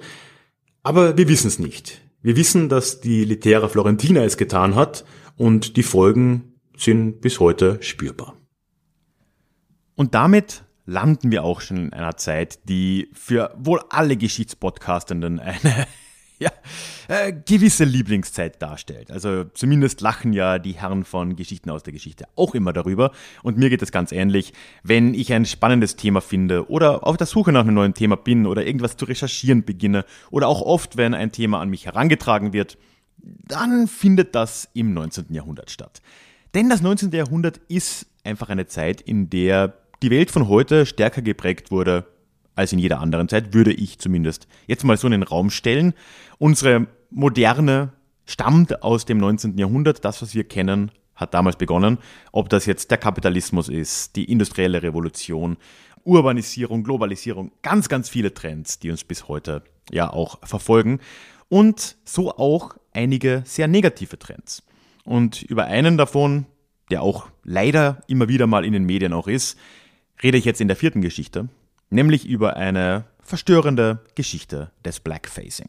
Aber 0.82 1.16
wir 1.16 1.28
wissen 1.28 1.48
es 1.48 1.58
nicht. 1.58 2.00
Wir 2.22 2.36
wissen, 2.36 2.68
dass 2.68 3.00
die 3.00 3.24
Litera 3.24 3.68
Florentina 3.68 4.24
es 4.24 4.36
getan 4.36 4.74
hat 4.74 5.04
und 5.36 5.76
die 5.76 5.82
Folgen 5.82 6.54
sind 6.76 7.20
bis 7.20 7.40
heute 7.40 7.78
spürbar. 7.82 8.36
Und 9.94 10.14
damit 10.14 10.64
landen 10.84 11.30
wir 11.30 11.44
auch 11.44 11.60
schon 11.60 11.76
in 11.76 11.92
einer 11.92 12.16
Zeit, 12.16 12.68
die 12.68 13.10
für 13.12 13.54
wohl 13.58 13.80
alle 13.90 14.16
Geschichtspodcastenden 14.16 15.38
eine 15.40 15.86
ja, 16.38 16.50
äh, 17.08 17.32
gewisse 17.32 17.84
Lieblingszeit 17.84 18.60
darstellt. 18.60 19.10
Also 19.10 19.44
zumindest 19.44 20.00
lachen 20.00 20.32
ja 20.32 20.58
die 20.58 20.72
Herren 20.72 21.04
von 21.04 21.36
Geschichten 21.36 21.70
aus 21.70 21.82
der 21.82 21.92
Geschichte 21.92 22.26
auch 22.36 22.54
immer 22.54 22.72
darüber. 22.72 23.12
Und 23.42 23.56
mir 23.56 23.70
geht 23.70 23.82
es 23.82 23.92
ganz 23.92 24.12
ähnlich, 24.12 24.52
wenn 24.82 25.14
ich 25.14 25.32
ein 25.32 25.46
spannendes 25.46 25.96
Thema 25.96 26.20
finde 26.20 26.68
oder 26.70 27.06
auf 27.06 27.16
der 27.16 27.26
Suche 27.26 27.52
nach 27.52 27.62
einem 27.62 27.74
neuen 27.74 27.94
Thema 27.94 28.16
bin 28.16 28.46
oder 28.46 28.66
irgendwas 28.66 28.96
zu 28.96 29.06
recherchieren 29.06 29.64
beginne 29.64 30.04
oder 30.30 30.48
auch 30.48 30.62
oft, 30.62 30.96
wenn 30.96 31.14
ein 31.14 31.32
Thema 31.32 31.60
an 31.60 31.70
mich 31.70 31.86
herangetragen 31.86 32.52
wird, 32.52 32.76
dann 33.18 33.88
findet 33.88 34.34
das 34.34 34.68
im 34.74 34.92
19. 34.92 35.26
Jahrhundert 35.30 35.70
statt. 35.70 36.02
Denn 36.54 36.68
das 36.68 36.80
19. 36.80 37.10
Jahrhundert 37.12 37.60
ist 37.68 38.06
einfach 38.24 38.48
eine 38.48 38.66
Zeit, 38.66 39.00
in 39.00 39.30
der 39.30 39.74
die 40.02 40.10
Welt 40.10 40.30
von 40.30 40.48
heute 40.48 40.84
stärker 40.84 41.22
geprägt 41.22 41.70
wurde 41.70 42.06
als 42.56 42.72
in 42.72 42.80
jeder 42.80 43.00
anderen 43.00 43.28
Zeit, 43.28 43.54
würde 43.54 43.72
ich 43.72 43.98
zumindest 43.98 44.48
jetzt 44.66 44.82
mal 44.82 44.96
so 44.96 45.06
in 45.06 45.12
den 45.12 45.22
Raum 45.22 45.50
stellen. 45.50 45.94
Unsere 46.38 46.88
moderne 47.10 47.92
stammt 48.24 48.82
aus 48.82 49.04
dem 49.04 49.18
19. 49.18 49.56
Jahrhundert. 49.58 50.04
Das, 50.04 50.22
was 50.22 50.34
wir 50.34 50.44
kennen, 50.44 50.90
hat 51.14 51.34
damals 51.34 51.56
begonnen. 51.56 51.98
Ob 52.32 52.48
das 52.48 52.66
jetzt 52.66 52.90
der 52.90 52.98
Kapitalismus 52.98 53.68
ist, 53.68 54.16
die 54.16 54.24
industrielle 54.24 54.82
Revolution, 54.82 55.56
Urbanisierung, 56.04 56.82
Globalisierung, 56.82 57.52
ganz, 57.62 57.88
ganz 57.88 58.08
viele 58.08 58.32
Trends, 58.32 58.78
die 58.78 58.90
uns 58.90 59.04
bis 59.04 59.28
heute 59.28 59.62
ja 59.90 60.10
auch 60.10 60.38
verfolgen. 60.46 61.00
Und 61.48 61.96
so 62.04 62.32
auch 62.36 62.76
einige 62.92 63.42
sehr 63.44 63.68
negative 63.68 64.18
Trends. 64.18 64.62
Und 65.04 65.42
über 65.42 65.66
einen 65.66 65.96
davon, 65.96 66.46
der 66.90 67.02
auch 67.02 67.28
leider 67.44 68.02
immer 68.08 68.28
wieder 68.28 68.46
mal 68.46 68.64
in 68.64 68.72
den 68.72 68.84
Medien 68.84 69.12
auch 69.12 69.28
ist, 69.28 69.58
rede 70.22 70.38
ich 70.38 70.44
jetzt 70.44 70.60
in 70.60 70.68
der 70.68 70.76
vierten 70.76 71.02
Geschichte, 71.02 71.48
nämlich 71.90 72.26
über 72.26 72.56
eine 72.56 73.04
verstörende 73.20 74.00
Geschichte 74.14 74.70
des 74.84 75.00
Blackfacing. 75.00 75.68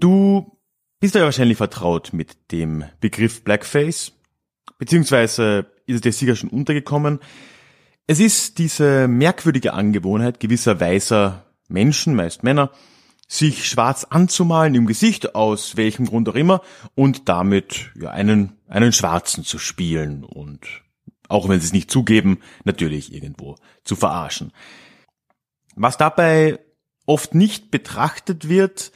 Du 0.00 0.58
bist 1.00 1.14
ja 1.14 1.22
wahrscheinlich 1.22 1.56
vertraut 1.56 2.12
mit 2.12 2.50
dem 2.52 2.84
Begriff 3.00 3.44
Blackface, 3.44 4.12
beziehungsweise 4.78 5.66
ist 5.86 5.96
es 5.96 6.00
dir 6.02 6.12
sicher 6.12 6.36
schon 6.36 6.50
untergekommen. 6.50 7.20
Es 8.06 8.20
ist 8.20 8.58
diese 8.58 9.06
merkwürdige 9.08 9.74
Angewohnheit 9.74 10.40
gewisser 10.40 10.80
weißer 10.80 11.44
Menschen, 11.68 12.14
meist 12.14 12.42
Männer, 12.42 12.70
sich 13.26 13.68
schwarz 13.68 14.04
anzumalen 14.04 14.74
im 14.74 14.86
Gesicht, 14.86 15.34
aus 15.34 15.76
welchem 15.76 16.06
Grund 16.06 16.28
auch 16.28 16.34
immer, 16.34 16.62
und 16.94 17.28
damit 17.28 17.90
ja, 18.00 18.10
einen, 18.10 18.54
einen 18.66 18.92
Schwarzen 18.92 19.44
zu 19.44 19.58
spielen 19.58 20.24
und 20.24 20.60
auch 21.28 21.48
wenn 21.48 21.60
sie 21.60 21.66
es 21.66 21.72
nicht 21.72 21.90
zugeben, 21.90 22.40
natürlich 22.64 23.12
irgendwo 23.12 23.56
zu 23.84 23.96
verarschen. 23.96 24.52
Was 25.76 25.96
dabei 25.96 26.58
oft 27.06 27.34
nicht 27.34 27.70
betrachtet 27.70 28.48
wird, 28.48 28.92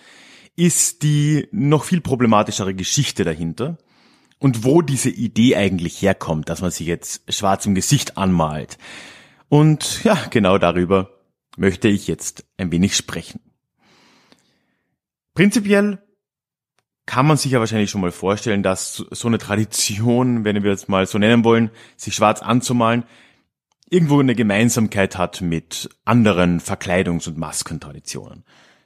ist 0.56 1.02
die 1.02 1.48
noch 1.52 1.84
viel 1.84 2.00
problematischere 2.00 2.74
Geschichte 2.74 3.24
dahinter 3.24 3.78
und 4.38 4.64
wo 4.64 4.82
diese 4.82 5.08
Idee 5.08 5.56
eigentlich 5.56 6.02
herkommt, 6.02 6.48
dass 6.48 6.60
man 6.60 6.70
sich 6.70 6.86
jetzt 6.86 7.22
schwarz 7.32 7.64
im 7.66 7.74
Gesicht 7.74 8.18
anmalt. 8.18 8.76
Und 9.48 10.02
ja, 10.04 10.18
genau 10.30 10.58
darüber 10.58 11.20
möchte 11.56 11.88
ich 11.88 12.06
jetzt 12.06 12.44
ein 12.56 12.72
wenig 12.72 12.96
sprechen. 12.96 13.40
Prinzipiell 15.34 16.02
kann 17.06 17.26
man 17.26 17.36
sich 17.36 17.52
ja 17.52 17.60
wahrscheinlich 17.60 17.90
schon 17.90 18.00
mal 18.00 18.12
vorstellen, 18.12 18.62
dass 18.62 18.96
so 19.10 19.28
eine 19.28 19.38
Tradition, 19.38 20.44
wenn 20.44 20.62
wir 20.62 20.72
es 20.72 20.88
mal 20.88 21.06
so 21.06 21.18
nennen 21.18 21.44
wollen, 21.44 21.70
sich 21.96 22.14
schwarz 22.14 22.42
anzumalen, 22.42 23.04
irgendwo 23.90 24.20
eine 24.20 24.34
Gemeinsamkeit 24.34 25.18
hat 25.18 25.40
mit 25.40 25.90
anderen 26.04 26.60
Verkleidungs- 26.60 27.28
und 27.28 27.38
Maskentraditionen. 27.38 28.44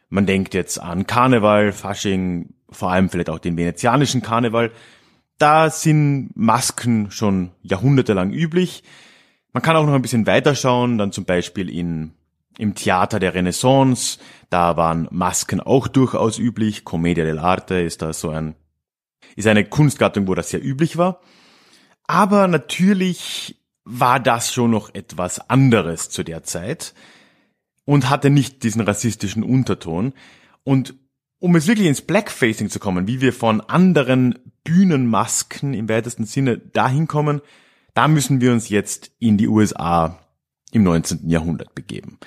Man 0.09 0.27
denkt 0.27 0.55
jetzt 0.55 0.81
an 0.81 1.07
Karneval, 1.07 1.73
Fasching, 1.73 2.55
vor 2.71 2.91
allem 2.91 3.09
vielleicht 3.09 3.31
auch 3.31 3.39
den 3.39 3.57
venezianischen 3.57 4.23
Karneval. 4.23 4.73
Da 5.39 5.71
sind 5.71 6.31
Masken 6.35 7.11
schon 7.11 7.53
jahrhundertelang 7.63 8.33
üblich. 8.33 8.83
Man 9.53 9.63
kann 9.63 9.77
auch 9.77 9.87
noch 9.87 9.95
ein 9.95 10.03
bisschen 10.03 10.27
weiterschauen, 10.27 10.99
dann 10.99 11.13
zum 11.13 11.25
Beispiel 11.25 11.71
in 11.71 12.15
Im 12.59 12.75
Theater 12.75 13.19
der 13.19 13.35
Renaissance, 13.35 14.19
da 14.51 14.77
waren 14.77 15.09
Masken 15.11 15.61
auch 15.61 15.89
durchaus 15.89 16.39
üblich. 16.39 16.85
Commedia 16.85 17.25
dell'arte 17.25 17.83
ist 17.83 18.03
da 18.03 18.13
so 18.13 18.31
ein, 18.31 18.55
ist 19.35 19.47
eine 19.47 19.65
Kunstgattung, 19.65 20.27
wo 20.27 20.35
das 20.35 20.51
sehr 20.51 20.65
üblich 20.65 20.97
war. 20.97 21.21
Aber 22.07 22.49
natürlich 22.49 23.57
war 23.85 24.21
das 24.21 24.53
schon 24.53 24.71
noch 24.71 24.95
etwas 24.95 25.51
anderes 25.51 26.11
zu 26.11 26.23
der 26.23 26.43
Zeit 26.43 26.95
und 27.85 28.11
hatte 28.11 28.31
nicht 28.31 28.63
diesen 28.63 28.83
rassistischen 28.83 29.43
Unterton. 29.43 30.13
Und 30.65 30.95
um 31.39 31.55
es 31.55 31.67
wirklich 31.67 31.87
ins 31.87 32.03
Blackfacing 32.03 32.71
zu 32.71 32.79
kommen, 32.79 33.07
wie 33.07 33.21
wir 33.21 33.33
von 33.33 33.61
anderen 33.61 34.39
Bühnenmasken 34.65 35.75
im 35.75 35.89
weitesten 35.89 36.25
Sinne 36.25 36.59
dahin 36.59 37.07
kommen, 37.07 37.41
da 37.95 38.09
müssen 38.09 38.41
wir 38.41 38.53
uns 38.53 38.69
jetzt 38.69 39.13
in 39.19 39.39
die 39.39 39.49
USA 39.49 40.19
im 40.73 40.83
19. 40.83 41.29
Jahrhundert 41.29 41.75
begeben. 41.75 42.19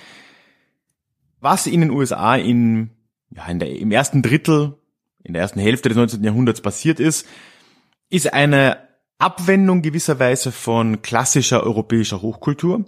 Was 1.39 1.67
in 1.67 1.81
den 1.81 1.91
USA 1.91 2.35
in, 2.35 2.91
ja, 3.29 3.45
in 3.47 3.59
der, 3.59 3.77
im 3.77 3.91
ersten 3.91 4.21
Drittel, 4.21 4.77
in 5.23 5.33
der 5.33 5.41
ersten 5.41 5.59
Hälfte 5.59 5.89
des 5.89 5.97
19. 5.97 6.23
Jahrhunderts 6.23 6.61
passiert 6.61 6.99
ist, 6.99 7.27
ist 8.09 8.33
eine 8.33 8.77
Abwendung 9.19 9.81
gewisserweise 9.81 10.51
von 10.51 11.01
klassischer 11.01 11.63
europäischer 11.63 12.21
Hochkultur. 12.21 12.85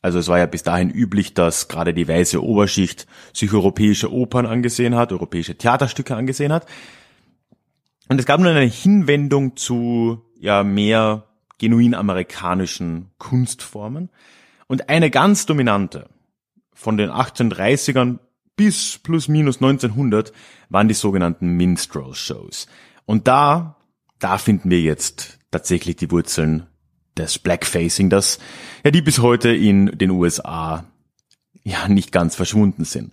Also 0.00 0.20
es 0.20 0.28
war 0.28 0.38
ja 0.38 0.46
bis 0.46 0.62
dahin 0.62 0.90
üblich, 0.90 1.34
dass 1.34 1.66
gerade 1.66 1.92
die 1.92 2.06
weiße 2.06 2.42
Oberschicht 2.42 3.06
sich 3.32 3.52
europäische 3.52 4.12
Opern 4.12 4.46
angesehen 4.46 4.94
hat, 4.94 5.12
europäische 5.12 5.56
Theaterstücke 5.56 6.14
angesehen 6.14 6.52
hat. 6.52 6.66
Und 8.08 8.18
es 8.18 8.26
gab 8.26 8.40
nun 8.40 8.48
eine 8.48 8.64
Hinwendung 8.64 9.56
zu 9.56 10.22
ja 10.38 10.62
mehr 10.62 11.24
genuin 11.58 11.94
amerikanischen 11.94 13.10
Kunstformen. 13.18 14.10
Und 14.68 14.88
eine 14.88 15.10
ganz 15.10 15.46
dominante 15.46 16.08
von 16.74 16.96
den 16.96 17.10
1830ern 17.10 18.18
bis 18.54 18.98
plus 18.98 19.28
minus 19.28 19.56
1900 19.56 20.32
waren 20.68 20.88
die 20.88 20.94
sogenannten 20.94 21.56
Minstrel 21.56 22.14
Shows. 22.14 22.66
Und 23.06 23.26
da, 23.26 23.76
da 24.18 24.38
finden 24.38 24.70
wir 24.70 24.80
jetzt 24.80 25.38
tatsächlich 25.50 25.96
die 25.96 26.10
Wurzeln 26.10 26.66
des 27.16 27.38
Blackfacing, 27.38 28.10
das 28.10 28.38
ja 28.84 28.90
die 28.90 29.02
bis 29.02 29.20
heute 29.20 29.48
in 29.48 29.98
den 29.98 30.10
USA 30.10 30.84
ja 31.64 31.88
nicht 31.88 32.12
ganz 32.12 32.36
verschwunden 32.36 32.84
sind. 32.84 33.12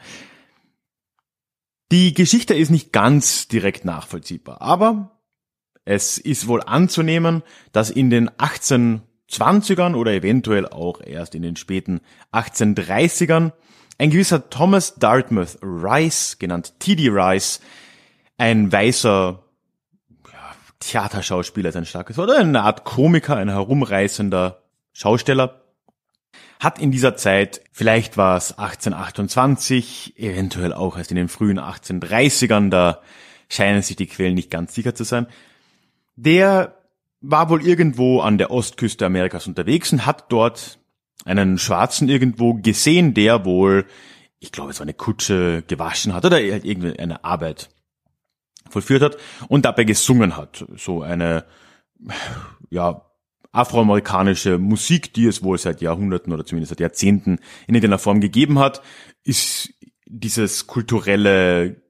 Die 1.92 2.14
Geschichte 2.14 2.54
ist 2.54 2.72
nicht 2.72 2.92
ganz 2.92 3.48
direkt 3.48 3.86
nachvollziehbar, 3.86 4.62
aber 4.62 5.22
es 5.86 6.18
ist 6.18 6.48
wohl 6.48 6.62
anzunehmen, 6.64 7.44
dass 7.72 7.90
in 7.90 8.10
den 8.10 8.30
1820ern 9.32 9.96
oder 9.96 10.14
eventuell 10.14 10.68
auch 10.68 11.02
erst 11.02 11.36
in 11.36 11.42
den 11.42 11.56
späten 11.56 12.02
1830ern 12.32 13.52
ein 13.98 14.10
gewisser 14.10 14.50
Thomas 14.50 14.96
Dartmouth 14.96 15.58
Rice, 15.62 16.38
genannt 16.38 16.74
T.D. 16.80 17.10
Rice, 17.10 17.62
ein 18.38 18.72
weißer 18.72 19.42
Theaterschauspieler 20.80 21.70
ist 21.70 21.78
ein 21.78 21.86
starkes 21.86 22.18
Wort, 22.18 22.32
eine 22.32 22.62
Art 22.62 22.84
Komiker, 22.84 23.38
ein 23.38 23.50
herumreißender 23.50 24.62
Schausteller, 24.94 25.62
hat 26.60 26.80
in 26.80 26.92
dieser 26.92 27.16
Zeit, 27.16 27.62
vielleicht 27.72 28.18
war 28.18 28.38
es 28.38 28.58
1828, 28.58 30.20
eventuell 30.20 30.74
auch 30.74 30.98
erst 30.98 31.12
in 31.12 31.18
den 31.18 31.30
frühen 31.30 31.60
1830ern, 31.60 32.70
da 32.70 33.02
scheinen 33.50 33.82
sich 33.82 33.96
die 33.96 34.08
Quellen 34.08 34.36
nicht 34.36 34.52
ganz 34.52 34.76
sicher 34.76 34.94
zu 34.94 35.04
sein, 35.04 35.28
der 36.16 36.78
war 37.22 37.50
wohl 37.50 37.66
irgendwo 37.66 38.20
an 38.22 38.38
der 38.38 38.52
Ostküste 38.52 39.06
Amerikas 39.06 39.48
unterwegs 39.48 39.92
und 39.92 40.06
hat 40.06 40.32
dort 40.32 40.80
einen 41.24 41.58
Schwarzen 41.58 42.10
irgendwo 42.10 42.54
gesehen, 42.54 43.14
der 43.14 43.46
wohl, 43.46 43.86
ich 44.40 44.52
glaube, 44.52 44.72
es 44.72 44.80
war 44.80 44.86
eine 44.86 44.94
Kutsche 44.94 45.64
gewaschen 45.68 46.14
hat 46.14 46.26
oder 46.26 46.42
irgendeine 46.42 47.24
Arbeit 47.24 47.70
vollführt 48.70 49.02
hat 49.02 49.18
und 49.48 49.66
dabei 49.66 49.84
gesungen 49.84 50.38
hat. 50.38 50.66
So 50.76 51.02
eine, 51.02 51.46
ja, 52.70 53.02
afroamerikanische 53.52 54.58
Musik, 54.58 55.14
die 55.14 55.28
es 55.28 55.42
wohl 55.42 55.58
seit 55.58 55.82
Jahrhunderten 55.82 56.34
oder 56.34 56.46
zumindest 56.46 56.72
seit 56.72 56.82
Jahrzehnten 56.82 57.40
in 57.68 57.76
irgendeiner 57.76 58.00
Form 58.00 58.20
gegeben 58.20 58.60
hat, 58.60 58.82
ist 59.24 59.74
dieses 60.06 60.68
kulturelle 60.68 61.82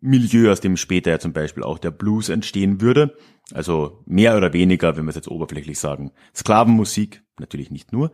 Milieu, 0.00 0.52
aus 0.52 0.60
dem 0.60 0.76
später 0.76 1.10
ja 1.10 1.18
zum 1.18 1.32
Beispiel 1.32 1.62
auch 1.62 1.78
der 1.78 1.90
Blues 1.90 2.28
entstehen 2.28 2.80
würde. 2.80 3.16
Also 3.52 4.02
mehr 4.06 4.36
oder 4.36 4.52
weniger, 4.52 4.96
wenn 4.96 5.04
wir 5.04 5.10
es 5.10 5.16
jetzt 5.16 5.30
oberflächlich 5.30 5.78
sagen, 5.78 6.10
Sklavenmusik, 6.34 7.22
natürlich 7.38 7.70
nicht 7.70 7.92
nur. 7.92 8.10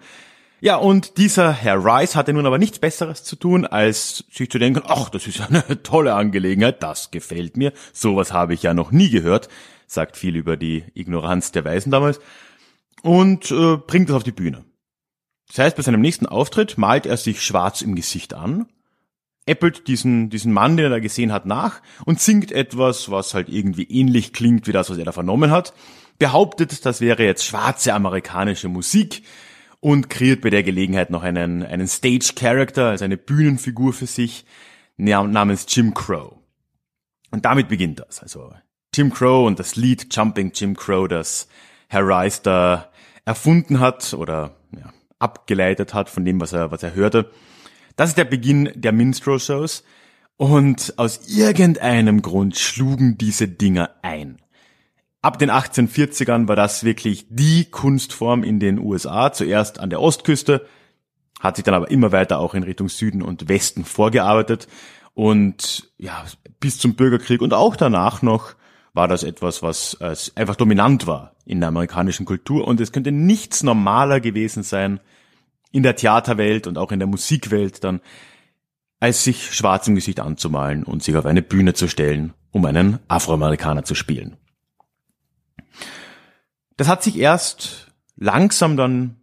Ja, 0.60 0.76
und 0.76 1.18
dieser 1.18 1.52
Herr 1.52 1.84
Rice 1.84 2.14
hatte 2.14 2.32
nun 2.32 2.46
aber 2.46 2.58
nichts 2.58 2.78
Besseres 2.78 3.24
zu 3.24 3.34
tun, 3.34 3.66
als 3.66 4.24
sich 4.30 4.48
zu 4.48 4.60
denken, 4.60 4.82
ach, 4.86 5.08
das 5.08 5.26
ist 5.26 5.40
eine 5.40 5.64
tolle 5.82 6.14
Angelegenheit, 6.14 6.82
das 6.82 7.10
gefällt 7.10 7.56
mir, 7.56 7.72
sowas 7.92 8.32
habe 8.32 8.54
ich 8.54 8.62
ja 8.62 8.72
noch 8.72 8.92
nie 8.92 9.10
gehört, 9.10 9.48
sagt 9.88 10.16
viel 10.16 10.36
über 10.36 10.56
die 10.56 10.84
Ignoranz 10.94 11.50
der 11.50 11.64
Weisen 11.64 11.90
damals, 11.90 12.20
und 13.02 13.50
äh, 13.50 13.76
bringt 13.76 14.08
das 14.08 14.16
auf 14.16 14.22
die 14.22 14.30
Bühne. 14.30 14.64
Das 15.48 15.58
heißt, 15.58 15.76
bei 15.76 15.82
seinem 15.82 16.00
nächsten 16.00 16.26
Auftritt 16.26 16.78
malt 16.78 17.06
er 17.06 17.16
sich 17.16 17.42
schwarz 17.42 17.82
im 17.82 17.96
Gesicht 17.96 18.32
an, 18.32 18.66
äppelt 19.46 19.88
diesen, 19.88 20.30
diesen 20.30 20.52
Mann, 20.52 20.76
den 20.76 20.86
er 20.86 20.90
da 20.90 20.98
gesehen 21.00 21.32
hat, 21.32 21.46
nach 21.46 21.80
und 22.04 22.20
singt 22.20 22.52
etwas, 22.52 23.10
was 23.10 23.34
halt 23.34 23.48
irgendwie 23.48 23.84
ähnlich 23.84 24.32
klingt 24.32 24.66
wie 24.66 24.72
das, 24.72 24.90
was 24.90 24.98
er 24.98 25.04
da 25.04 25.12
vernommen 25.12 25.50
hat, 25.50 25.74
behauptet, 26.18 26.86
das 26.86 27.00
wäre 27.00 27.24
jetzt 27.24 27.44
schwarze 27.44 27.94
amerikanische 27.94 28.68
Musik, 28.68 29.22
und 29.82 30.08
kreiert 30.08 30.42
bei 30.42 30.50
der 30.50 30.62
Gelegenheit 30.62 31.10
noch 31.10 31.24
einen, 31.24 31.64
einen 31.64 31.88
Stage 31.88 32.34
Character, 32.36 32.90
also 32.90 33.04
eine 33.04 33.16
Bühnenfigur 33.16 33.92
für 33.92 34.06
sich, 34.06 34.44
namens 34.96 35.66
Jim 35.68 35.92
Crow. 35.92 36.36
Und 37.32 37.44
damit 37.44 37.68
beginnt 37.68 37.98
das. 37.98 38.20
Also 38.20 38.52
Jim 38.94 39.12
Crow 39.12 39.44
und 39.44 39.58
das 39.58 39.74
Lied 39.74 40.14
Jumping 40.14 40.52
Jim 40.54 40.76
Crow, 40.76 41.08
das 41.08 41.48
Herr 41.88 42.06
Rice 42.06 42.42
da 42.42 42.92
erfunden 43.24 43.80
hat 43.80 44.14
oder 44.14 44.54
ja, 44.70 44.92
abgeleitet 45.18 45.94
hat 45.94 46.08
von 46.08 46.24
dem, 46.24 46.40
was 46.40 46.52
er, 46.52 46.70
was 46.70 46.84
er 46.84 46.94
hörte. 46.94 47.32
Das 47.96 48.10
ist 48.10 48.18
der 48.18 48.24
Beginn 48.24 48.70
der 48.74 48.92
Minstrel 48.92 49.38
Shows. 49.38 49.84
Und 50.36 50.94
aus 50.96 51.28
irgendeinem 51.28 52.22
Grund 52.22 52.58
schlugen 52.58 53.16
diese 53.18 53.46
Dinger 53.48 53.90
ein. 54.02 54.38
Ab 55.20 55.38
den 55.38 55.52
1840ern 55.52 56.48
war 56.48 56.56
das 56.56 56.82
wirklich 56.82 57.26
die 57.30 57.66
Kunstform 57.66 58.42
in 58.42 58.58
den 58.58 58.80
USA, 58.80 59.32
zuerst 59.32 59.78
an 59.78 59.88
der 59.88 60.00
Ostküste, 60.00 60.66
hat 61.38 61.56
sich 61.56 61.64
dann 61.64 61.74
aber 61.74 61.90
immer 61.92 62.10
weiter 62.10 62.40
auch 62.40 62.54
in 62.54 62.64
Richtung 62.64 62.88
Süden 62.88 63.22
und 63.22 63.48
Westen 63.48 63.84
vorgearbeitet 63.84 64.66
und 65.14 65.92
ja, 65.96 66.24
bis 66.58 66.78
zum 66.78 66.94
Bürgerkrieg 66.94 67.40
und 67.40 67.54
auch 67.54 67.76
danach 67.76 68.22
noch 68.22 68.54
war 68.94 69.06
das 69.06 69.22
etwas, 69.22 69.62
was 69.62 69.94
äh, 70.00 70.14
einfach 70.34 70.56
dominant 70.56 71.06
war 71.06 71.36
in 71.44 71.60
der 71.60 71.68
amerikanischen 71.68 72.26
Kultur 72.26 72.66
und 72.66 72.80
es 72.80 72.90
könnte 72.90 73.12
nichts 73.12 73.62
normaler 73.62 74.20
gewesen 74.20 74.64
sein 74.64 75.00
in 75.72 75.82
der 75.82 75.96
Theaterwelt 75.96 76.66
und 76.66 76.78
auch 76.78 76.92
in 76.92 77.00
der 77.00 77.08
Musikwelt 77.08 77.82
dann, 77.82 78.00
als 79.00 79.24
sich 79.24 79.52
schwarz 79.52 79.88
im 79.88 79.96
Gesicht 79.96 80.20
anzumalen 80.20 80.84
und 80.84 81.02
sich 81.02 81.16
auf 81.16 81.26
eine 81.26 81.42
Bühne 81.42 81.74
zu 81.74 81.88
stellen, 81.88 82.34
um 82.52 82.64
einen 82.64 83.00
Afroamerikaner 83.08 83.82
zu 83.82 83.96
spielen. 83.96 84.36
Das 86.76 86.88
hat 86.88 87.02
sich 87.02 87.18
erst 87.18 87.92
langsam 88.16 88.76
dann 88.76 89.16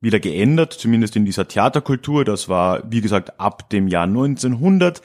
wieder 0.00 0.20
geändert, 0.20 0.72
zumindest 0.72 1.16
in 1.16 1.24
dieser 1.24 1.48
Theaterkultur. 1.48 2.24
Das 2.24 2.48
war, 2.48 2.90
wie 2.90 3.00
gesagt, 3.00 3.38
ab 3.40 3.68
dem 3.70 3.88
Jahr 3.88 4.04
1900. 4.04 5.02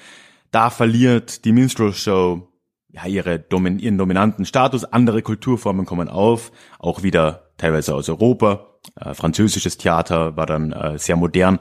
Da 0.51 0.69
verliert 0.69 1.43
die 1.45 1.51
Minstrel 1.51 1.93
Show 1.93 2.47
ja, 2.89 3.05
ihre, 3.05 3.45
ihren 3.49 3.97
dominanten 3.97 4.45
Status. 4.45 4.83
Andere 4.85 5.21
Kulturformen 5.21 5.85
kommen 5.85 6.09
auf, 6.09 6.51
auch 6.79 7.03
wieder 7.03 7.51
teilweise 7.57 7.95
aus 7.95 8.09
Europa. 8.09 8.70
Äh, 8.95 9.13
französisches 9.13 9.77
Theater 9.77 10.35
war 10.37 10.45
dann 10.45 10.71
äh, 10.71 10.97
sehr 10.97 11.15
modern. 11.15 11.59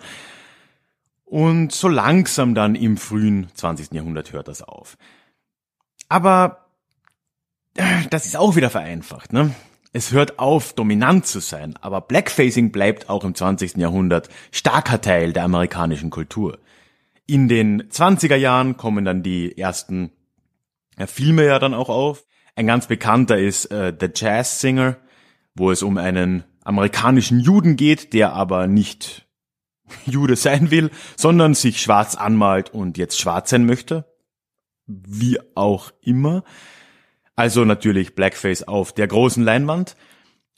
Und 1.24 1.72
so 1.72 1.88
langsam 1.88 2.54
dann 2.54 2.74
im 2.74 2.96
frühen 2.96 3.48
20. 3.54 3.92
Jahrhundert 3.92 4.32
hört 4.32 4.48
das 4.48 4.62
auf. 4.62 4.96
Aber 6.08 6.66
äh, 7.76 8.06
das 8.10 8.26
ist 8.26 8.36
auch 8.36 8.56
wieder 8.56 8.70
vereinfacht. 8.70 9.32
Ne? 9.32 9.54
es 9.92 10.12
hört 10.12 10.38
auf, 10.38 10.72
dominant 10.72 11.26
zu 11.26 11.40
sein, 11.40 11.74
aber 11.80 12.00
Blackfacing 12.00 12.70
bleibt 12.70 13.08
auch 13.08 13.24
im 13.24 13.34
20. 13.34 13.76
Jahrhundert 13.76 14.28
starker 14.52 15.00
Teil 15.00 15.32
der 15.32 15.44
amerikanischen 15.44 16.10
Kultur. 16.10 16.58
In 17.26 17.48
den 17.48 17.82
20er 17.88 18.36
Jahren 18.36 18.76
kommen 18.76 19.04
dann 19.04 19.22
die 19.22 19.56
ersten 19.58 20.12
ja, 20.98 21.06
Filme 21.06 21.44
ja 21.44 21.58
dann 21.58 21.74
auch 21.74 21.88
auf. 21.88 22.24
Ein 22.54 22.66
ganz 22.66 22.86
bekannter 22.86 23.38
ist 23.38 23.66
äh, 23.66 23.92
The 23.98 24.08
Jazz 24.14 24.60
Singer, 24.60 24.96
wo 25.54 25.70
es 25.70 25.82
um 25.82 25.98
einen 25.98 26.44
amerikanischen 26.64 27.40
Juden 27.40 27.76
geht, 27.76 28.12
der 28.12 28.32
aber 28.32 28.66
nicht 28.66 29.26
Jude 30.06 30.36
sein 30.36 30.70
will, 30.70 30.90
sondern 31.16 31.54
sich 31.54 31.80
schwarz 31.80 32.14
anmalt 32.14 32.70
und 32.70 32.98
jetzt 32.98 33.20
schwarz 33.20 33.50
sein 33.50 33.66
möchte. 33.66 34.04
Wie 34.86 35.38
auch 35.54 35.92
immer. 36.02 36.44
Also 37.36 37.64
natürlich 37.64 38.14
Blackface 38.14 38.64
auf 38.64 38.92
der 38.92 39.06
großen 39.06 39.44
Leinwand. 39.44 39.96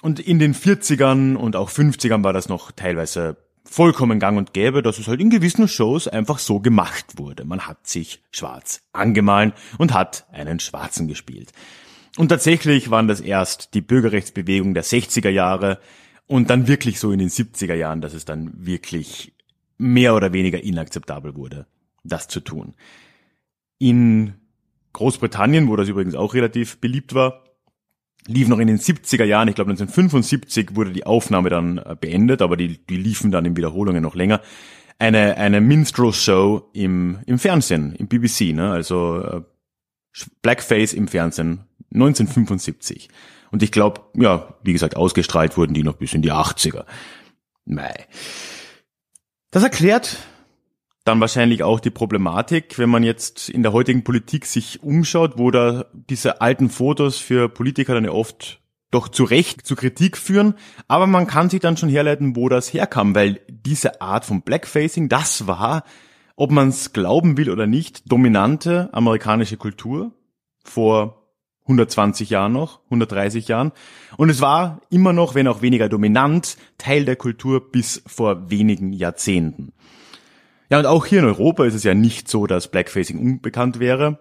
Und 0.03 0.19
in 0.19 0.39
den 0.39 0.55
40ern 0.55 1.37
und 1.37 1.55
auch 1.55 1.71
50ern 1.71 2.25
war 2.25 2.33
das 2.33 2.49
noch 2.49 2.73
teilweise 2.73 3.37
vollkommen 3.65 4.19
gang 4.19 4.37
und 4.37 4.53
gäbe, 4.53 4.83
dass 4.83 4.99
es 4.99 5.07
halt 5.07 5.21
in 5.21 5.31
gewissen 5.31 5.69
Shows 5.69 6.09
einfach 6.09 6.39
so 6.39 6.59
gemacht 6.59 7.19
wurde. 7.19 7.45
Man 7.45 7.69
hat 7.69 7.87
sich 7.87 8.21
schwarz 8.33 8.83
angemahlen 8.93 9.53
und 9.79 9.95
hat 9.95 10.27
einen 10.33 10.59
Schwarzen 10.59 11.07
gespielt. 11.07 11.53
Und 12.17 12.29
tatsächlich 12.29 12.91
waren 12.91 13.09
das 13.09 13.21
erst 13.21 13.75
die 13.75 13.81
Bürgerrechtsbewegung 13.81 14.75
der 14.75 14.85
60er 14.85 15.31
Jahre 15.31 15.79
und 16.27 16.51
dann 16.51 16.69
wirklich 16.69 17.01
so 17.01 17.13
in 17.13 17.19
den 17.19 17.31
70er 17.31 17.75
Jahren, 17.75 18.01
dass 18.01 18.15
es 18.15 18.25
dann 18.25 18.53
wirklich 18.55 19.33
mehr 19.79 20.15
oder 20.15 20.33
weniger 20.33 20.63
inakzeptabel 20.63 21.35
wurde, 21.35 21.67
das 22.05 22.29
zu 22.29 22.41
tun. 22.41 22.75
In 23.79 24.35
Großbritannien, 24.93 25.69
wo 25.69 25.77
das 25.77 25.89
übrigens 25.89 26.15
auch 26.15 26.35
relativ 26.35 26.79
beliebt 26.79 27.15
war, 27.15 27.43
lief 28.27 28.49
noch 28.49 28.59
in 28.59 28.69
den 28.69 28.79
70er 28.79 29.25
Jahren, 29.25 29.49
ich 29.49 29.55
glaube 29.55 29.71
1975 29.71 30.77
wurde 30.77 30.93
die 30.93 31.07
Aufnahme 31.07 31.51
dann 31.51 31.79
äh, 31.79 31.97
beendet, 31.99 32.43
aber 32.43 32.57
die, 32.57 32.79
die 32.87 32.97
liefen 32.97 33.33
dann 33.33 33.45
in 33.45 33.57
Wiederholungen 33.57 34.03
noch 34.03 34.15
länger, 34.15 34.41
eine, 34.99 35.37
eine 35.37 35.61
Minstrel-Show 35.61 36.71
im, 36.73 37.19
im 37.27 37.39
Fernsehen, 37.39 37.97
im 37.97 38.07
BBC, 38.07 38.55
ne? 38.55 38.71
also 38.71 39.21
äh, 39.21 39.43
Blackface 40.43 40.93
im 40.93 41.09
Fernsehen 41.09 41.65
1975. 41.93 43.09
Und 43.51 43.63
ich 43.63 43.73
glaube, 43.73 44.03
ja, 44.15 44.55
wie 44.63 44.73
gesagt, 44.73 44.97
ausgestrahlt 44.97 45.57
wurden 45.57 45.75
die 45.75 45.83
noch 45.83 45.97
bis 45.97 46.15
in 46.15 46.23
die 46.23 46.33
80er. 46.33 46.85
Mei. 47.65 48.07
Das 49.51 49.63
erklärt 49.63 50.19
dann 51.05 51.21
wahrscheinlich 51.21 51.63
auch 51.63 51.81
die 51.81 51.91
Problematik, 51.91 52.79
wenn 52.79 52.89
man 52.89 53.03
jetzt 53.03 53.49
in 53.49 53.63
der 53.63 53.73
heutigen 53.73 54.05
Politik 54.05 54.47
sich 54.47 54.83
umschaut, 54.83 55.37
wo 55.37 55.51
da 55.51 55.87
diese 55.93 56.41
alten 56.41 56.71
Fotos 56.71 57.19
für 57.19 57.49
Politiker 57.49 57.95
dann 57.95 58.05
ja 58.05 58.13
oft 58.13 58.61
doch 58.93 59.09
zu 59.09 59.25
Recht 59.25 59.67
zu 59.67 59.75
Kritik 59.75 60.17
führen, 60.17 60.55
aber 60.87 61.07
man 61.07 61.27
kann 61.27 61.51
sich 61.51 61.61
dann 61.61 61.77
schon 61.77 61.89
herleiten, 61.89 62.37
wo 62.37 62.49
das 62.49 62.73
herkam, 62.73 63.15
weil 63.15 63.41
diese 63.49 64.01
Art 64.01 64.25
von 64.25 64.43
Blackfacing, 64.43 65.09
das 65.09 65.47
war, 65.47 65.85
ob 66.37 66.51
man 66.51 66.69
es 66.69 66.93
glauben 66.93 67.37
will 67.37 67.51
oder 67.51 67.67
nicht, 67.67 68.11
dominante 68.11 68.89
amerikanische 68.93 69.57
Kultur 69.57 70.13
vor 70.65 71.23
120 71.63 72.31
Jahren 72.31 72.53
noch, 72.53 72.81
130 72.87 73.49
Jahren. 73.49 73.73
Und 74.17 74.31
es 74.31 74.41
war 74.41 74.81
immer 74.91 75.13
noch, 75.13 75.35
wenn 75.35 75.49
auch 75.49 75.63
weniger 75.63 75.89
dominant, 75.89 76.57
Teil 76.79 77.05
der 77.05 77.17
Kultur 77.17 77.71
bis 77.71 78.03
vor 78.07 78.51
wenigen 78.51 78.93
Jahrzehnten. 78.93 79.73
Ja, 80.71 80.79
und 80.79 80.87
auch 80.87 81.07
hier 81.07 81.21
in 81.21 81.27
Europa 81.27 81.65
ist 81.65 81.75
es 81.75 81.85
ja 81.85 81.95
nicht 81.95 82.29
so, 82.29 82.47
dass 82.47 82.71
Blackfacing 82.71 83.19
unbekannt 83.19 83.79
wäre. 83.79 84.19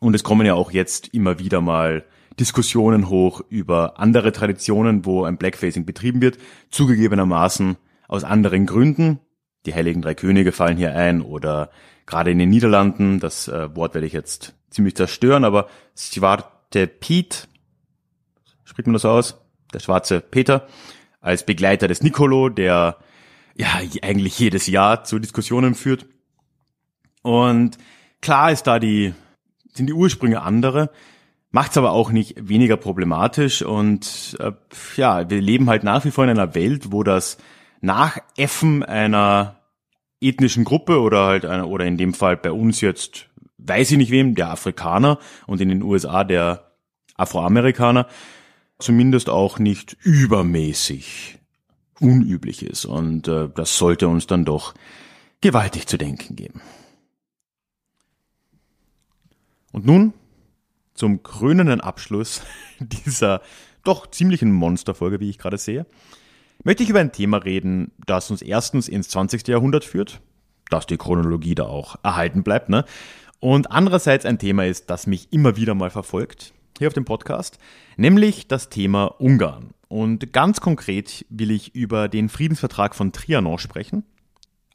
Und 0.00 0.14
es 0.14 0.24
kommen 0.24 0.46
ja 0.46 0.54
auch 0.54 0.72
jetzt 0.72 1.08
immer 1.14 1.38
wieder 1.38 1.60
mal 1.60 2.04
Diskussionen 2.40 3.08
hoch 3.08 3.42
über 3.50 4.00
andere 4.00 4.32
Traditionen, 4.32 5.04
wo 5.04 5.24
ein 5.24 5.36
Blackfacing 5.36 5.84
betrieben 5.84 6.22
wird, 6.22 6.38
zugegebenermaßen 6.70 7.76
aus 8.08 8.24
anderen 8.24 8.66
Gründen. 8.66 9.20
Die 9.66 9.74
Heiligen 9.74 10.02
Drei 10.02 10.14
Könige 10.14 10.52
fallen 10.52 10.76
hier 10.76 10.94
ein 10.94 11.22
oder 11.22 11.70
gerade 12.06 12.30
in 12.30 12.38
den 12.38 12.50
Niederlanden, 12.50 13.20
das 13.20 13.48
äh, 13.48 13.74
Wort 13.76 13.94
werde 13.94 14.06
ich 14.06 14.12
jetzt 14.12 14.54
ziemlich 14.70 14.96
zerstören, 14.96 15.44
aber 15.44 15.68
Zwarte 15.94 16.86
Piet, 16.86 17.48
spricht 18.64 18.86
man 18.86 18.94
das 18.94 19.04
aus? 19.04 19.36
Der 19.72 19.80
schwarze 19.80 20.20
Peter, 20.20 20.66
als 21.20 21.46
Begleiter 21.46 21.88
des 21.88 22.02
Nicolo, 22.02 22.48
der 22.48 22.98
ja 23.54 23.80
eigentlich 24.02 24.38
jedes 24.38 24.66
Jahr 24.66 25.04
zu 25.04 25.18
Diskussionen 25.18 25.74
führt. 25.74 26.06
Und 27.22 27.78
klar 28.20 28.50
ist 28.50 28.64
da 28.64 28.78
die, 28.78 29.14
sind 29.74 29.86
die 29.86 29.92
Ursprünge 29.92 30.42
andere, 30.42 30.90
macht's 31.50 31.76
aber 31.76 31.92
auch 31.92 32.10
nicht 32.10 32.48
weniger 32.48 32.76
problematisch 32.76 33.62
und 33.62 34.36
äh, 34.40 34.52
ja, 34.96 35.28
wir 35.30 35.40
leben 35.40 35.68
halt 35.68 35.84
nach 35.84 36.04
wie 36.04 36.10
vor 36.10 36.24
in 36.24 36.30
einer 36.30 36.54
Welt, 36.54 36.90
wo 36.90 37.02
das 37.02 37.36
Nachäffen 37.82 38.82
einer 38.82 39.60
ethnischen 40.20 40.64
Gruppe 40.64 41.00
oder 41.00 41.26
halt 41.26 41.44
einer, 41.44 41.68
oder 41.68 41.84
in 41.84 41.98
dem 41.98 42.14
Fall 42.14 42.36
bei 42.36 42.52
uns 42.52 42.80
jetzt 42.80 43.28
weiß 43.58 43.90
ich 43.90 43.96
nicht 43.98 44.10
wem, 44.10 44.34
der 44.34 44.50
Afrikaner 44.50 45.18
und 45.46 45.60
in 45.60 45.68
den 45.68 45.82
USA 45.82 46.24
der 46.24 46.72
Afroamerikaner 47.16 48.08
zumindest 48.78 49.28
auch 49.28 49.58
nicht 49.58 49.96
übermäßig 50.02 51.38
unüblich 52.00 52.64
ist. 52.64 52.84
Und 52.84 53.28
äh, 53.28 53.48
das 53.54 53.76
sollte 53.78 54.08
uns 54.08 54.26
dann 54.26 54.44
doch 54.44 54.74
gewaltig 55.40 55.86
zu 55.86 55.98
denken 55.98 56.36
geben. 56.36 56.60
Und 59.72 59.86
nun 59.86 60.12
zum 60.94 61.22
krönenden 61.22 61.80
Abschluss 61.80 62.42
dieser 62.78 63.42
doch 63.84 64.08
ziemlichen 64.08 64.52
Monsterfolge, 64.52 65.20
wie 65.20 65.30
ich 65.30 65.38
gerade 65.38 65.58
sehe, 65.58 65.86
möchte 66.64 66.82
ich 66.82 66.90
über 66.90 67.00
ein 67.00 67.12
Thema 67.12 67.38
reden, 67.38 67.92
das 68.06 68.30
uns 68.30 68.42
erstens 68.42 68.88
ins 68.88 69.08
20. 69.08 69.48
Jahrhundert 69.48 69.84
führt, 69.84 70.20
dass 70.70 70.86
die 70.86 70.96
Chronologie 70.96 71.54
da 71.54 71.64
auch 71.64 71.96
erhalten 72.02 72.42
bleibt, 72.42 72.68
ne? 72.68 72.84
Und 73.40 73.72
andererseits 73.72 74.24
ein 74.24 74.38
Thema 74.38 74.66
ist, 74.66 74.88
das 74.88 75.08
mich 75.08 75.32
immer 75.32 75.56
wieder 75.56 75.74
mal 75.74 75.90
verfolgt, 75.90 76.54
hier 76.78 76.86
auf 76.86 76.94
dem 76.94 77.04
Podcast, 77.04 77.58
nämlich 77.96 78.46
das 78.46 78.68
Thema 78.68 79.06
Ungarn. 79.18 79.70
Und 79.88 80.32
ganz 80.32 80.60
konkret 80.60 81.26
will 81.28 81.50
ich 81.50 81.74
über 81.74 82.08
den 82.08 82.28
Friedensvertrag 82.28 82.94
von 82.94 83.12
Trianon 83.12 83.58
sprechen 83.58 84.04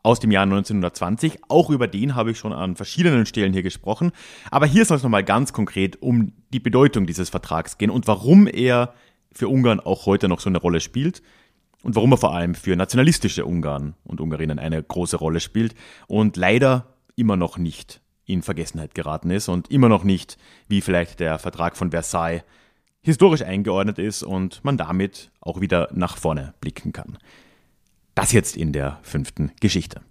aus 0.04 0.20
dem 0.20 0.32
Jahr 0.32 0.44
1920. 0.44 1.40
Auch 1.50 1.70
über 1.70 1.88
den 1.88 2.16
habe 2.16 2.32
ich 2.32 2.38
schon 2.38 2.54
an 2.54 2.76
verschiedenen 2.76 3.26
Stellen 3.26 3.52
hier 3.52 3.64
gesprochen. 3.64 4.12
Aber 4.52 4.66
hier 4.66 4.86
soll 4.86 4.98
es 4.98 5.04
nochmal 5.04 5.24
ganz 5.24 5.54
konkret 5.54 6.02
um 6.02 6.34
die 6.54 6.60
Bedeutung 6.60 7.08
dieses 7.08 7.30
Vertrags 7.30 7.78
gehen 7.78 7.90
und 7.90 8.08
warum 8.08 8.48
er 8.48 8.94
für 9.34 9.50
Ungarn 9.50 9.80
auch 9.80 10.06
heute 10.06 10.28
noch 10.28 10.40
so 10.40 10.50
eine 10.50 10.60
Rolle 10.60 10.80
spielt 10.80 11.22
und 11.84 11.96
warum 11.96 12.12
er 12.12 12.18
vor 12.18 12.34
allem 12.34 12.56
für 12.56 12.76
nationalistische 12.76 13.46
Ungarn 13.46 13.96
und 14.04 14.22
Ungarinnen 14.22 14.60
eine 14.60 14.82
große 14.82 15.18
Rolle 15.18 15.40
spielt 15.40 15.76
und 16.08 16.38
leider 16.38 16.96
immer 17.16 17.38
noch 17.38 17.58
nicht 17.58 18.02
in 18.26 18.42
Vergessenheit 18.42 18.94
geraten 18.94 19.32
ist 19.32 19.48
und 19.48 19.72
immer 19.72 19.90
noch 19.90 20.04
nicht, 20.04 20.38
wie 20.68 20.82
vielleicht 20.82 21.20
der 21.20 21.40
Vertrag 21.40 21.78
von 21.78 21.92
Versailles, 21.92 22.44
historisch 23.02 23.42
eingeordnet 23.42 24.00
ist 24.00 24.24
und 24.24 24.64
man 24.66 24.78
damit 24.78 25.32
auch 25.40 25.62
wieder 25.62 25.88
nach 25.94 26.18
vorne 26.18 26.54
blicken 26.60 26.92
kann. 26.92 27.18
Das 28.16 28.34
jetzt 28.34 28.58
in 28.58 28.74
der 28.74 29.00
fünften 29.02 29.52
Geschichte. 29.62 30.02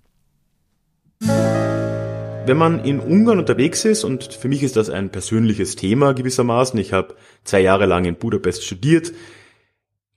Wenn 1.20 2.56
man 2.56 2.84
in 2.84 3.00
Ungarn 3.00 3.40
unterwegs 3.40 3.84
ist, 3.84 4.04
und 4.04 4.32
für 4.32 4.48
mich 4.48 4.62
ist 4.62 4.76
das 4.76 4.88
ein 4.88 5.10
persönliches 5.10 5.76
Thema 5.76 6.14
gewissermaßen, 6.14 6.78
ich 6.78 6.92
habe 6.92 7.16
zwei 7.44 7.60
Jahre 7.60 7.86
lang 7.86 8.04
in 8.04 8.14
Budapest 8.14 8.64
studiert 8.64 9.12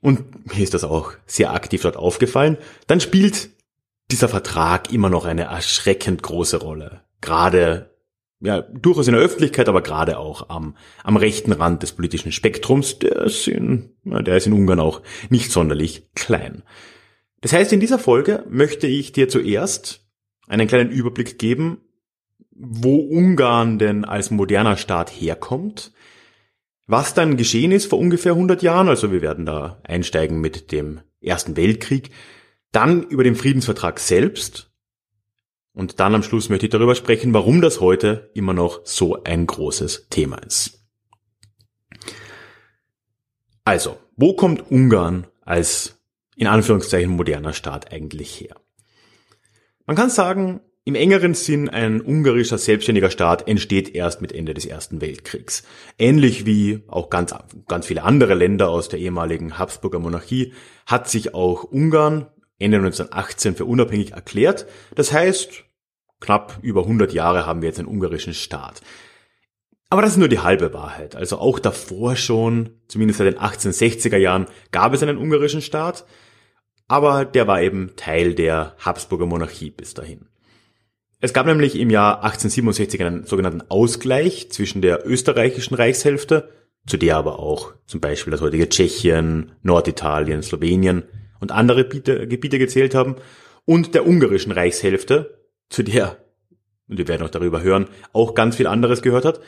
und 0.01 0.53
mir 0.53 0.63
ist 0.63 0.73
das 0.73 0.83
auch 0.83 1.13
sehr 1.25 1.53
aktiv 1.53 1.81
dort 1.81 1.97
aufgefallen, 1.97 2.57
dann 2.87 2.99
spielt 2.99 3.49
dieser 4.11 4.29
Vertrag 4.29 4.91
immer 4.91 5.09
noch 5.09 5.25
eine 5.25 5.43
erschreckend 5.43 6.23
große 6.23 6.57
Rolle. 6.57 7.01
Gerade 7.21 7.89
ja, 8.41 8.61
durchaus 8.61 9.07
in 9.07 9.13
der 9.13 9.21
Öffentlichkeit, 9.21 9.67
aber 9.67 9.81
gerade 9.81 10.17
auch 10.17 10.49
am, 10.49 10.75
am 11.03 11.17
rechten 11.17 11.51
Rand 11.51 11.83
des 11.83 11.91
politischen 11.91 12.31
Spektrums, 12.31 12.99
der 12.99 13.17
ist, 13.17 13.47
in, 13.47 13.91
der 14.03 14.37
ist 14.37 14.47
in 14.47 14.53
Ungarn 14.53 14.79
auch 14.79 15.01
nicht 15.29 15.51
sonderlich 15.51 16.07
klein. 16.15 16.63
Das 17.41 17.53
heißt, 17.53 17.73
in 17.73 17.79
dieser 17.79 17.99
Folge 17.99 18.45
möchte 18.49 18.87
ich 18.87 19.11
dir 19.11 19.27
zuerst 19.27 20.07
einen 20.47 20.67
kleinen 20.67 20.89
Überblick 20.89 21.37
geben, 21.37 21.81
wo 22.51 22.97
Ungarn 22.97 23.77
denn 23.77 24.05
als 24.05 24.31
moderner 24.31 24.77
Staat 24.77 25.09
herkommt, 25.09 25.91
was 26.89 27.13
dann 27.13 27.37
geschehen 27.37 27.71
ist 27.71 27.85
vor 27.85 27.99
ungefähr 27.99 28.31
100 28.31 28.63
Jahren, 28.63 28.89
also 28.89 29.11
wir 29.11 29.21
werden 29.21 29.45
da 29.45 29.79
einsteigen 29.83 30.41
mit 30.41 30.71
dem 30.71 31.01
Ersten 31.21 31.55
Weltkrieg, 31.55 32.09
dann 32.71 33.03
über 33.03 33.23
den 33.23 33.35
Friedensvertrag 33.35 33.99
selbst, 33.99 34.71
und 35.71 35.99
dann 35.99 36.15
am 36.15 36.23
Schluss 36.23 36.49
möchte 36.49 36.65
ich 36.65 36.71
darüber 36.71 36.95
sprechen, 36.95 37.33
warum 37.33 37.61
das 37.61 37.79
heute 37.79 38.31
immer 38.33 38.53
noch 38.53 38.81
so 38.85 39.23
ein 39.23 39.45
großes 39.45 40.07
Thema 40.09 40.37
ist. 40.37 40.83
Also, 43.63 43.97
wo 44.15 44.33
kommt 44.33 44.71
Ungarn 44.71 45.27
als 45.41 46.01
in 46.35 46.47
Anführungszeichen 46.47 47.11
moderner 47.11 47.53
Staat 47.53 47.93
eigentlich 47.93 48.41
her? 48.41 48.55
Man 49.85 49.95
kann 49.95 50.09
sagen, 50.09 50.61
im 50.89 50.95
engeren 50.95 51.35
Sinn 51.35 51.69
ein 51.69 52.01
ungarischer 52.01 52.57
selbstständiger 52.57 53.11
Staat 53.11 53.47
entsteht 53.47 53.93
erst 53.93 54.23
mit 54.23 54.31
Ende 54.31 54.55
des 54.55 54.65
Ersten 54.65 55.01
Weltkriegs. 55.01 55.61
Ähnlich 55.99 56.47
wie 56.47 56.81
auch 56.87 57.11
ganz, 57.11 57.35
ganz 57.67 57.85
viele 57.85 58.01
andere 58.01 58.33
Länder 58.33 58.69
aus 58.69 58.89
der 58.89 58.97
ehemaligen 58.97 59.59
Habsburger 59.59 59.99
Monarchie 59.99 60.51
hat 60.87 61.07
sich 61.07 61.35
auch 61.35 61.63
Ungarn 61.63 62.25
Ende 62.57 62.77
1918 62.77 63.55
für 63.55 63.65
unabhängig 63.65 64.13
erklärt. 64.13 64.65
Das 64.95 65.13
heißt, 65.13 65.63
knapp 66.21 66.57
über 66.63 66.81
100 66.81 67.13
Jahre 67.13 67.45
haben 67.45 67.61
wir 67.61 67.69
jetzt 67.69 67.77
einen 67.77 67.87
ungarischen 67.87 68.33
Staat. 68.33 68.81
Aber 69.91 70.01
das 70.01 70.13
ist 70.13 70.17
nur 70.17 70.27
die 70.27 70.39
halbe 70.39 70.73
Wahrheit. 70.73 71.15
Also 71.15 71.37
auch 71.37 71.59
davor 71.59 72.15
schon, 72.15 72.71
zumindest 72.87 73.19
seit 73.19 73.31
den 73.31 73.39
1860er 73.39 74.17
Jahren, 74.17 74.47
gab 74.71 74.95
es 74.95 75.03
einen 75.03 75.19
ungarischen 75.19 75.61
Staat. 75.61 76.07
Aber 76.87 77.25
der 77.25 77.45
war 77.45 77.61
eben 77.61 77.91
Teil 77.95 78.33
der 78.33 78.75
Habsburger 78.79 79.27
Monarchie 79.27 79.69
bis 79.69 79.93
dahin. 79.93 80.25
Es 81.21 81.33
gab 81.33 81.45
nämlich 81.45 81.77
im 81.77 81.89
Jahr 81.89 82.23
1867 82.23 83.03
einen 83.03 83.25
sogenannten 83.25 83.63
Ausgleich 83.69 84.49
zwischen 84.51 84.81
der 84.81 85.05
österreichischen 85.05 85.75
Reichshälfte, 85.75 86.49
zu 86.87 86.95
der 86.95 87.17
aber 87.17 87.39
auch 87.39 87.73
zum 87.85 87.99
Beispiel 87.99 88.31
das 88.31 88.39
heutige 88.39 88.69
Tschechien, 88.69 89.51
Norditalien, 89.61 90.41
Slowenien 90.41 91.03
und 91.41 91.51
andere 91.51 91.83
Gebiete, 91.83 92.25
Gebiete 92.27 92.57
gezählt 92.57 92.95
haben, 92.95 93.17
und 93.65 93.93
der 93.93 94.07
ungarischen 94.07 94.53
Reichshälfte, 94.53 95.43
zu 95.69 95.83
der, 95.83 96.17
und 96.87 96.97
wir 96.97 97.07
werden 97.07 97.23
auch 97.23 97.29
darüber 97.29 97.61
hören, 97.61 97.87
auch 98.13 98.33
ganz 98.33 98.55
viel 98.55 98.65
anderes 98.65 99.01
gehört 99.01 99.25
hat. 99.25 99.41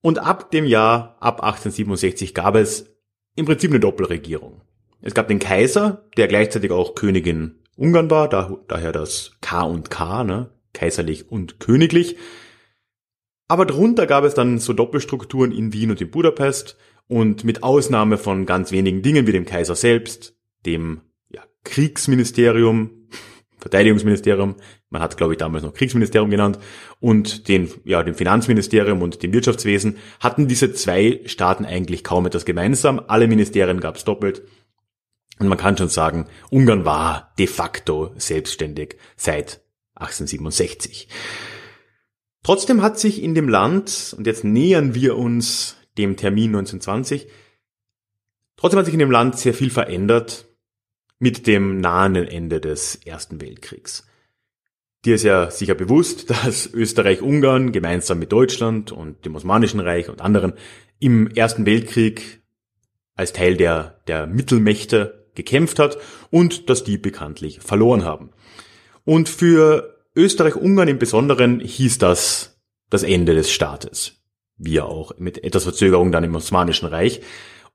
Und 0.00 0.18
ab 0.18 0.50
dem 0.50 0.64
Jahr, 0.66 1.16
ab 1.20 1.42
1867, 1.42 2.34
gab 2.34 2.56
es 2.56 2.90
im 3.36 3.46
Prinzip 3.46 3.70
eine 3.70 3.78
Doppelregierung. 3.78 4.62
Es 5.00 5.14
gab 5.14 5.28
den 5.28 5.38
Kaiser, 5.38 6.08
der 6.16 6.26
gleichzeitig 6.26 6.72
auch 6.72 6.94
Königin 6.94 7.60
Ungarn 7.76 8.10
war, 8.10 8.28
da, 8.28 8.56
daher 8.66 8.92
das 8.92 9.32
K 9.40 9.62
und 9.62 9.90
K, 9.90 10.24
ne? 10.24 10.50
Kaiserlich 10.72 11.30
und 11.30 11.60
königlich. 11.60 12.16
Aber 13.48 13.66
drunter 13.66 14.06
gab 14.06 14.24
es 14.24 14.34
dann 14.34 14.58
so 14.58 14.72
Doppelstrukturen 14.72 15.52
in 15.52 15.72
Wien 15.72 15.90
und 15.90 16.00
in 16.00 16.10
Budapest 16.10 16.76
und 17.06 17.44
mit 17.44 17.62
Ausnahme 17.62 18.16
von 18.16 18.46
ganz 18.46 18.72
wenigen 18.72 19.02
Dingen 19.02 19.26
wie 19.26 19.32
dem 19.32 19.44
Kaiser 19.44 19.74
selbst, 19.74 20.34
dem 20.64 21.02
ja, 21.28 21.42
Kriegsministerium, 21.64 23.08
Verteidigungsministerium, 23.58 24.56
man 24.88 25.02
hat 25.02 25.16
glaube 25.16 25.34
ich 25.34 25.38
damals 25.38 25.64
noch 25.64 25.74
Kriegsministerium 25.74 26.30
genannt, 26.30 26.58
und 27.00 27.48
den, 27.48 27.68
ja, 27.84 28.02
dem 28.02 28.14
Finanzministerium 28.14 29.02
und 29.02 29.22
dem 29.22 29.32
Wirtschaftswesen, 29.32 29.98
hatten 30.20 30.48
diese 30.48 30.72
zwei 30.72 31.20
Staaten 31.26 31.64
eigentlich 31.64 32.04
kaum 32.04 32.26
etwas 32.26 32.44
gemeinsam. 32.44 33.02
Alle 33.06 33.28
Ministerien 33.28 33.80
gab 33.80 33.96
es 33.96 34.04
doppelt. 34.04 34.42
Und 35.38 35.48
man 35.48 35.58
kann 35.58 35.76
schon 35.76 35.88
sagen, 35.88 36.26
Ungarn 36.50 36.84
war 36.84 37.32
de 37.38 37.46
facto 37.46 38.12
selbstständig 38.16 38.96
seit 39.16 39.60
1867. 40.02 41.08
Trotzdem 42.42 42.82
hat 42.82 42.98
sich 42.98 43.22
in 43.22 43.34
dem 43.34 43.48
Land, 43.48 44.14
und 44.16 44.26
jetzt 44.26 44.44
nähern 44.44 44.94
wir 44.94 45.16
uns 45.16 45.76
dem 45.96 46.16
Termin 46.16 46.50
1920, 46.50 47.28
trotzdem 48.56 48.78
hat 48.78 48.86
sich 48.86 48.94
in 48.94 49.00
dem 49.00 49.10
Land 49.10 49.38
sehr 49.38 49.54
viel 49.54 49.70
verändert 49.70 50.46
mit 51.18 51.46
dem 51.46 51.78
nahenden 51.78 52.26
Ende 52.26 52.60
des 52.60 52.96
Ersten 52.96 53.40
Weltkriegs. 53.40 54.06
Dir 55.04 55.16
ist 55.16 55.24
ja 55.24 55.50
sicher 55.50 55.74
bewusst, 55.74 56.30
dass 56.44 56.66
Österreich-Ungarn 56.66 57.72
gemeinsam 57.72 58.18
mit 58.18 58.32
Deutschland 58.32 58.92
und 58.92 59.24
dem 59.24 59.36
Osmanischen 59.36 59.80
Reich 59.80 60.08
und 60.08 60.20
anderen 60.20 60.54
im 60.98 61.28
Ersten 61.28 61.66
Weltkrieg 61.66 62.42
als 63.14 63.32
Teil 63.32 63.56
der, 63.56 64.00
der 64.06 64.26
Mittelmächte 64.26 65.28
gekämpft 65.34 65.78
hat 65.78 65.98
und 66.30 66.68
dass 66.68 66.84
die 66.84 66.98
bekanntlich 66.98 67.60
verloren 67.60 68.04
haben. 68.04 68.30
Und 69.04 69.28
für 69.28 69.98
Österreich-Ungarn 70.14 70.88
im 70.88 70.98
Besonderen 70.98 71.60
hieß 71.60 71.98
das 71.98 72.60
das 72.90 73.02
Ende 73.02 73.34
des 73.34 73.50
Staates. 73.50 74.20
Wie 74.56 74.80
auch 74.80 75.18
mit 75.18 75.42
etwas 75.42 75.64
Verzögerung 75.64 76.12
dann 76.12 76.24
im 76.24 76.34
Osmanischen 76.34 76.86
Reich. 76.86 77.20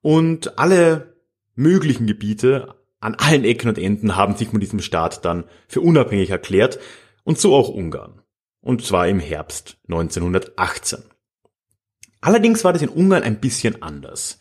Und 0.01 0.57
alle 0.59 1.15
möglichen 1.55 2.05
Gebiete 2.05 2.75
an 2.99 3.15
allen 3.15 3.43
Ecken 3.43 3.69
und 3.69 3.77
Enden 3.77 4.15
haben 4.15 4.35
sich 4.35 4.49
von 4.49 4.59
diesem 4.59 4.79
Staat 4.79 5.25
dann 5.25 5.45
für 5.67 5.81
unabhängig 5.81 6.29
erklärt. 6.29 6.79
Und 7.23 7.39
so 7.39 7.55
auch 7.55 7.69
Ungarn. 7.69 8.21
Und 8.61 8.85
zwar 8.85 9.07
im 9.07 9.19
Herbst 9.19 9.77
1918. 9.87 11.03
Allerdings 12.21 12.63
war 12.63 12.73
das 12.73 12.81
in 12.81 12.89
Ungarn 12.89 13.23
ein 13.23 13.39
bisschen 13.39 13.81
anders. 13.81 14.39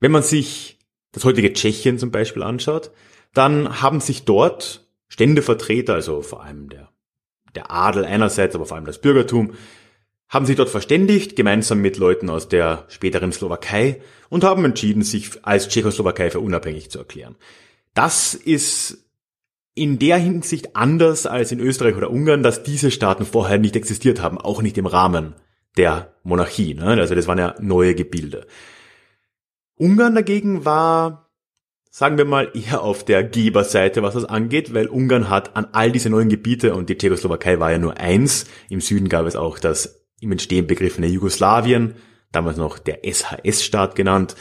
Wenn 0.00 0.12
man 0.12 0.22
sich 0.22 0.78
das 1.12 1.24
heutige 1.24 1.52
Tschechien 1.52 1.98
zum 1.98 2.10
Beispiel 2.10 2.42
anschaut, 2.42 2.90
dann 3.34 3.80
haben 3.80 4.00
sich 4.00 4.24
dort 4.24 4.86
Ständevertreter, 5.12 5.92
also 5.92 6.22
vor 6.22 6.42
allem 6.42 6.70
der, 6.70 6.88
der 7.54 7.70
Adel 7.70 8.06
einerseits, 8.06 8.54
aber 8.54 8.64
vor 8.64 8.78
allem 8.78 8.86
das 8.86 8.98
Bürgertum, 8.98 9.52
haben 10.30 10.46
sich 10.46 10.56
dort 10.56 10.70
verständigt, 10.70 11.36
gemeinsam 11.36 11.82
mit 11.82 11.98
Leuten 11.98 12.30
aus 12.30 12.48
der 12.48 12.86
späteren 12.88 13.30
Slowakei 13.30 14.00
und 14.30 14.42
haben 14.42 14.64
entschieden, 14.64 15.02
sich 15.02 15.44
als 15.44 15.68
Tschechoslowakei 15.68 16.30
für 16.30 16.40
unabhängig 16.40 16.90
zu 16.90 16.98
erklären. 16.98 17.36
Das 17.92 18.32
ist 18.32 19.04
in 19.74 19.98
der 19.98 20.16
Hinsicht 20.16 20.76
anders 20.76 21.26
als 21.26 21.52
in 21.52 21.60
Österreich 21.60 21.94
oder 21.94 22.10
Ungarn, 22.10 22.42
dass 22.42 22.62
diese 22.62 22.90
Staaten 22.90 23.26
vorher 23.26 23.58
nicht 23.58 23.76
existiert 23.76 24.22
haben, 24.22 24.38
auch 24.38 24.62
nicht 24.62 24.78
im 24.78 24.86
Rahmen 24.86 25.34
der 25.76 26.14
Monarchie. 26.22 26.72
Ne? 26.72 26.86
Also 26.86 27.14
das 27.14 27.26
waren 27.26 27.38
ja 27.38 27.54
neue 27.60 27.94
Gebilde. 27.94 28.46
Ungarn 29.76 30.14
dagegen 30.14 30.64
war 30.64 31.21
sagen 31.94 32.16
wir 32.16 32.24
mal, 32.24 32.50
eher 32.54 32.82
auf 32.82 33.04
der 33.04 33.22
Geberseite, 33.22 34.02
was 34.02 34.14
das 34.14 34.24
angeht, 34.24 34.72
weil 34.72 34.86
Ungarn 34.86 35.28
hat 35.28 35.54
an 35.56 35.68
all 35.72 35.92
diese 35.92 36.08
neuen 36.08 36.30
Gebiete 36.30 36.74
und 36.74 36.88
die 36.88 36.96
Tschechoslowakei 36.96 37.60
war 37.60 37.70
ja 37.70 37.78
nur 37.78 37.98
eins. 37.98 38.46
Im 38.70 38.80
Süden 38.80 39.10
gab 39.10 39.26
es 39.26 39.36
auch 39.36 39.58
das 39.58 40.02
im 40.18 40.32
Entstehen 40.32 40.66
begriffene 40.66 41.06
Jugoslawien, 41.06 41.94
damals 42.32 42.56
noch 42.56 42.78
der 42.78 43.00
SHS-Staat 43.04 43.94
genannt. 43.94 44.36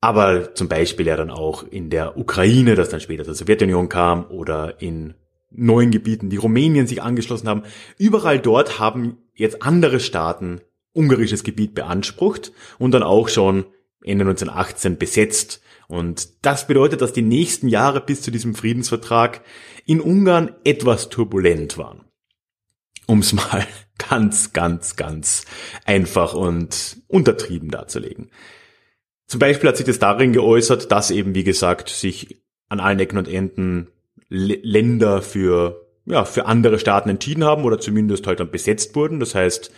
Aber 0.00 0.54
zum 0.54 0.68
Beispiel 0.68 1.06
ja 1.06 1.16
dann 1.16 1.30
auch 1.30 1.62
in 1.62 1.90
der 1.90 2.16
Ukraine, 2.16 2.74
das 2.74 2.88
dann 2.88 3.00
später 3.00 3.24
zur 3.24 3.34
Sowjetunion 3.34 3.90
kam, 3.90 4.24
oder 4.30 4.80
in 4.80 5.12
neuen 5.50 5.90
Gebieten, 5.90 6.30
die 6.30 6.36
Rumänien 6.38 6.86
sich 6.86 7.02
angeschlossen 7.02 7.48
haben. 7.48 7.64
Überall 7.98 8.38
dort 8.38 8.78
haben 8.78 9.18
jetzt 9.34 9.62
andere 9.62 10.00
Staaten 10.00 10.62
ungarisches 10.94 11.44
Gebiet 11.44 11.74
beansprucht 11.74 12.52
und 12.78 12.92
dann 12.92 13.02
auch 13.02 13.28
schon 13.28 13.66
Ende 14.02 14.24
1918 14.24 14.96
besetzt 14.96 15.60
und 15.88 16.44
das 16.44 16.66
bedeutet, 16.66 17.00
dass 17.00 17.14
die 17.14 17.22
nächsten 17.22 17.66
Jahre 17.66 18.02
bis 18.02 18.20
zu 18.20 18.30
diesem 18.30 18.54
Friedensvertrag 18.54 19.42
in 19.86 20.00
Ungarn 20.00 20.54
etwas 20.62 21.08
turbulent 21.08 21.78
waren. 21.78 22.04
Um 23.06 23.20
es 23.20 23.32
mal 23.32 23.66
ganz, 23.98 24.52
ganz, 24.52 24.96
ganz 24.96 25.44
einfach 25.86 26.34
und 26.34 26.98
untertrieben 27.08 27.70
darzulegen. 27.70 28.30
Zum 29.26 29.40
Beispiel 29.40 29.68
hat 29.68 29.78
sich 29.78 29.86
das 29.86 29.98
darin 29.98 30.32
geäußert, 30.32 30.92
dass 30.92 31.10
eben, 31.10 31.34
wie 31.34 31.44
gesagt, 31.44 31.88
sich 31.88 32.42
an 32.68 32.80
allen 32.80 33.00
Ecken 33.00 33.18
und 33.18 33.28
Enden 33.28 33.88
Länder 34.28 35.22
für, 35.22 35.86
ja, 36.04 36.26
für 36.26 36.44
andere 36.44 36.78
Staaten 36.78 37.08
entschieden 37.08 37.44
haben 37.44 37.64
oder 37.64 37.78
zumindest 37.78 38.26
halt 38.26 38.40
dann 38.40 38.50
besetzt 38.50 38.94
wurden. 38.94 39.20
Das 39.20 39.34
heißt, 39.34 39.72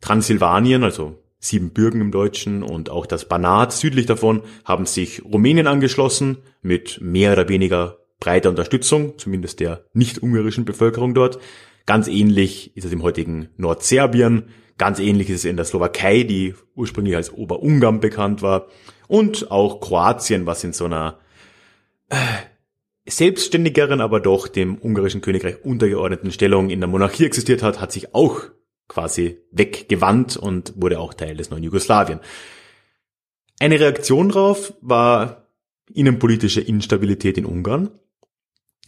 Transsilvanien, 0.00 0.84
also 0.84 1.20
Siebenbürgen 1.40 2.00
im 2.00 2.10
Deutschen 2.10 2.62
und 2.62 2.90
auch 2.90 3.06
das 3.06 3.28
Banat 3.28 3.72
südlich 3.72 4.06
davon 4.06 4.42
haben 4.64 4.86
sich 4.86 5.24
Rumänien 5.24 5.66
angeschlossen 5.66 6.38
mit 6.62 7.00
mehr 7.00 7.32
oder 7.32 7.48
weniger 7.48 7.98
breiter 8.18 8.50
Unterstützung, 8.50 9.18
zumindest 9.18 9.60
der 9.60 9.84
nicht-ungarischen 9.92 10.64
Bevölkerung 10.64 11.14
dort. 11.14 11.38
Ganz 11.86 12.08
ähnlich 12.08 12.76
ist 12.76 12.84
es 12.84 12.92
im 12.92 13.02
heutigen 13.02 13.48
Nordserbien, 13.56 14.48
ganz 14.76 14.98
ähnlich 14.98 15.30
ist 15.30 15.40
es 15.40 15.44
in 15.44 15.56
der 15.56 15.64
Slowakei, 15.64 16.24
die 16.24 16.54
ursprünglich 16.74 17.16
als 17.16 17.32
Oberungarn 17.32 18.00
bekannt 18.00 18.42
war, 18.42 18.66
und 19.06 19.50
auch 19.50 19.80
Kroatien, 19.80 20.44
was 20.44 20.64
in 20.64 20.72
so 20.72 20.84
einer 20.84 21.18
äh, 22.10 22.16
selbstständigeren, 23.06 24.00
aber 24.00 24.20
doch 24.20 24.48
dem 24.48 24.76
ungarischen 24.76 25.20
Königreich 25.20 25.64
untergeordneten 25.64 26.30
Stellung 26.30 26.68
in 26.68 26.80
der 26.80 26.88
Monarchie 26.88 27.24
existiert 27.24 27.62
hat, 27.62 27.80
hat 27.80 27.92
sich 27.92 28.14
auch 28.14 28.42
quasi 28.88 29.38
weggewandt 29.52 30.36
und 30.36 30.72
wurde 30.76 30.98
auch 30.98 31.14
Teil 31.14 31.36
des 31.36 31.50
neuen 31.50 31.62
Jugoslawien. 31.62 32.20
Eine 33.60 33.78
Reaktion 33.78 34.28
darauf 34.30 34.72
war 34.80 35.48
innenpolitische 35.92 36.60
Instabilität 36.60 37.38
in 37.38 37.44
Ungarn. 37.44 37.90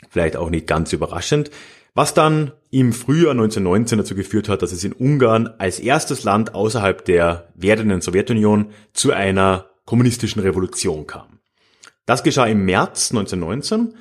Vielleicht 0.08 0.36
auch 0.36 0.50
nicht 0.50 0.66
ganz 0.66 0.92
überraschend. 0.92 1.50
Was 1.94 2.14
dann 2.14 2.52
im 2.70 2.92
Frühjahr 2.92 3.32
1919 3.32 3.98
dazu 3.98 4.14
geführt 4.14 4.48
hat, 4.48 4.62
dass 4.62 4.72
es 4.72 4.84
in 4.84 4.92
Ungarn 4.92 5.48
als 5.58 5.80
erstes 5.80 6.22
Land 6.22 6.54
außerhalb 6.54 7.04
der 7.04 7.48
werdenden 7.54 8.00
Sowjetunion 8.00 8.70
zu 8.92 9.12
einer 9.12 9.70
kommunistischen 9.86 10.40
Revolution 10.40 11.06
kam. 11.06 11.40
Das 12.06 12.22
geschah 12.22 12.46
im 12.46 12.64
März 12.64 13.10
1919 13.10 13.94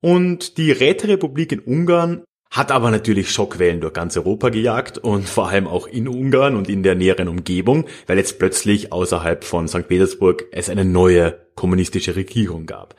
und 0.00 0.56
die 0.56 0.70
Räterepublik 0.70 1.52
in 1.52 1.60
Ungarn 1.60 2.22
hat 2.52 2.70
aber 2.70 2.90
natürlich 2.90 3.30
Schockwellen 3.30 3.80
durch 3.80 3.94
ganz 3.94 4.14
Europa 4.14 4.50
gejagt 4.50 4.98
und 4.98 5.26
vor 5.26 5.48
allem 5.48 5.66
auch 5.66 5.86
in 5.86 6.06
Ungarn 6.06 6.54
und 6.54 6.68
in 6.68 6.82
der 6.82 6.94
näheren 6.94 7.28
Umgebung, 7.28 7.86
weil 8.06 8.18
jetzt 8.18 8.38
plötzlich 8.38 8.92
außerhalb 8.92 9.42
von 9.42 9.68
St. 9.68 9.88
Petersburg 9.88 10.44
es 10.52 10.68
eine 10.68 10.84
neue 10.84 11.40
kommunistische 11.54 12.14
Regierung 12.14 12.66
gab. 12.66 12.94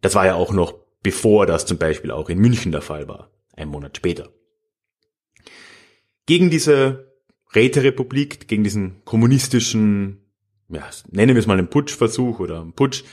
Das 0.00 0.16
war 0.16 0.26
ja 0.26 0.34
auch 0.34 0.52
noch 0.52 0.74
bevor 1.04 1.46
das 1.46 1.64
zum 1.64 1.78
Beispiel 1.78 2.10
auch 2.10 2.28
in 2.28 2.38
München 2.38 2.72
der 2.72 2.82
Fall 2.82 3.06
war, 3.06 3.30
ein 3.54 3.68
Monat 3.68 3.96
später. 3.96 4.30
Gegen 6.26 6.50
diese 6.50 7.14
Räterepublik, 7.54 8.48
gegen 8.48 8.64
diesen 8.64 9.04
kommunistischen, 9.04 10.24
ja, 10.68 10.82
nennen 11.08 11.36
wir 11.36 11.40
es 11.40 11.46
mal 11.46 11.56
einen 11.56 11.70
Putschversuch 11.70 12.40
oder 12.40 12.60
einen 12.60 12.72
Putsch, 12.72 13.04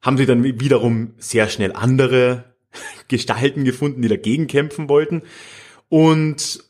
haben 0.00 0.16
sie 0.16 0.26
dann 0.26 0.44
wiederum 0.44 1.14
sehr 1.18 1.48
schnell 1.48 1.72
andere 1.72 2.55
Gestalten 3.08 3.64
gefunden, 3.64 4.02
die 4.02 4.08
dagegen 4.08 4.46
kämpfen 4.46 4.88
wollten. 4.88 5.22
Und 5.88 6.64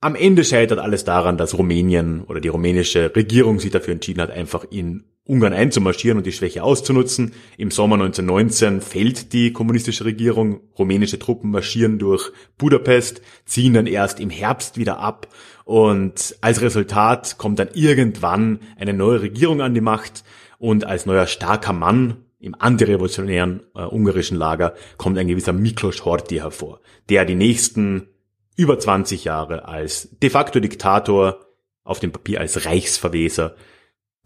am 0.00 0.14
Ende 0.14 0.44
scheitert 0.44 0.78
alles 0.78 1.04
daran, 1.04 1.38
dass 1.38 1.56
Rumänien 1.56 2.22
oder 2.24 2.40
die 2.40 2.48
rumänische 2.48 3.14
Regierung 3.16 3.58
sich 3.58 3.70
dafür 3.70 3.94
entschieden 3.94 4.20
hat, 4.20 4.30
einfach 4.30 4.64
in 4.70 5.04
Ungarn 5.24 5.52
einzumarschieren 5.52 6.18
und 6.18 6.26
die 6.26 6.32
Schwäche 6.32 6.62
auszunutzen. 6.62 7.32
Im 7.56 7.70
Sommer 7.70 7.94
1919 7.94 8.80
fällt 8.80 9.32
die 9.32 9.52
kommunistische 9.52 10.04
Regierung, 10.04 10.60
rumänische 10.78 11.18
Truppen 11.18 11.50
marschieren 11.50 11.98
durch 11.98 12.30
Budapest, 12.58 13.22
ziehen 13.44 13.74
dann 13.74 13.86
erst 13.86 14.20
im 14.20 14.30
Herbst 14.30 14.78
wieder 14.78 15.00
ab 15.00 15.28
und 15.64 16.36
als 16.40 16.62
Resultat 16.62 17.38
kommt 17.38 17.58
dann 17.58 17.70
irgendwann 17.74 18.60
eine 18.78 18.92
neue 18.92 19.22
Regierung 19.22 19.60
an 19.60 19.74
die 19.74 19.80
Macht 19.80 20.22
und 20.58 20.84
als 20.84 21.06
neuer 21.06 21.26
starker 21.26 21.72
Mann 21.72 22.25
im 22.38 22.54
antirevolutionären 22.54 23.62
äh, 23.74 23.82
ungarischen 23.82 24.36
Lager 24.36 24.74
kommt 24.96 25.18
ein 25.18 25.28
gewisser 25.28 25.52
Miklos 25.52 26.04
Horthy 26.04 26.36
hervor, 26.36 26.80
der 27.08 27.24
die 27.24 27.34
nächsten 27.34 28.08
über 28.56 28.78
20 28.78 29.24
Jahre 29.24 29.66
als 29.66 30.08
de 30.22 30.30
facto 30.30 30.60
Diktator, 30.60 31.46
auf 31.84 32.00
dem 32.00 32.12
Papier 32.12 32.40
als 32.40 32.66
Reichsverweser, 32.66 33.54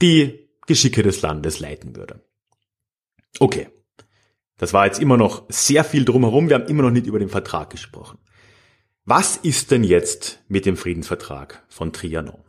die 0.00 0.48
Geschicke 0.66 1.02
des 1.02 1.20
Landes 1.20 1.60
leiten 1.60 1.96
würde. 1.96 2.24
Okay. 3.38 3.68
Das 4.56 4.72
war 4.72 4.86
jetzt 4.86 5.00
immer 5.00 5.16
noch 5.16 5.44
sehr 5.48 5.84
viel 5.84 6.04
drumherum. 6.04 6.48
Wir 6.48 6.56
haben 6.56 6.66
immer 6.66 6.82
noch 6.82 6.90
nicht 6.90 7.06
über 7.06 7.18
den 7.18 7.30
Vertrag 7.30 7.70
gesprochen. 7.70 8.18
Was 9.04 9.38
ist 9.38 9.70
denn 9.70 9.84
jetzt 9.84 10.42
mit 10.48 10.66
dem 10.66 10.76
Friedensvertrag 10.76 11.64
von 11.68 11.92
Trianon? 11.92 12.44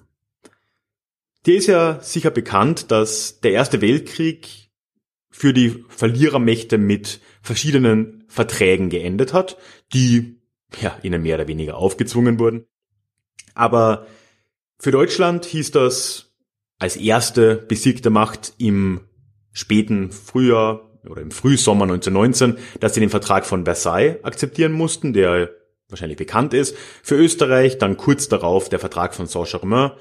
Dir 1.46 1.56
ist 1.56 1.68
ja 1.68 2.02
sicher 2.02 2.30
bekannt, 2.30 2.92
dass 2.92 3.40
der 3.40 3.54
Erste 3.54 3.82
Weltkrieg 3.82 4.71
für 5.32 5.54
die 5.54 5.84
Verlierermächte 5.90 6.78
mit 6.78 7.22
verschiedenen 7.42 8.26
Verträgen 8.28 8.90
geendet 8.90 9.34
hat, 9.34 9.58
die 9.94 10.42
ja, 10.80 10.98
ihnen 11.02 11.24
mehr 11.24 11.36
oder 11.36 11.48
weniger 11.48 11.78
aufgezwungen 11.78 12.40
wurden. 12.40 12.66
Aber 13.54 14.06
für 14.80 14.92
Deutschland 14.92 15.46
hieß 15.46 15.72
das 15.72 16.34
als 16.80 16.96
erste 16.96 17.56
besiegte 17.56 18.10
Macht 18.10 18.54
im 18.58 19.02
späten 19.54 20.12
Frühjahr 20.12 20.90
oder 21.08 21.22
im 21.22 21.32
Frühsommer 21.32 21.84
1919, 21.84 22.58
dass 22.80 22.94
sie 22.94 23.00
den 23.00 23.10
Vertrag 23.10 23.46
von 23.46 23.66
Versailles 23.66 24.24
akzeptieren 24.24 24.72
mussten, 24.72 25.14
der 25.14 25.50
wahrscheinlich 25.90 26.18
bekannt 26.18 26.54
ist. 26.54 26.76
Für 27.04 27.16
Österreich 27.16 27.78
dann 27.78 27.98
kurz 27.98 28.30
darauf 28.30 28.70
der 28.70 28.80
Vertrag 28.80 29.14
von 29.14 29.28
Saint-Germain. 29.28 29.92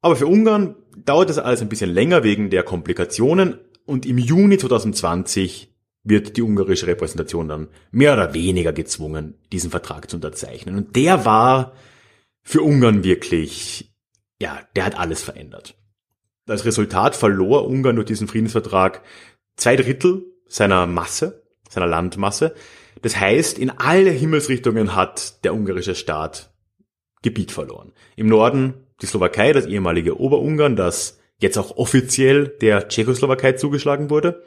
Aber 0.00 0.16
für 0.16 0.26
Ungarn 0.26 0.76
dauert 0.96 1.30
das 1.30 1.38
alles 1.38 1.62
ein 1.62 1.68
bisschen 1.68 1.90
länger 1.90 2.24
wegen 2.24 2.50
der 2.50 2.62
Komplikationen 2.62 3.58
und 3.86 4.06
im 4.06 4.18
Juni 4.18 4.58
2020 4.58 5.74
wird 6.04 6.36
die 6.36 6.42
ungarische 6.42 6.86
Repräsentation 6.86 7.48
dann 7.48 7.68
mehr 7.90 8.12
oder 8.12 8.34
weniger 8.34 8.72
gezwungen, 8.72 9.34
diesen 9.52 9.70
Vertrag 9.70 10.10
zu 10.10 10.16
unterzeichnen. 10.16 10.76
Und 10.76 10.96
der 10.96 11.24
war 11.24 11.72
für 12.42 12.62
Ungarn 12.62 13.04
wirklich, 13.04 13.94
ja, 14.40 14.60
der 14.76 14.84
hat 14.84 14.98
alles 14.98 15.22
verändert. 15.22 15.76
Als 16.46 16.66
Resultat 16.66 17.16
verlor 17.16 17.66
Ungarn 17.66 17.96
durch 17.96 18.06
diesen 18.06 18.28
Friedensvertrag 18.28 19.02
zwei 19.56 19.76
Drittel 19.76 20.26
seiner 20.46 20.86
Masse, 20.86 21.42
seiner 21.70 21.86
Landmasse. 21.86 22.54
Das 23.00 23.18
heißt, 23.18 23.58
in 23.58 23.70
alle 23.70 24.10
Himmelsrichtungen 24.10 24.94
hat 24.94 25.42
der 25.44 25.54
ungarische 25.54 25.94
Staat 25.94 26.52
Gebiet 27.22 27.50
verloren. 27.50 27.92
Im 28.16 28.26
Norden 28.26 28.74
die 29.00 29.06
Slowakei, 29.06 29.52
das 29.52 29.66
ehemalige 29.66 30.20
Oberungarn, 30.20 30.76
das 30.76 31.18
jetzt 31.40 31.58
auch 31.58 31.76
offiziell 31.76 32.48
der 32.60 32.88
Tschechoslowakei 32.88 33.52
zugeschlagen 33.52 34.10
wurde. 34.10 34.42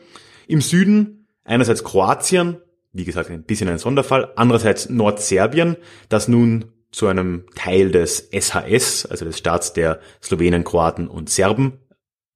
Im 0.47 0.61
Süden 0.61 1.27
einerseits 1.43 1.83
Kroatien, 1.83 2.57
wie 2.93 3.05
gesagt 3.05 3.29
ein 3.29 3.43
bisschen 3.43 3.69
ein 3.69 3.77
Sonderfall, 3.77 4.31
andererseits 4.35 4.89
Nordserbien, 4.89 5.77
das 6.09 6.27
nun 6.27 6.65
zu 6.91 7.07
einem 7.07 7.45
Teil 7.55 7.91
des 7.91 8.29
SHS, 8.31 9.05
also 9.05 9.25
des 9.25 9.37
Staats 9.37 9.73
der 9.73 9.99
Slowenen, 10.21 10.63
Kroaten 10.63 11.07
und 11.07 11.29
Serben 11.29 11.79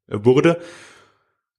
wurde. 0.08 0.60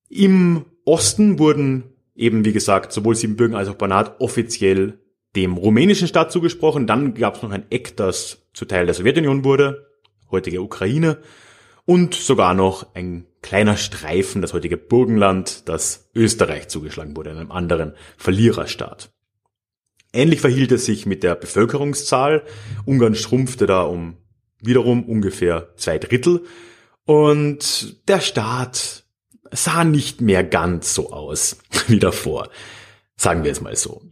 Im 0.08 0.66
Osten 0.84 1.38
wurden 1.38 1.84
eben, 2.14 2.44
wie 2.44 2.52
gesagt, 2.52 2.92
sowohl 2.92 3.14
Siebenbürgen 3.14 3.56
als 3.56 3.68
auch 3.68 3.74
Banat 3.74 4.20
offiziell 4.20 4.98
dem 5.34 5.56
rumänischen 5.56 6.08
Staat 6.08 6.30
zugesprochen. 6.30 6.86
Dann 6.86 7.14
gab 7.14 7.36
es 7.36 7.42
noch 7.42 7.50
ein 7.50 7.64
Eck, 7.70 7.96
das 7.96 8.46
zu 8.52 8.66
Teil 8.66 8.84
der 8.84 8.94
Sowjetunion 8.94 9.44
wurde, 9.44 9.86
heutige 10.30 10.60
Ukraine 10.60 11.18
und 11.84 12.14
sogar 12.14 12.54
noch 12.54 12.94
ein 12.94 13.26
kleiner 13.42 13.76
Streifen, 13.76 14.40
das 14.42 14.52
heutige 14.52 14.76
Burgenland, 14.76 15.68
das 15.68 16.10
Österreich 16.14 16.68
zugeschlagen 16.68 17.16
wurde, 17.16 17.30
einem 17.30 17.50
anderen 17.50 17.94
Verliererstaat. 18.16 19.12
Ähnlich 20.12 20.40
verhielt 20.40 20.72
es 20.72 20.84
sich 20.84 21.06
mit 21.06 21.22
der 21.22 21.34
Bevölkerungszahl. 21.34 22.44
Ungarn 22.84 23.14
schrumpfte 23.14 23.66
da 23.66 23.82
um 23.82 24.18
wiederum 24.60 25.04
ungefähr 25.04 25.72
zwei 25.76 25.98
Drittel 25.98 26.44
und 27.04 28.08
der 28.08 28.20
Staat 28.20 29.04
sah 29.50 29.84
nicht 29.84 30.20
mehr 30.20 30.44
ganz 30.44 30.94
so 30.94 31.12
aus 31.12 31.58
wie 31.88 31.98
davor. 31.98 32.48
Sagen 33.16 33.44
wir 33.44 33.50
es 33.52 33.60
mal 33.60 33.76
so. 33.76 34.02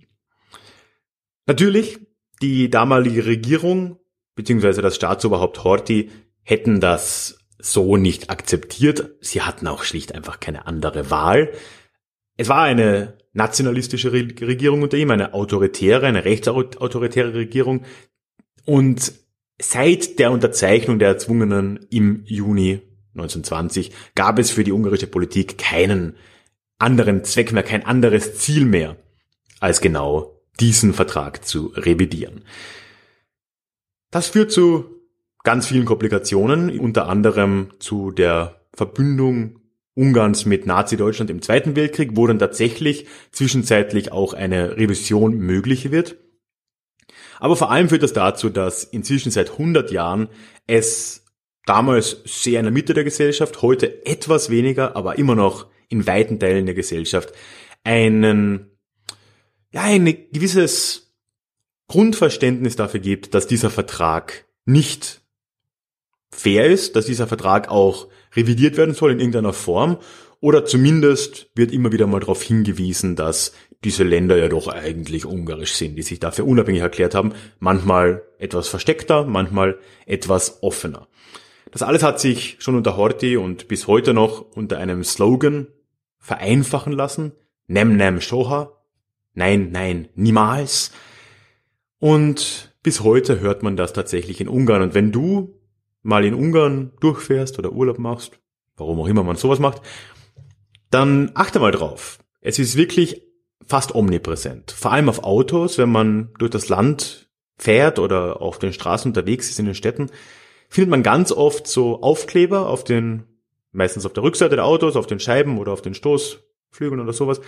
Natürlich, 1.46 1.98
die 2.42 2.70
damalige 2.70 3.26
Regierung 3.26 3.98
beziehungsweise 4.34 4.82
das 4.82 4.96
Staatsoberhaupt 4.96 5.64
Horthy 5.64 6.10
hätten 6.42 6.80
das 6.80 7.39
so 7.62 7.96
nicht 7.96 8.30
akzeptiert. 8.30 9.10
Sie 9.20 9.42
hatten 9.42 9.66
auch 9.66 9.82
schlicht 9.82 10.14
einfach 10.14 10.40
keine 10.40 10.66
andere 10.66 11.10
Wahl. 11.10 11.52
Es 12.36 12.48
war 12.48 12.62
eine 12.62 13.18
nationalistische 13.32 14.12
Regierung 14.12 14.82
unter 14.82 14.96
ihm, 14.96 15.10
eine 15.10 15.34
autoritäre, 15.34 16.06
eine 16.06 16.24
rechtsautoritäre 16.24 17.34
Regierung. 17.34 17.84
Und 18.64 19.12
seit 19.60 20.18
der 20.18 20.32
Unterzeichnung 20.32 20.98
der 20.98 21.08
Erzwungenen 21.08 21.86
im 21.90 22.22
Juni 22.24 22.80
1920 23.14 23.92
gab 24.14 24.38
es 24.38 24.50
für 24.50 24.64
die 24.64 24.72
ungarische 24.72 25.06
Politik 25.06 25.58
keinen 25.58 26.16
anderen 26.78 27.24
Zweck 27.24 27.52
mehr, 27.52 27.62
kein 27.62 27.84
anderes 27.84 28.38
Ziel 28.38 28.64
mehr, 28.64 28.96
als 29.60 29.80
genau 29.80 30.40
diesen 30.58 30.94
Vertrag 30.94 31.44
zu 31.44 31.72
revidieren. 31.76 32.44
Das 34.10 34.28
führt 34.28 34.50
zu 34.50 34.99
ganz 35.42 35.66
vielen 35.66 35.84
Komplikationen, 35.84 36.78
unter 36.78 37.08
anderem 37.08 37.70
zu 37.78 38.10
der 38.10 38.60
Verbündung 38.74 39.60
Ungarns 39.94 40.46
mit 40.46 40.66
Nazi-Deutschland 40.66 41.30
im 41.30 41.42
Zweiten 41.42 41.76
Weltkrieg, 41.76 42.10
wo 42.14 42.26
dann 42.26 42.38
tatsächlich 42.38 43.06
zwischenzeitlich 43.32 44.12
auch 44.12 44.32
eine 44.32 44.76
Revision 44.76 45.36
möglich 45.36 45.90
wird. 45.90 46.16
Aber 47.38 47.56
vor 47.56 47.70
allem 47.70 47.88
führt 47.88 48.02
das 48.02 48.12
dazu, 48.12 48.50
dass 48.50 48.84
inzwischen 48.84 49.30
seit 49.30 49.52
100 49.52 49.90
Jahren 49.90 50.28
es 50.66 51.24
damals 51.66 52.22
sehr 52.24 52.60
in 52.60 52.66
der 52.66 52.72
Mitte 52.72 52.94
der 52.94 53.04
Gesellschaft, 53.04 53.62
heute 53.62 54.06
etwas 54.06 54.50
weniger, 54.50 54.96
aber 54.96 55.18
immer 55.18 55.34
noch 55.34 55.66
in 55.88 56.06
weiten 56.06 56.38
Teilen 56.38 56.66
der 56.66 56.74
Gesellschaft 56.74 57.32
einen, 57.82 58.70
ja, 59.72 59.82
ein 59.82 60.04
gewisses 60.32 61.14
Grundverständnis 61.88 62.76
dafür 62.76 63.00
gibt, 63.00 63.34
dass 63.34 63.46
dieser 63.46 63.70
Vertrag 63.70 64.46
nicht 64.64 65.19
fair 66.32 66.66
ist, 66.66 66.96
dass 66.96 67.06
dieser 67.06 67.26
Vertrag 67.26 67.68
auch 67.68 68.08
revidiert 68.34 68.76
werden 68.76 68.94
soll 68.94 69.12
in 69.12 69.20
irgendeiner 69.20 69.52
Form. 69.52 69.98
Oder 70.40 70.64
zumindest 70.64 71.50
wird 71.54 71.70
immer 71.72 71.92
wieder 71.92 72.06
mal 72.06 72.20
darauf 72.20 72.42
hingewiesen, 72.42 73.14
dass 73.14 73.52
diese 73.84 74.04
Länder 74.04 74.36
ja 74.36 74.48
doch 74.48 74.68
eigentlich 74.68 75.26
ungarisch 75.26 75.74
sind, 75.74 75.96
die 75.96 76.02
sich 76.02 76.18
dafür 76.20 76.46
unabhängig 76.46 76.80
erklärt 76.80 77.14
haben. 77.14 77.32
Manchmal 77.58 78.22
etwas 78.38 78.68
versteckter, 78.68 79.24
manchmal 79.24 79.78
etwas 80.06 80.62
offener. 80.62 81.08
Das 81.72 81.82
alles 81.82 82.02
hat 82.02 82.20
sich 82.20 82.56
schon 82.58 82.74
unter 82.74 82.96
Horthy 82.96 83.36
und 83.36 83.68
bis 83.68 83.86
heute 83.86 84.14
noch 84.14 84.40
unter 84.40 84.78
einem 84.78 85.04
Slogan 85.04 85.68
vereinfachen 86.18 86.92
lassen. 86.92 87.32
Nem 87.66 87.96
nem 87.96 88.20
shoha. 88.20 88.72
Nein, 89.34 89.70
nein, 89.70 90.08
niemals. 90.14 90.90
Und 91.98 92.74
bis 92.82 93.00
heute 93.02 93.40
hört 93.40 93.62
man 93.62 93.76
das 93.76 93.92
tatsächlich 93.92 94.40
in 94.40 94.48
Ungarn. 94.48 94.82
Und 94.82 94.94
wenn 94.94 95.12
du 95.12 95.59
mal 96.02 96.24
in 96.24 96.34
Ungarn 96.34 96.92
durchfährst 97.00 97.58
oder 97.58 97.72
Urlaub 97.72 97.98
machst, 97.98 98.38
warum 98.76 99.00
auch 99.00 99.06
immer 99.06 99.22
man 99.22 99.36
sowas 99.36 99.58
macht, 99.58 99.82
dann 100.90 101.30
achte 101.34 101.60
mal 101.60 101.72
drauf. 101.72 102.18
Es 102.40 102.58
ist 102.58 102.76
wirklich 102.76 103.22
fast 103.66 103.94
omnipräsent. 103.94 104.72
Vor 104.72 104.92
allem 104.92 105.08
auf 105.08 105.22
Autos, 105.22 105.78
wenn 105.78 105.92
man 105.92 106.30
durch 106.38 106.50
das 106.50 106.68
Land 106.68 107.30
fährt 107.56 107.98
oder 107.98 108.40
auf 108.40 108.58
den 108.58 108.72
Straßen 108.72 109.10
unterwegs 109.10 109.50
ist 109.50 109.58
in 109.58 109.66
den 109.66 109.74
Städten, 109.74 110.10
findet 110.68 110.90
man 110.90 111.02
ganz 111.02 111.30
oft 111.30 111.66
so 111.66 112.02
Aufkleber 112.02 112.66
auf 112.66 112.84
den, 112.84 113.24
meistens 113.72 114.06
auf 114.06 114.12
der 114.12 114.22
Rückseite 114.22 114.56
der 114.56 114.64
Autos, 114.64 114.96
auf 114.96 115.06
den 115.06 115.20
Scheiben 115.20 115.58
oder 115.58 115.72
auf 115.72 115.82
den 115.82 115.94
Stoßflügeln 115.94 117.00
oder 117.00 117.12
sowas, 117.12 117.40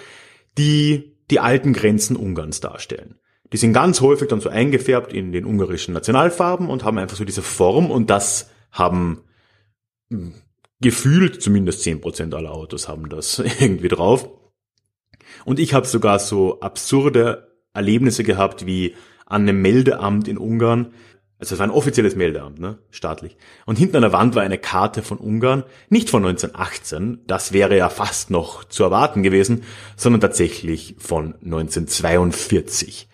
die 0.59 1.17
die 1.31 1.41
alten 1.41 1.73
Grenzen 1.73 2.17
Ungarns 2.17 2.61
darstellen. 2.61 3.19
Die 3.53 3.59
sind 3.59 3.75
ganz 3.75 4.01
häufig 4.01 4.29
dann 4.29 4.41
so 4.41 4.49
eingefärbt 4.49 5.13
in 5.13 5.33
den 5.33 5.45
ungarischen 5.45 5.93
Nationalfarben 5.95 6.69
und 6.69 6.85
haben 6.85 6.99
einfach 6.99 7.17
so 7.17 7.25
diese 7.25 7.43
Form 7.43 7.91
und 7.91 8.09
das 8.09 8.51
haben 8.71 9.23
hm, 10.11 10.35
gefühlt 10.81 11.43
zumindest 11.43 11.83
zehn 11.83 12.01
Prozent 12.01 12.35
aller 12.35 12.53
Autos 12.53 12.89
haben 12.89 13.09
das 13.09 13.39
irgendwie 13.61 13.89
drauf. 13.89 14.29
Und 15.45 15.59
ich 15.59 15.75
habe 15.75 15.87
sogar 15.87 16.19
so 16.19 16.61
absurde 16.61 17.53
Erlebnisse 17.75 18.25
gehabt 18.25 18.67
wie 18.67 18.95
an 19.27 19.43
einem 19.43 19.63
Meldeamt 19.63 20.29
in 20.29 20.39
Ungarn. 20.39 20.93
Also 21.39 21.55
es 21.55 21.59
war 21.59 21.67
ein 21.67 21.73
offizielles 21.73 22.17
Meldeamt, 22.17 22.61
ne? 22.61 22.79
staatlich. 22.91 23.37
Und 23.67 23.79
hinten 23.79 23.97
an 23.97 24.03
der 24.03 24.13
Wand 24.13 24.35
war 24.35 24.43
eine 24.43 24.59
Karte 24.59 25.03
von 25.03 25.19
Ungarn, 25.19 25.65
nicht 25.89 26.09
von 26.09 26.25
1918, 26.25 27.23
das 27.27 27.53
wäre 27.53 27.77
ja 27.77 27.89
fast 27.89 28.31
noch 28.31 28.65
zu 28.65 28.85
erwarten 28.85 29.23
gewesen, 29.23 29.65
sondern 29.97 30.21
tatsächlich 30.21 30.95
von 30.99 31.35
1942. 31.43 33.09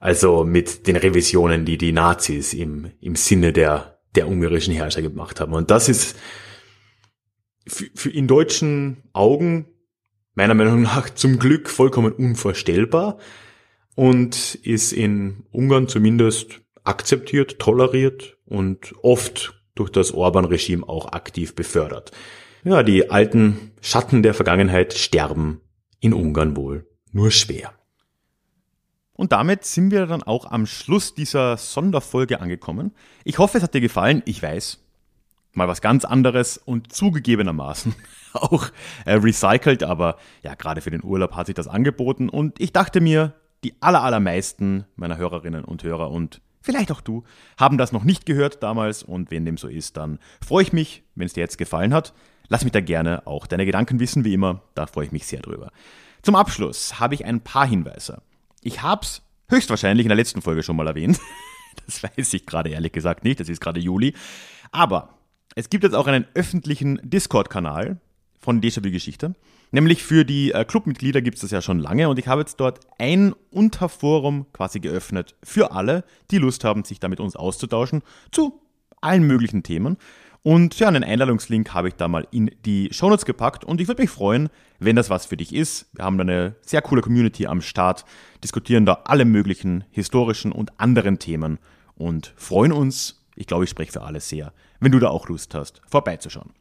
Also 0.00 0.44
mit 0.44 0.86
den 0.86 0.96
Revisionen, 0.96 1.64
die 1.64 1.78
die 1.78 1.92
Nazis 1.92 2.54
im, 2.54 2.92
im 3.00 3.16
Sinne 3.16 3.52
der, 3.52 4.00
der 4.14 4.28
ungarischen 4.28 4.74
Herrscher 4.74 5.02
gemacht 5.02 5.40
haben. 5.40 5.52
Und 5.52 5.70
das 5.70 5.88
ist 5.88 6.16
für, 7.66 7.86
für 7.94 8.10
in 8.10 8.28
deutschen 8.28 9.02
Augen 9.12 9.66
meiner 10.34 10.54
Meinung 10.54 10.82
nach 10.82 11.10
zum 11.10 11.38
Glück 11.38 11.68
vollkommen 11.68 12.12
unvorstellbar 12.12 13.18
und 13.96 14.54
ist 14.54 14.92
in 14.92 15.44
Ungarn 15.50 15.88
zumindest 15.88 16.60
akzeptiert, 16.84 17.58
toleriert 17.58 18.38
und 18.44 18.94
oft 19.02 19.60
durch 19.74 19.90
das 19.90 20.12
Orban-Regime 20.12 20.88
auch 20.88 21.12
aktiv 21.12 21.54
befördert. 21.54 22.12
Ja, 22.64 22.82
die 22.82 23.10
alten 23.10 23.72
Schatten 23.80 24.22
der 24.22 24.34
Vergangenheit 24.34 24.94
sterben 24.94 25.60
in 26.00 26.12
Ungarn 26.12 26.56
wohl 26.56 26.86
nur 27.12 27.30
schwer. 27.30 27.77
Und 29.18 29.32
damit 29.32 29.64
sind 29.64 29.90
wir 29.90 30.06
dann 30.06 30.22
auch 30.22 30.48
am 30.48 30.64
Schluss 30.64 31.12
dieser 31.12 31.56
Sonderfolge 31.56 32.40
angekommen. 32.40 32.92
Ich 33.24 33.38
hoffe, 33.38 33.58
es 33.58 33.64
hat 33.64 33.74
dir 33.74 33.80
gefallen. 33.80 34.22
Ich 34.26 34.40
weiß, 34.40 34.78
mal 35.54 35.66
was 35.66 35.80
ganz 35.80 36.04
anderes 36.04 36.56
und 36.56 36.92
zugegebenermaßen 36.92 37.96
auch 38.32 38.68
äh, 39.06 39.14
recycelt, 39.14 39.82
aber 39.82 40.18
ja, 40.44 40.54
gerade 40.54 40.82
für 40.82 40.92
den 40.92 41.02
Urlaub 41.02 41.34
hat 41.34 41.46
sich 41.46 41.56
das 41.56 41.66
angeboten 41.66 42.28
und 42.28 42.60
ich 42.60 42.72
dachte 42.72 43.00
mir, 43.00 43.34
die 43.64 43.74
aller, 43.80 44.04
allermeisten 44.04 44.84
meiner 44.94 45.16
Hörerinnen 45.16 45.64
und 45.64 45.82
Hörer 45.82 46.12
und 46.12 46.40
vielleicht 46.60 46.92
auch 46.92 47.00
du 47.00 47.24
haben 47.58 47.76
das 47.76 47.90
noch 47.90 48.04
nicht 48.04 48.24
gehört 48.24 48.62
damals 48.62 49.02
und 49.02 49.32
wenn 49.32 49.44
dem 49.44 49.56
so 49.56 49.66
ist, 49.66 49.96
dann 49.96 50.20
freue 50.46 50.62
ich 50.62 50.72
mich, 50.72 51.02
wenn 51.16 51.26
es 51.26 51.32
dir 51.32 51.40
jetzt 51.40 51.58
gefallen 51.58 51.92
hat. 51.92 52.14
Lass 52.46 52.62
mich 52.62 52.72
da 52.72 52.80
gerne 52.80 53.26
auch 53.26 53.48
deine 53.48 53.66
Gedanken 53.66 53.98
wissen, 53.98 54.24
wie 54.24 54.32
immer, 54.32 54.62
da 54.76 54.86
freue 54.86 55.06
ich 55.06 55.12
mich 55.12 55.26
sehr 55.26 55.40
drüber. 55.40 55.72
Zum 56.22 56.36
Abschluss 56.36 57.00
habe 57.00 57.14
ich 57.14 57.24
ein 57.24 57.40
paar 57.40 57.66
Hinweise. 57.66 58.22
Ich 58.62 58.82
habe 58.82 59.02
es 59.02 59.22
höchstwahrscheinlich 59.48 60.04
in 60.04 60.08
der 60.08 60.16
letzten 60.16 60.42
Folge 60.42 60.62
schon 60.62 60.76
mal 60.76 60.86
erwähnt. 60.86 61.18
Das 61.86 62.02
weiß 62.02 62.34
ich 62.34 62.44
gerade 62.44 62.70
ehrlich 62.70 62.92
gesagt 62.92 63.24
nicht, 63.24 63.38
das 63.38 63.48
ist 63.48 63.60
gerade 63.60 63.78
Juli. 63.78 64.12
Aber 64.72 65.10
es 65.54 65.70
gibt 65.70 65.84
jetzt 65.84 65.94
auch 65.94 66.08
einen 66.08 66.26
öffentlichen 66.34 67.00
Discord-Kanal 67.04 68.00
von 68.40 68.60
Déjà-vu 68.60 68.90
Geschichte. 68.90 69.36
Nämlich 69.70 70.02
für 70.02 70.24
die 70.24 70.52
äh, 70.52 70.64
Clubmitglieder 70.64 71.22
gibt 71.22 71.36
es 71.36 71.42
das 71.42 71.50
ja 71.50 71.62
schon 71.62 71.78
lange 71.78 72.08
und 72.08 72.18
ich 72.18 72.26
habe 72.26 72.40
jetzt 72.40 72.56
dort 72.56 72.80
ein 72.98 73.32
Unterforum 73.50 74.46
quasi 74.52 74.80
geöffnet 74.80 75.36
für 75.42 75.72
alle, 75.72 76.04
die 76.30 76.38
Lust 76.38 76.64
haben, 76.64 76.84
sich 76.84 77.00
da 77.00 77.08
mit 77.08 77.20
uns 77.20 77.36
auszutauschen 77.36 78.02
zu 78.32 78.60
allen 79.00 79.22
möglichen 79.22 79.62
Themen. 79.62 79.98
Und 80.48 80.78
ja, 80.78 80.88
einen 80.88 81.04
Einladungslink 81.04 81.74
habe 81.74 81.88
ich 81.88 81.96
da 81.96 82.08
mal 82.08 82.26
in 82.30 82.50
die 82.64 82.88
Shownotes 82.90 83.26
gepackt 83.26 83.66
und 83.66 83.82
ich 83.82 83.88
würde 83.88 84.00
mich 84.00 84.10
freuen, 84.10 84.48
wenn 84.78 84.96
das 84.96 85.10
was 85.10 85.26
für 85.26 85.36
dich 85.36 85.54
ist. 85.54 85.90
Wir 85.92 86.06
haben 86.06 86.16
da 86.16 86.22
eine 86.22 86.54
sehr 86.62 86.80
coole 86.80 87.02
Community 87.02 87.46
am 87.46 87.60
Start, 87.60 88.06
diskutieren 88.42 88.86
da 88.86 89.02
alle 89.04 89.26
möglichen 89.26 89.84
historischen 89.90 90.50
und 90.50 90.80
anderen 90.80 91.18
Themen 91.18 91.58
und 91.96 92.32
freuen 92.38 92.72
uns, 92.72 93.26
ich 93.36 93.46
glaube, 93.46 93.64
ich 93.64 93.70
spreche 93.70 93.92
für 93.92 94.00
alle 94.00 94.20
sehr, 94.20 94.54
wenn 94.80 94.90
du 94.90 94.98
da 94.98 95.08
auch 95.08 95.28
Lust 95.28 95.54
hast, 95.54 95.82
vorbeizuschauen. 95.86 96.54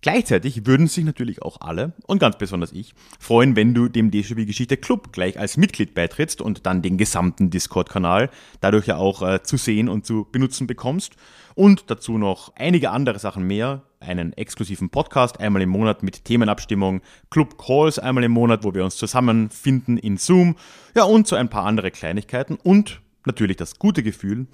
Gleichzeitig 0.00 0.64
würden 0.64 0.86
sich 0.86 1.04
natürlich 1.04 1.42
auch 1.42 1.60
alle, 1.60 1.92
und 2.06 2.20
ganz 2.20 2.38
besonders 2.38 2.72
ich, 2.72 2.94
freuen, 3.18 3.56
wenn 3.56 3.74
du 3.74 3.88
dem 3.88 4.12
Déjà-vu 4.12 4.46
Geschichte 4.46 4.76
Club 4.76 5.12
gleich 5.12 5.38
als 5.38 5.56
Mitglied 5.56 5.94
beitrittst 5.94 6.40
und 6.40 6.66
dann 6.66 6.82
den 6.82 6.98
gesamten 6.98 7.50
Discord-Kanal 7.50 8.30
dadurch 8.60 8.86
ja 8.86 8.96
auch 8.96 9.22
äh, 9.22 9.42
zu 9.42 9.56
sehen 9.56 9.88
und 9.88 10.06
zu 10.06 10.28
benutzen 10.30 10.68
bekommst. 10.68 11.14
Und 11.56 11.90
dazu 11.90 12.16
noch 12.18 12.52
einige 12.54 12.90
andere 12.90 13.18
Sachen 13.18 13.44
mehr, 13.44 13.82
einen 13.98 14.32
exklusiven 14.34 14.90
Podcast 14.90 15.40
einmal 15.40 15.62
im 15.62 15.70
Monat 15.70 16.04
mit 16.04 16.24
Themenabstimmung, 16.24 17.00
Club 17.30 17.58
Calls 17.58 17.98
einmal 17.98 18.22
im 18.22 18.30
Monat, 18.30 18.62
wo 18.62 18.74
wir 18.74 18.84
uns 18.84 18.96
zusammenfinden 18.96 19.96
in 19.96 20.16
Zoom, 20.16 20.54
ja 20.94 21.02
und 21.02 21.26
so 21.26 21.34
ein 21.34 21.48
paar 21.48 21.64
andere 21.64 21.90
Kleinigkeiten 21.90 22.56
und 22.62 23.00
natürlich 23.24 23.56
das 23.56 23.80
gute 23.80 24.04
Gefühl, 24.04 24.46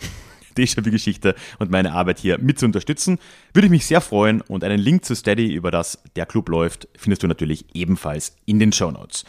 Déjà-vu-Geschichte 0.56 1.34
und 1.58 1.70
meine 1.70 1.92
Arbeit 1.92 2.18
hier 2.18 2.38
mit 2.38 2.58
zu 2.58 2.66
unterstützen. 2.66 3.18
Würde 3.52 3.66
ich 3.66 3.70
mich 3.70 3.86
sehr 3.86 4.00
freuen 4.00 4.40
und 4.40 4.64
einen 4.64 4.80
Link 4.80 5.04
zu 5.04 5.14
Steady, 5.14 5.52
über 5.52 5.70
das 5.70 6.02
der 6.16 6.26
Club 6.26 6.48
läuft, 6.48 6.88
findest 6.96 7.22
du 7.22 7.26
natürlich 7.26 7.66
ebenfalls 7.74 8.36
in 8.46 8.58
den 8.58 8.72
Show 8.72 8.90
Notes. 8.90 9.24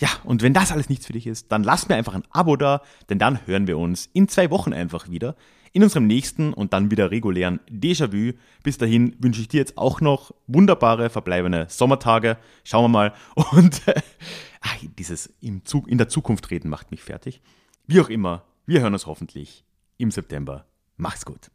Ja, 0.00 0.08
und 0.24 0.42
wenn 0.42 0.54
das 0.54 0.72
alles 0.72 0.88
nichts 0.88 1.06
für 1.06 1.12
dich 1.12 1.26
ist, 1.26 1.52
dann 1.52 1.62
lass 1.62 1.88
mir 1.88 1.94
einfach 1.94 2.14
ein 2.14 2.24
Abo 2.30 2.56
da, 2.56 2.82
denn 3.08 3.18
dann 3.18 3.46
hören 3.46 3.66
wir 3.66 3.78
uns 3.78 4.10
in 4.12 4.28
zwei 4.28 4.50
Wochen 4.50 4.72
einfach 4.72 5.08
wieder 5.08 5.36
in 5.74 5.82
unserem 5.82 6.06
nächsten 6.06 6.54
und 6.54 6.72
dann 6.72 6.90
wieder 6.90 7.10
regulären 7.10 7.60
Déjà-vu. 7.68 8.32
Bis 8.62 8.78
dahin 8.78 9.16
wünsche 9.18 9.40
ich 9.40 9.48
dir 9.48 9.58
jetzt 9.58 9.76
auch 9.76 10.00
noch 10.00 10.32
wunderbare 10.46 11.10
verbleibende 11.10 11.66
Sommertage. 11.68 12.38
Schauen 12.62 12.84
wir 12.84 12.88
mal. 12.88 13.12
Und 13.34 13.86
äh, 13.88 14.00
dieses 14.98 15.34
im 15.40 15.64
Zug, 15.64 15.88
in 15.88 15.98
der 15.98 16.08
Zukunft 16.08 16.50
reden 16.50 16.70
macht 16.70 16.92
mich 16.92 17.02
fertig. 17.02 17.40
Wie 17.86 18.00
auch 18.00 18.08
immer, 18.08 18.44
wir 18.66 18.80
hören 18.80 18.94
uns 18.94 19.06
hoffentlich 19.06 19.63
im 19.96 20.10
September. 20.10 20.66
Mach's 20.96 21.24
gut. 21.24 21.50